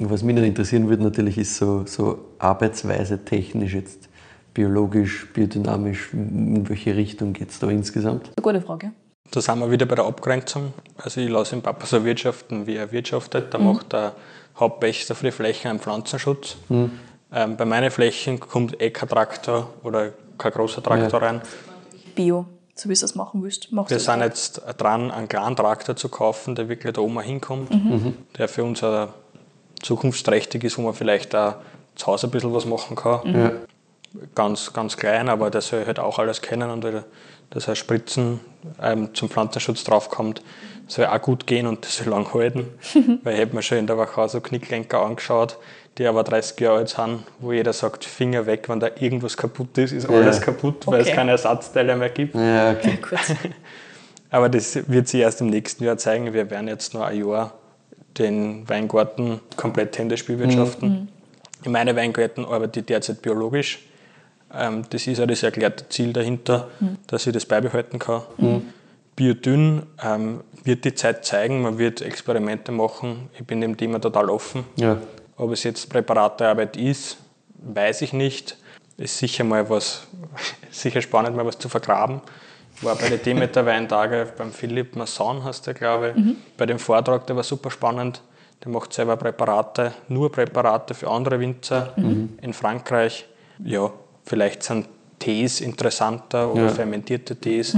Was 0.00 0.22
mich 0.22 0.34
noch 0.36 0.42
interessieren 0.42 0.88
würde, 0.88 1.02
natürlich 1.02 1.38
ist 1.38 1.56
so, 1.56 1.84
so 1.86 2.18
Arbeitsweise 2.38 3.24
technisch 3.24 3.74
jetzt, 3.74 4.08
biologisch, 4.54 5.28
biodynamisch, 5.32 6.12
in 6.12 6.68
welche 6.68 6.96
Richtung 6.96 7.32
geht 7.34 7.50
es 7.50 7.58
da 7.58 7.68
insgesamt? 7.70 8.26
Eine 8.36 8.42
gute 8.42 8.60
Frage. 8.60 8.92
Da 9.30 9.40
sind 9.40 9.60
wir 9.60 9.70
wieder 9.70 9.86
bei 9.86 9.94
der 9.94 10.06
Abgrenzung. 10.06 10.72
Also 10.96 11.20
ich 11.20 11.28
lasse 11.28 11.54
den 11.54 11.62
Papa 11.62 11.86
so 11.86 12.04
wirtschaften, 12.04 12.66
wie 12.66 12.76
er 12.76 12.90
wirtschaftet. 12.90 13.54
Da 13.54 13.58
macht 13.58 13.92
der 13.92 14.14
Hauptpächter 14.58 15.14
für 15.14 15.26
die 15.26 15.32
Flächen 15.32 15.70
einen 15.70 15.80
Pflanzenschutz. 15.80 16.56
Ähm, 17.32 17.56
bei 17.56 17.64
meinen 17.64 17.90
Flächen 17.90 18.40
kommt 18.40 18.80
eh 18.82 18.90
kein 18.90 19.08
Traktor 19.08 19.70
oder 19.84 20.10
kein 20.36 20.52
großer 20.52 20.82
Traktor 20.82 21.22
rein. 21.22 21.40
Bio, 22.16 22.46
so 22.74 22.88
wie 22.88 22.94
du 22.94 23.04
es 23.04 23.14
machen 23.14 23.42
willst. 23.42 23.70
Machst 23.70 23.90
Wir 23.90 24.00
sind 24.00 24.20
jetzt 24.20 24.62
dran, 24.78 25.12
einen 25.12 25.28
kleinen 25.28 25.54
Traktor 25.54 25.94
zu 25.94 26.08
kaufen, 26.08 26.56
der 26.56 26.68
wirklich 26.68 26.92
da 26.92 27.00
oben 27.00 27.20
hinkommt, 27.20 27.70
der 28.36 28.48
für 28.48 28.64
uns 28.64 28.82
auch 28.82 29.10
zukunftsträchtig 29.80 30.64
ist, 30.64 30.76
wo 30.76 30.82
man 30.82 30.94
vielleicht 30.94 31.34
auch 31.36 31.54
zu 31.94 32.08
Hause 32.08 32.26
ein 32.26 32.30
bisschen 32.30 32.52
was 32.52 32.64
machen 32.64 32.96
kann. 32.96 33.34
Ja. 33.34 33.52
Ganz, 34.34 34.72
ganz 34.72 34.96
klein, 34.96 35.28
aber 35.28 35.50
der 35.50 35.60
soll 35.60 35.86
halt 35.86 36.00
auch 36.00 36.18
alles 36.18 36.42
kennen 36.42 36.68
und 36.68 36.84
dass 37.50 37.68
er 37.68 37.74
Spritzen 37.74 38.40
ähm, 38.82 39.14
zum 39.14 39.28
Pflanzenschutz 39.28 39.84
draufkommt, 39.84 40.42
soll 40.86 41.06
auch 41.06 41.20
gut 41.22 41.46
gehen 41.46 41.66
und 41.66 41.84
das 41.84 41.96
soll 41.96 42.08
lang 42.08 42.32
halten. 42.32 42.68
Weil 43.22 43.34
ich 43.34 43.40
habe 43.40 43.54
mir 43.54 43.62
schon 43.62 43.78
in 43.78 43.86
der 43.86 43.98
Wachau 43.98 44.26
so 44.28 44.40
Knicklenker 44.40 45.00
angeschaut, 45.02 45.58
die 45.98 46.06
aber 46.06 46.24
30 46.24 46.58
Jahre 46.60 46.78
alt 46.78 46.88
sind, 46.88 47.24
wo 47.40 47.52
jeder 47.52 47.72
sagt, 47.72 48.04
Finger 48.04 48.46
weg, 48.46 48.68
wenn 48.68 48.80
da 48.80 48.88
irgendwas 48.98 49.36
kaputt 49.36 49.76
ist, 49.78 49.92
ist 49.92 50.08
alles 50.08 50.40
kaputt, 50.40 50.86
weil 50.86 51.00
es 51.00 51.08
Okay. 51.08 51.16
keine 51.16 51.32
Ersatzteile 51.32 51.96
mehr 51.96 52.10
gibt. 52.10 52.34
Ja, 52.34 52.72
okay. 52.72 52.98
Aber 54.30 54.48
das 54.48 54.88
wird 54.88 55.08
sich 55.08 55.20
erst 55.20 55.40
im 55.40 55.48
nächsten 55.48 55.82
Jahr 55.84 55.98
zeigen. 55.98 56.32
Wir 56.32 56.50
werden 56.50 56.68
jetzt 56.68 56.94
noch 56.94 57.02
ein 57.02 57.18
Jahr 57.26 57.52
den 58.18 58.68
Weingarten 58.68 59.40
komplett 59.56 59.98
händisch 59.98 60.24
bewirtschaften. 60.24 61.08
In 61.64 61.72
meinen 61.72 61.96
Weingärten 61.96 62.44
arbeite 62.44 62.80
ich 62.80 62.86
derzeit 62.86 63.22
biologisch. 63.22 63.80
Ähm, 64.54 64.84
das 64.90 65.06
ist 65.06 65.20
auch 65.20 65.26
das 65.26 65.42
erklärte 65.42 65.88
Ziel 65.88 66.12
dahinter, 66.12 66.68
dass 67.06 67.26
ich 67.26 67.32
das 67.32 67.46
beibehalten 67.46 67.98
kann. 67.98 68.22
Biodünn 69.20 69.82
ähm, 70.02 70.40
wird 70.64 70.84
die 70.84 70.94
Zeit 70.94 71.26
zeigen, 71.26 71.60
man 71.60 71.76
wird 71.76 72.00
Experimente 72.00 72.72
machen. 72.72 73.28
Ich 73.38 73.44
bin 73.44 73.60
dem 73.60 73.76
Thema 73.76 74.00
total 74.00 74.30
offen. 74.30 74.64
Ja. 74.76 74.96
Ob 75.36 75.52
es 75.52 75.62
jetzt 75.64 75.90
Präparatearbeit 75.90 76.76
ist, 76.76 77.18
weiß 77.58 78.00
ich 78.00 78.14
nicht. 78.14 78.56
Ist 78.96 79.18
sicher 79.18 79.44
mal 79.44 79.68
was, 79.68 80.06
sicher 80.70 81.02
spannend, 81.02 81.36
mal 81.36 81.44
was 81.44 81.58
zu 81.58 81.68
vergraben. 81.68 82.22
Ich 82.76 82.84
war 82.84 82.94
bei 82.96 83.10
den 83.10 83.22
Demeter-Weintage 83.22 84.32
beim 84.38 84.52
Philipp 84.52 84.96
Masson, 84.96 85.44
heißt 85.44 85.66
der, 85.66 85.74
glaube 85.74 86.14
ich. 86.16 86.24
Bei 86.56 86.64
dem 86.64 86.78
Vortrag, 86.78 87.26
der 87.26 87.36
war 87.36 87.42
super 87.42 87.70
spannend. 87.70 88.22
Der 88.64 88.72
macht 88.72 88.92
selber 88.92 89.18
Präparate, 89.18 89.92
nur 90.08 90.32
Präparate 90.32 90.94
für 90.94 91.08
andere 91.08 91.40
Winzer 91.40 91.92
in 92.40 92.54
Frankreich. 92.54 93.26
Ja, 93.62 93.90
vielleicht 94.30 94.62
sind 94.62 94.86
Tees 95.18 95.60
interessanter 95.60 96.52
oder 96.52 96.66
Ja. 96.66 96.68
fermentierte 96.68 97.34
Tees. 97.36 97.76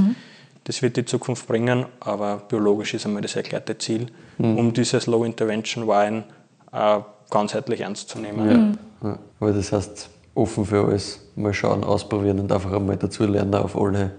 Das 0.64 0.80
wird 0.82 0.96
die 0.96 1.04
Zukunft 1.04 1.48
bringen, 1.48 1.86
aber 1.98 2.42
biologisch 2.48 2.94
ist 2.94 3.06
einmal 3.06 3.22
das 3.22 3.34
erklärte 3.34 3.76
Ziel, 3.78 4.06
um 4.38 4.72
dieses 4.72 5.06
Low 5.06 5.24
Intervention 5.24 5.88
Wine 5.88 6.22
äh, 6.72 6.98
ganzheitlich 7.30 7.80
ernst 7.80 8.10
zu 8.10 8.18
nehmen. 8.18 8.78
Ja. 9.02 9.18
Aber 9.40 9.52
das 9.52 9.72
heißt, 9.72 10.08
offen 10.34 10.64
für 10.66 10.84
alles, 10.86 11.20
mal 11.34 11.52
schauen, 11.54 11.82
ausprobieren 11.82 12.38
und 12.38 12.52
einfach 12.52 12.72
einmal 12.72 12.96
dazulernen 12.96 13.54
auf 13.54 13.74
alle, 13.76 14.12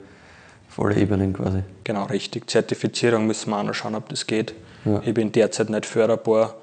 auf 0.70 0.84
alle 0.84 0.96
Ebenen 0.98 1.34
quasi. 1.34 1.60
Genau, 1.86 2.06
richtig. 2.06 2.50
Zertifizierung 2.50 3.26
müssen 3.28 3.52
wir 3.52 3.60
auch 3.60 3.64
noch 3.64 3.74
schauen, 3.76 3.96
ob 3.96 4.10
das 4.10 4.26
geht. 4.28 4.54
Ja. 4.86 5.02
Ich 5.06 5.14
bin 5.14 5.32
derzeit 5.32 5.70
nicht 5.70 5.86
förderbar 5.86 6.56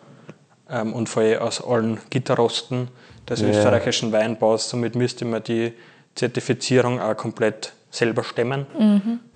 ähm, 0.69 0.93
und 0.93 1.09
falle 1.09 1.41
aus 1.41 1.65
allen 1.65 1.99
Gitterrosten 2.11 2.89
des 3.29 3.41
Ja. 3.41 3.49
österreichischen 3.49 4.13
Weinbaus. 4.13 4.69
Somit 4.71 4.95
müsste 4.95 5.25
man 5.25 5.43
die 5.43 5.73
Zertifizierung 6.15 7.01
auch 7.01 7.17
komplett 7.17 7.73
selber 7.91 8.23
stemmen. 8.23 8.67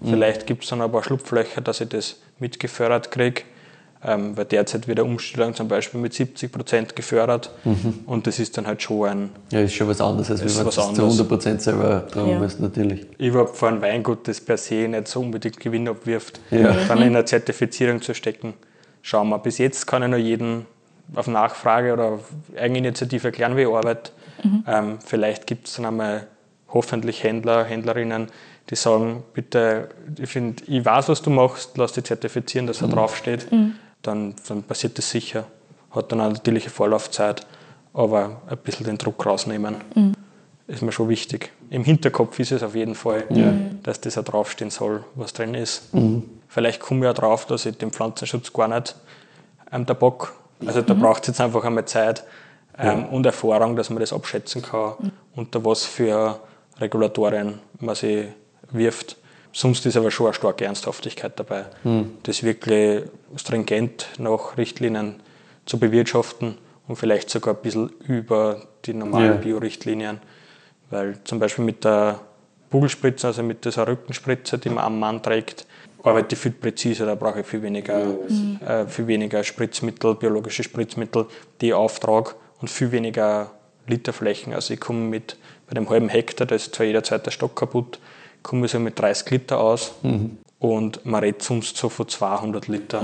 Vielleicht 0.03 0.47
gibt 0.47 0.64
es 0.64 0.70
dann 0.70 0.80
aber 0.80 1.03
Schlupflöcher, 1.03 1.61
dass 1.61 1.80
ich 1.80 1.89
das 1.89 2.16
mitgefördert 2.39 3.11
kriege. 3.11 3.43
Ähm, 4.07 4.37
weil 4.37 4.45
derzeit 4.45 4.87
wird 4.87 4.99
eine 5.01 5.09
Umstellung 5.09 5.55
zum 5.55 5.66
Beispiel 5.66 5.99
mit 5.99 6.12
70 6.12 6.53
Prozent 6.53 6.95
gefördert. 6.95 7.51
Und 8.05 8.26
das 8.26 8.39
ist 8.39 8.59
dann 8.59 8.66
halt 8.66 8.82
schon 8.82 9.09
ein, 9.09 9.30
Ja, 9.51 9.61
ist 9.61 9.72
schon 9.72 9.89
was 9.89 9.99
anderes, 10.03 10.30
als 10.30 10.45
wenn 10.45 10.55
man 10.57 10.64
das 10.66 10.74
zu 10.74 11.24
100% 11.24 11.62
selber 11.62 12.07
tragen 12.07 12.32
Ja. 12.32 12.39
muss, 12.39 12.59
natürlich. 12.59 13.07
überhaupt 13.16 13.57
vor 13.57 13.68
ein 13.70 13.80
Weingut, 13.80 14.28
das 14.28 14.43
per 14.43 14.59
se 14.59 14.89
nicht 14.89 15.09
so 15.09 15.20
unbedingt 15.20 15.59
Gewinn 15.59 15.89
abwirft, 15.89 16.39
Ja. 16.51 16.74
dann 16.87 16.99
in 16.99 17.05
eine 17.16 17.24
Zertifizierung 17.24 18.03
zu 18.03 18.12
stecken. 18.14 18.53
Schauen 19.01 19.30
wir. 19.30 19.39
Bis 19.39 19.57
jetzt 19.57 19.87
kann 19.87 20.03
ich 20.03 20.09
nur 20.11 20.18
jeden 20.18 20.66
auf 21.14 21.26
Nachfrage 21.26 21.92
oder 21.92 22.05
auf 22.05 22.32
Eigeninitiative 22.57 23.28
erklären, 23.28 23.57
wie 23.57 23.62
ich 23.62 23.68
arbeite. 23.68 24.12
Ähm, 24.66 24.98
vielleicht 25.05 25.46
gibt 25.46 25.68
es 25.68 25.76
dann 25.76 25.86
einmal 25.86 26.26
hoffentlich 26.68 27.22
Händler, 27.22 27.64
Händlerinnen, 27.64 28.28
die 28.70 28.76
sagen, 28.76 29.22
bitte, 29.32 29.90
ich, 30.18 30.28
find, 30.30 30.68
ich 30.68 30.84
weiß, 30.84 31.09
was 31.09 31.22
du 31.22 31.30
machst, 31.30 31.76
lass 31.76 31.92
dich 31.92 32.05
zertifizieren, 32.05 32.66
dass 32.66 32.82
er 32.82 32.88
draufsteht. 32.88 33.46
Dann, 34.02 34.34
dann 34.48 34.62
passiert 34.62 34.98
das 34.98 35.11
sicher. 35.11 35.44
Hat 35.90 36.11
dann 36.12 36.20
eine 36.20 36.61
Vorlaufzeit, 36.61 37.46
aber 37.92 38.42
ein 38.48 38.59
bisschen 38.59 38.86
den 38.86 38.98
Druck 38.98 39.24
rausnehmen 39.24 39.76
ist 40.66 40.82
mir 40.82 40.92
schon 40.92 41.09
wichtig. 41.09 41.52
Im 41.70 41.84
Hinterkopf 41.84 42.38
ist 42.38 42.52
es 42.52 42.62
auf 42.62 42.74
jeden 42.74 42.94
Fall, 42.94 43.24
dass 43.82 44.00
das 44.00 44.16
auch 44.16 44.24
draufstehen 44.24 44.70
soll, 44.70 45.05
was 45.14 45.32
drin 45.32 45.55
ist. 45.55 45.90
Vielleicht 46.48 46.80
komme 46.80 47.05
ich 47.05 47.11
auch 47.11 47.14
drauf, 47.14 47.46
dass 47.46 47.66
ich 47.66 47.76
den 47.76 47.90
Pflanzenschutz 47.90 48.52
gar 48.52 48.68
nicht 48.68 48.94
ähm, 49.72 49.84
der 49.86 49.94
Bock, 49.94 50.34
also 50.66 50.82
da 50.82 50.94
braucht 50.94 51.22
es 51.22 51.28
jetzt 51.28 51.40
einfach 51.40 51.64
einmal 51.64 51.84
Zeit 51.84 52.24
ähm, 52.78 53.06
und 53.06 53.26
Erfahrung, 53.26 53.76
dass 53.76 53.90
man 53.90 54.00
das 54.00 54.12
abschätzen 54.12 54.62
kann, 54.62 55.12
unter 55.34 55.64
was 55.64 55.84
für 55.84 56.40
Regulatorien 56.80 57.60
man 57.80 57.94
sich 57.94 58.26
wirft. 58.70 59.16
Sonst 59.52 59.86
ist 59.86 59.96
aber 59.96 60.10
schon 60.10 60.26
eine 60.26 60.34
starke 60.34 60.64
Ernsthaftigkeit 60.64 61.38
dabei, 61.38 61.66
das 62.24 62.42
wirklich 62.42 63.04
stringent 63.36 64.08
nach 64.18 64.56
Richtlinien 64.56 65.20
zu 65.64 65.78
bewirtschaften 65.78 66.58
und 66.88 66.96
vielleicht 66.96 67.30
sogar 67.30 67.54
ein 67.54 67.62
bisschen 67.62 67.88
über 68.06 68.62
die 68.84 68.94
normalen 68.94 69.34
Ja. 69.34 69.36
Bio-Richtlinien. 69.36 70.20
Weil 70.90 71.18
zum 71.24 71.38
Beispiel 71.38 71.64
mit 71.64 71.84
der 71.84 72.20
Bugelspritze, 72.70 73.28
also 73.28 73.42
mit 73.42 73.64
dieser 73.64 73.86
Rückenspritze, 73.86 74.58
die 74.58 74.68
man 74.68 74.84
am 74.84 74.98
Mann 74.98 75.22
trägt, 75.22 75.66
arbeite 76.05 76.36
viel 76.36 76.52
präziser, 76.52 77.07
da 77.07 77.14
brauche 77.14 77.40
ich 77.40 77.46
viel 77.46 77.62
weniger, 77.62 78.14
äh, 78.66 78.86
viel 78.86 79.07
weniger 79.07 79.42
Spritzmittel, 79.42 80.14
biologische 80.14 80.62
Spritzmittel, 80.62 81.26
die 81.61 81.68
ich 81.68 81.74
auftrage 81.74 82.32
und 82.61 82.68
viel 82.70 82.92
weniger 82.92 83.50
Literflächen. 83.86 84.52
Also 84.55 84.74
ich 84.74 84.80
komme 84.80 85.00
mit, 85.00 85.36
bei 85.66 85.74
dem 85.74 85.88
halben 85.88 86.09
Hektar, 86.09 86.46
da 86.46 86.55
ist 86.55 86.74
zwar 86.74 86.86
jeder 86.86 87.02
zweite 87.02 87.30
Stock 87.30 87.57
kaputt, 87.57 87.98
komme 88.42 88.66
ich 88.66 88.72
so 88.72 88.78
mit 88.78 88.98
30 88.98 89.30
Liter 89.30 89.59
aus 89.61 89.94
und 90.59 91.05
man 91.07 91.22
redet 91.22 91.42
sonst 91.42 91.76
so 91.76 91.88
von 91.88 92.07
200 92.09 92.68
Liter, 92.68 93.02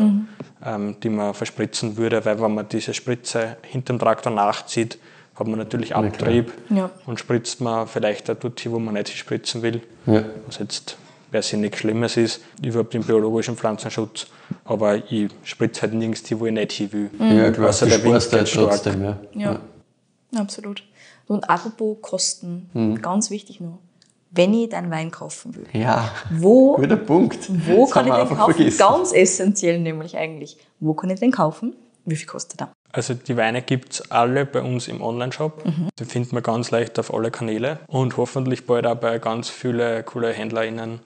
ähm, 0.65 0.97
die 1.03 1.09
man 1.09 1.33
verspritzen 1.35 1.97
würde, 1.97 2.25
weil 2.25 2.41
wenn 2.41 2.55
man 2.55 2.69
diese 2.69 2.93
Spritze 2.95 3.57
hinterm 3.63 3.99
Traktor 3.99 4.33
nachzieht, 4.33 4.99
hat 5.35 5.47
man 5.47 5.59
natürlich 5.59 5.95
Abtrieb 5.97 6.53
Ja. 6.69 6.91
und 7.07 7.19
spritzt 7.19 7.63
man 7.63 7.87
vielleicht 7.87 8.29
auch 8.31 8.35
dort 8.35 8.61
hin, 8.61 8.73
wo 8.73 8.79
man 8.79 8.93
nicht 8.95 9.09
spritzen 9.09 9.63
will, 9.63 9.81
Ja. 10.05 10.25
was 10.47 10.59
jetzt 10.59 10.99
per 11.31 11.43
se 11.43 11.57
nichts 11.57 11.79
Schlimmes 11.79 12.17
ist, 12.17 12.41
überhaupt 12.63 12.95
im 12.95 13.03
biologischen 13.03 13.57
Pflanzenschutz, 13.57 14.27
aber 14.65 14.97
ich 15.11 15.31
spritze 15.45 15.83
halt 15.83 15.95
nirgends 15.95 16.27
hin, 16.27 16.41
wo 16.41 16.47
ich 16.47 16.53
nicht 16.53 16.73
hin 16.73 16.93
will. 16.93 17.11
Ja, 17.19 17.51
klar, 17.51 17.69
Außer 17.71 17.87
du 17.87 17.93
der 17.93 18.05
Wind 18.05 18.33
halt 18.33 18.53
trotzdem, 18.53 19.03
ja. 19.05 19.19
Ja, 19.35 19.61
absolut. 20.37 20.83
Und 21.27 21.49
apropos 21.49 21.99
Kosten, 22.01 22.99
ganz 23.01 23.31
wichtig 23.31 23.61
noch. 23.61 23.79
Wenn 24.33 24.55
ich 24.55 24.69
deinen 24.69 24.91
Wein 24.93 25.11
kaufen 25.11 25.57
will, 25.57 25.65
Ja, 25.73 26.09
wo, 26.31 26.77
guter 26.77 26.97
Punkt. 26.97 27.51
wo 27.67 27.83
Das 27.83 27.91
kann 27.91 28.07
ich 28.07 28.13
den 28.15 28.29
kaufen? 28.37 28.55
vergessen. 28.55 28.79
Ganz 28.79 29.13
essentiell 29.13 29.81
nämlich 29.81 30.17
eigentlich. 30.17 30.57
Wo 30.79 30.95
kann 30.95 31.11
ich 31.11 31.19
den 31.19 31.33
kaufen? 31.33 31.75
Wie 32.05 32.15
viel 32.17 32.29
kostet 32.29 32.61
er? 32.61 32.73
Also 32.93 33.15
die 33.15 33.37
Weine 33.37 33.63
gibt 33.63 33.93
es 33.93 34.11
alle 34.11 34.45
bei 34.47 34.63
uns 34.63 34.89
im 34.89 35.01
Online-Shop. 35.01 35.63
Die 35.99 36.05
findet 36.05 36.33
man 36.33 36.43
ganz 36.43 36.71
leicht 36.71 36.99
auf 36.99 37.15
alle 37.15 37.31
Kanäle 37.31 37.79
und 37.87 38.17
hoffentlich 38.17 38.67
bald 38.67 38.87
auch 38.87 38.97
bei 38.97 39.19
ganz 39.19 39.49
vielen 39.49 40.05
coole 40.05 40.33
HändlerInnen. 40.33 41.01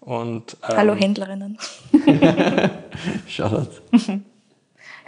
Und, 0.00 0.56
ähm, 0.68 0.76
Hallo 0.76 0.94
Händlerinnen. 0.94 1.58
Shoutout. 3.28 3.68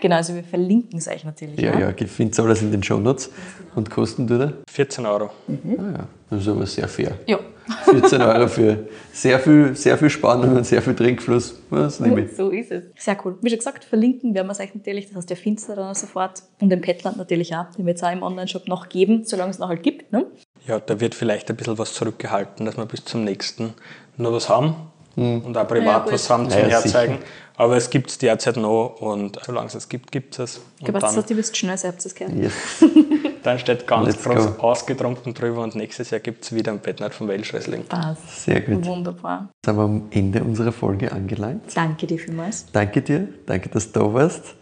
Genau, 0.01 0.15
also 0.15 0.33
wir 0.33 0.45
verlinken 0.45 0.99
es 1.01 1.09
euch 1.09 1.25
natürlich. 1.25 1.59
Ja, 1.59 1.77
ja, 1.77 1.91
ich 1.91 2.09
finde 2.09 2.41
alles 2.41 2.63
in 2.63 2.71
den 2.71 2.85
Shownotes. 2.85 3.31
Und 3.75 3.91
kosten 3.91 4.29
tut 4.29 4.41
er? 4.41 4.53
14 4.71 5.05
Euro. 5.07 5.31
Ah 5.49 5.91
ja, 5.99 6.07
das 6.31 6.43
ist 6.43 6.49
aber 6.49 6.67
sehr 6.67 6.87
fair. 6.87 7.19
Ja. 7.27 7.41
14 7.85 8.23
Euro 8.23 8.49
für 8.49 8.89
sehr 9.13 9.39
viel, 9.39 9.75
sehr 9.75 9.99
viel 9.99 10.11
Spannung 10.11 10.57
und 10.57 10.65
sehr 10.65 10.83
viel 10.83 10.95
Trinkfluss. 10.95 11.61
Was 11.71 12.01
nehme 12.01 12.23
ich? 12.23 12.37
So 12.37 12.51
ist 12.51 12.71
es. 12.71 12.85
Sehr 12.97 13.17
cool. 13.25 13.39
Wie 13.43 13.51
schon 13.51 13.59
gesagt, 13.59 13.85
verlinken 13.85 14.35
werden 14.35 14.47
wir 14.47 14.53
es 14.53 14.61
euch 14.61 14.75
natürlich. 14.75 15.07
Das 15.09 15.17
heißt, 15.17 15.31
ihr 15.31 15.37
findet 15.37 15.61
es 15.61 15.75
dann 15.75 15.95
sofort. 15.95 16.43
Und 16.61 16.71
den 16.71 16.81
Petland 16.81 17.17
natürlich 17.17 17.55
auch. 17.55 17.71
Den 17.77 17.87
wird 17.87 17.97
es 17.97 18.03
auch 18.03 18.13
im 18.13 18.23
Online-Shop 18.23 18.69
noch 18.69 18.89
geben, 18.89 19.25
solange 19.25 19.51
es 19.51 19.59
noch 19.59 19.69
halt 19.69 19.83
gibt. 19.83 20.13
Ne? 20.13 20.27
Ja, 20.67 20.81
da 20.81 21.01
wird 21.01 21.15
vielleicht 21.15 21.51
ein 21.51 21.57
bisschen 21.57 21.79
was 21.79 21.95
zurückgehalten, 21.95 22.67
dass 22.67 22.77
wir 22.77 22.87
bis 22.87 23.05
zum 23.05 23.25
nächsten 23.25 23.75
noch 24.17 24.33
was 24.33 24.49
haben 24.49 24.75
und 25.17 25.57
auch 25.57 25.67
privat 25.67 26.07
Ja, 26.07 26.13
was 26.13 26.31
haben 26.31 26.49
zum 26.49 26.61
Ja, 26.61 26.69
Herzeigen. 26.69 27.19
Aber 27.61 27.77
es 27.77 27.91
gibt 27.91 28.09
es 28.09 28.19
derzeit 28.19 28.57
noch 28.57 29.01
und 29.01 29.37
solange 29.45 29.67
es 29.67 29.75
es 29.75 29.89
gibt, 29.89 30.13
gibt 30.13 30.35
es 30.35 30.39
es. 30.39 30.61
Ich 30.77 30.83
Und 30.83 30.93
glaube, 30.93 31.01
das 31.01 31.17
heißt, 31.17 31.29
ihr 31.31 31.37
wisst 31.37 31.57
schnell, 31.57 31.77
habt 31.77 32.07
es 32.07 32.15
gehört. 32.15 32.37
Yes. 32.37 32.53
dann 33.43 33.59
steht 33.59 33.85
ganz 33.85 34.07
Let's 34.07 34.23
groß 34.23 34.57
go. 34.57 34.63
ausgetrunken 34.63 35.35
drüber 35.35 35.65
und 35.65 35.75
nächstes 35.75 36.11
Jahr 36.11 36.21
gibt 36.21 36.45
es 36.45 36.55
wieder 36.55 36.71
ein 36.71 36.79
Bettnert 36.79 37.15
vom 37.15 37.27
Welsh 37.27 37.53
Wrestling. 37.53 37.85
Passt. 37.85 38.45
Sehr 38.45 38.61
gut. 38.61 38.87
Wunderbar. 38.87 39.49
Jetzt 39.57 39.67
sind 39.67 39.77
wir 39.77 39.83
am 39.83 40.03
Ende 40.11 40.45
unserer 40.45 40.71
Folge 40.71 41.11
angelangt. 41.11 41.63
Danke 41.75 42.07
dir 42.07 42.19
vielmals. 42.21 42.67
Danke 42.73 43.03
dir, 43.03 43.27
danke, 43.47 43.69
dass 43.69 43.91
du 43.91 43.99
da 44.01 44.15
warst. 44.15 44.55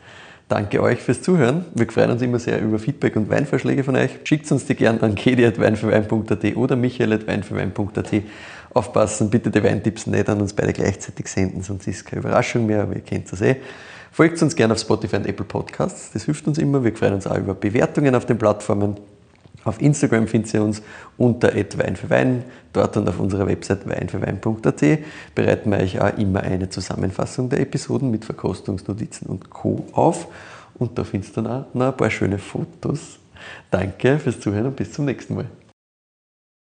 Danke 0.48 0.80
euch 0.80 1.00
fürs 1.00 1.22
Zuhören. 1.22 1.64
Wir 1.74 1.90
freuen 1.90 2.12
uns 2.12 2.22
immer 2.22 2.38
sehr 2.38 2.62
über 2.62 2.78
Feedback 2.78 3.16
und 3.16 3.28
Weinvorschläge 3.28 3.82
von 3.82 3.96
euch. 3.96 4.10
Schickt 4.22 4.50
uns 4.52 4.64
die 4.64 4.76
gerne 4.76 5.02
an 5.02 5.16
kedi.weinfürwein.at 5.16 6.56
oder 6.56 6.76
michael.weinfürwein.at. 6.76 8.22
Aufpassen, 8.74 9.30
bitte 9.30 9.50
die 9.50 9.62
Weintipps 9.62 10.06
nicht 10.06 10.28
an 10.28 10.40
uns 10.40 10.52
beide 10.52 10.72
gleichzeitig 10.72 11.28
senden, 11.28 11.62
sonst 11.62 11.86
ist 11.86 11.96
es 11.96 12.04
keine 12.04 12.20
Überraschung 12.20 12.66
mehr, 12.66 12.82
aber 12.82 12.94
ihr 12.94 13.02
kennt 13.02 13.30
das 13.30 13.40
eh. 13.40 13.56
Folgt 14.12 14.40
uns 14.40 14.56
gerne 14.56 14.72
auf 14.72 14.80
Spotify 14.80 15.16
und 15.16 15.26
Apple 15.26 15.44
Podcasts, 15.44 16.10
das 16.12 16.24
hilft 16.24 16.46
uns 16.46 16.58
immer. 16.58 16.82
Wir 16.82 16.94
freuen 16.94 17.14
uns 17.14 17.26
auch 17.26 17.36
über 17.36 17.54
Bewertungen 17.54 18.14
auf 18.14 18.24
den 18.26 18.38
Plattformen. 18.38 18.96
Auf 19.66 19.80
Instagram 19.82 20.28
findet 20.28 20.54
ihr 20.54 20.62
uns 20.62 20.80
unter 21.18 21.52
Wein 21.52 21.98
Wein, 22.08 22.44
dort 22.72 22.96
und 22.96 23.08
auf 23.08 23.18
unserer 23.18 23.48
Website 23.48 23.88
weinfürwein.at 23.88 24.98
bereiten 25.34 25.70
wir 25.70 25.78
euch 25.78 26.00
auch 26.00 26.16
immer 26.16 26.40
eine 26.42 26.68
Zusammenfassung 26.68 27.48
der 27.48 27.60
Episoden 27.60 28.10
mit 28.12 28.24
Verkostungsnotizen 28.24 29.26
und 29.26 29.50
Co. 29.50 29.84
auf. 29.92 30.28
Und 30.78 30.96
da 30.96 31.04
findest 31.04 31.36
du 31.36 31.42
dann 31.42 31.52
auch 31.52 31.74
noch 31.74 31.86
ein 31.88 31.96
paar 31.96 32.10
schöne 32.10 32.38
Fotos. 32.38 33.18
Danke 33.70 34.18
fürs 34.20 34.38
Zuhören 34.38 34.66
und 34.66 34.76
bis 34.76 34.92
zum 34.92 35.04
nächsten 35.04 35.34
Mal. 35.34 35.46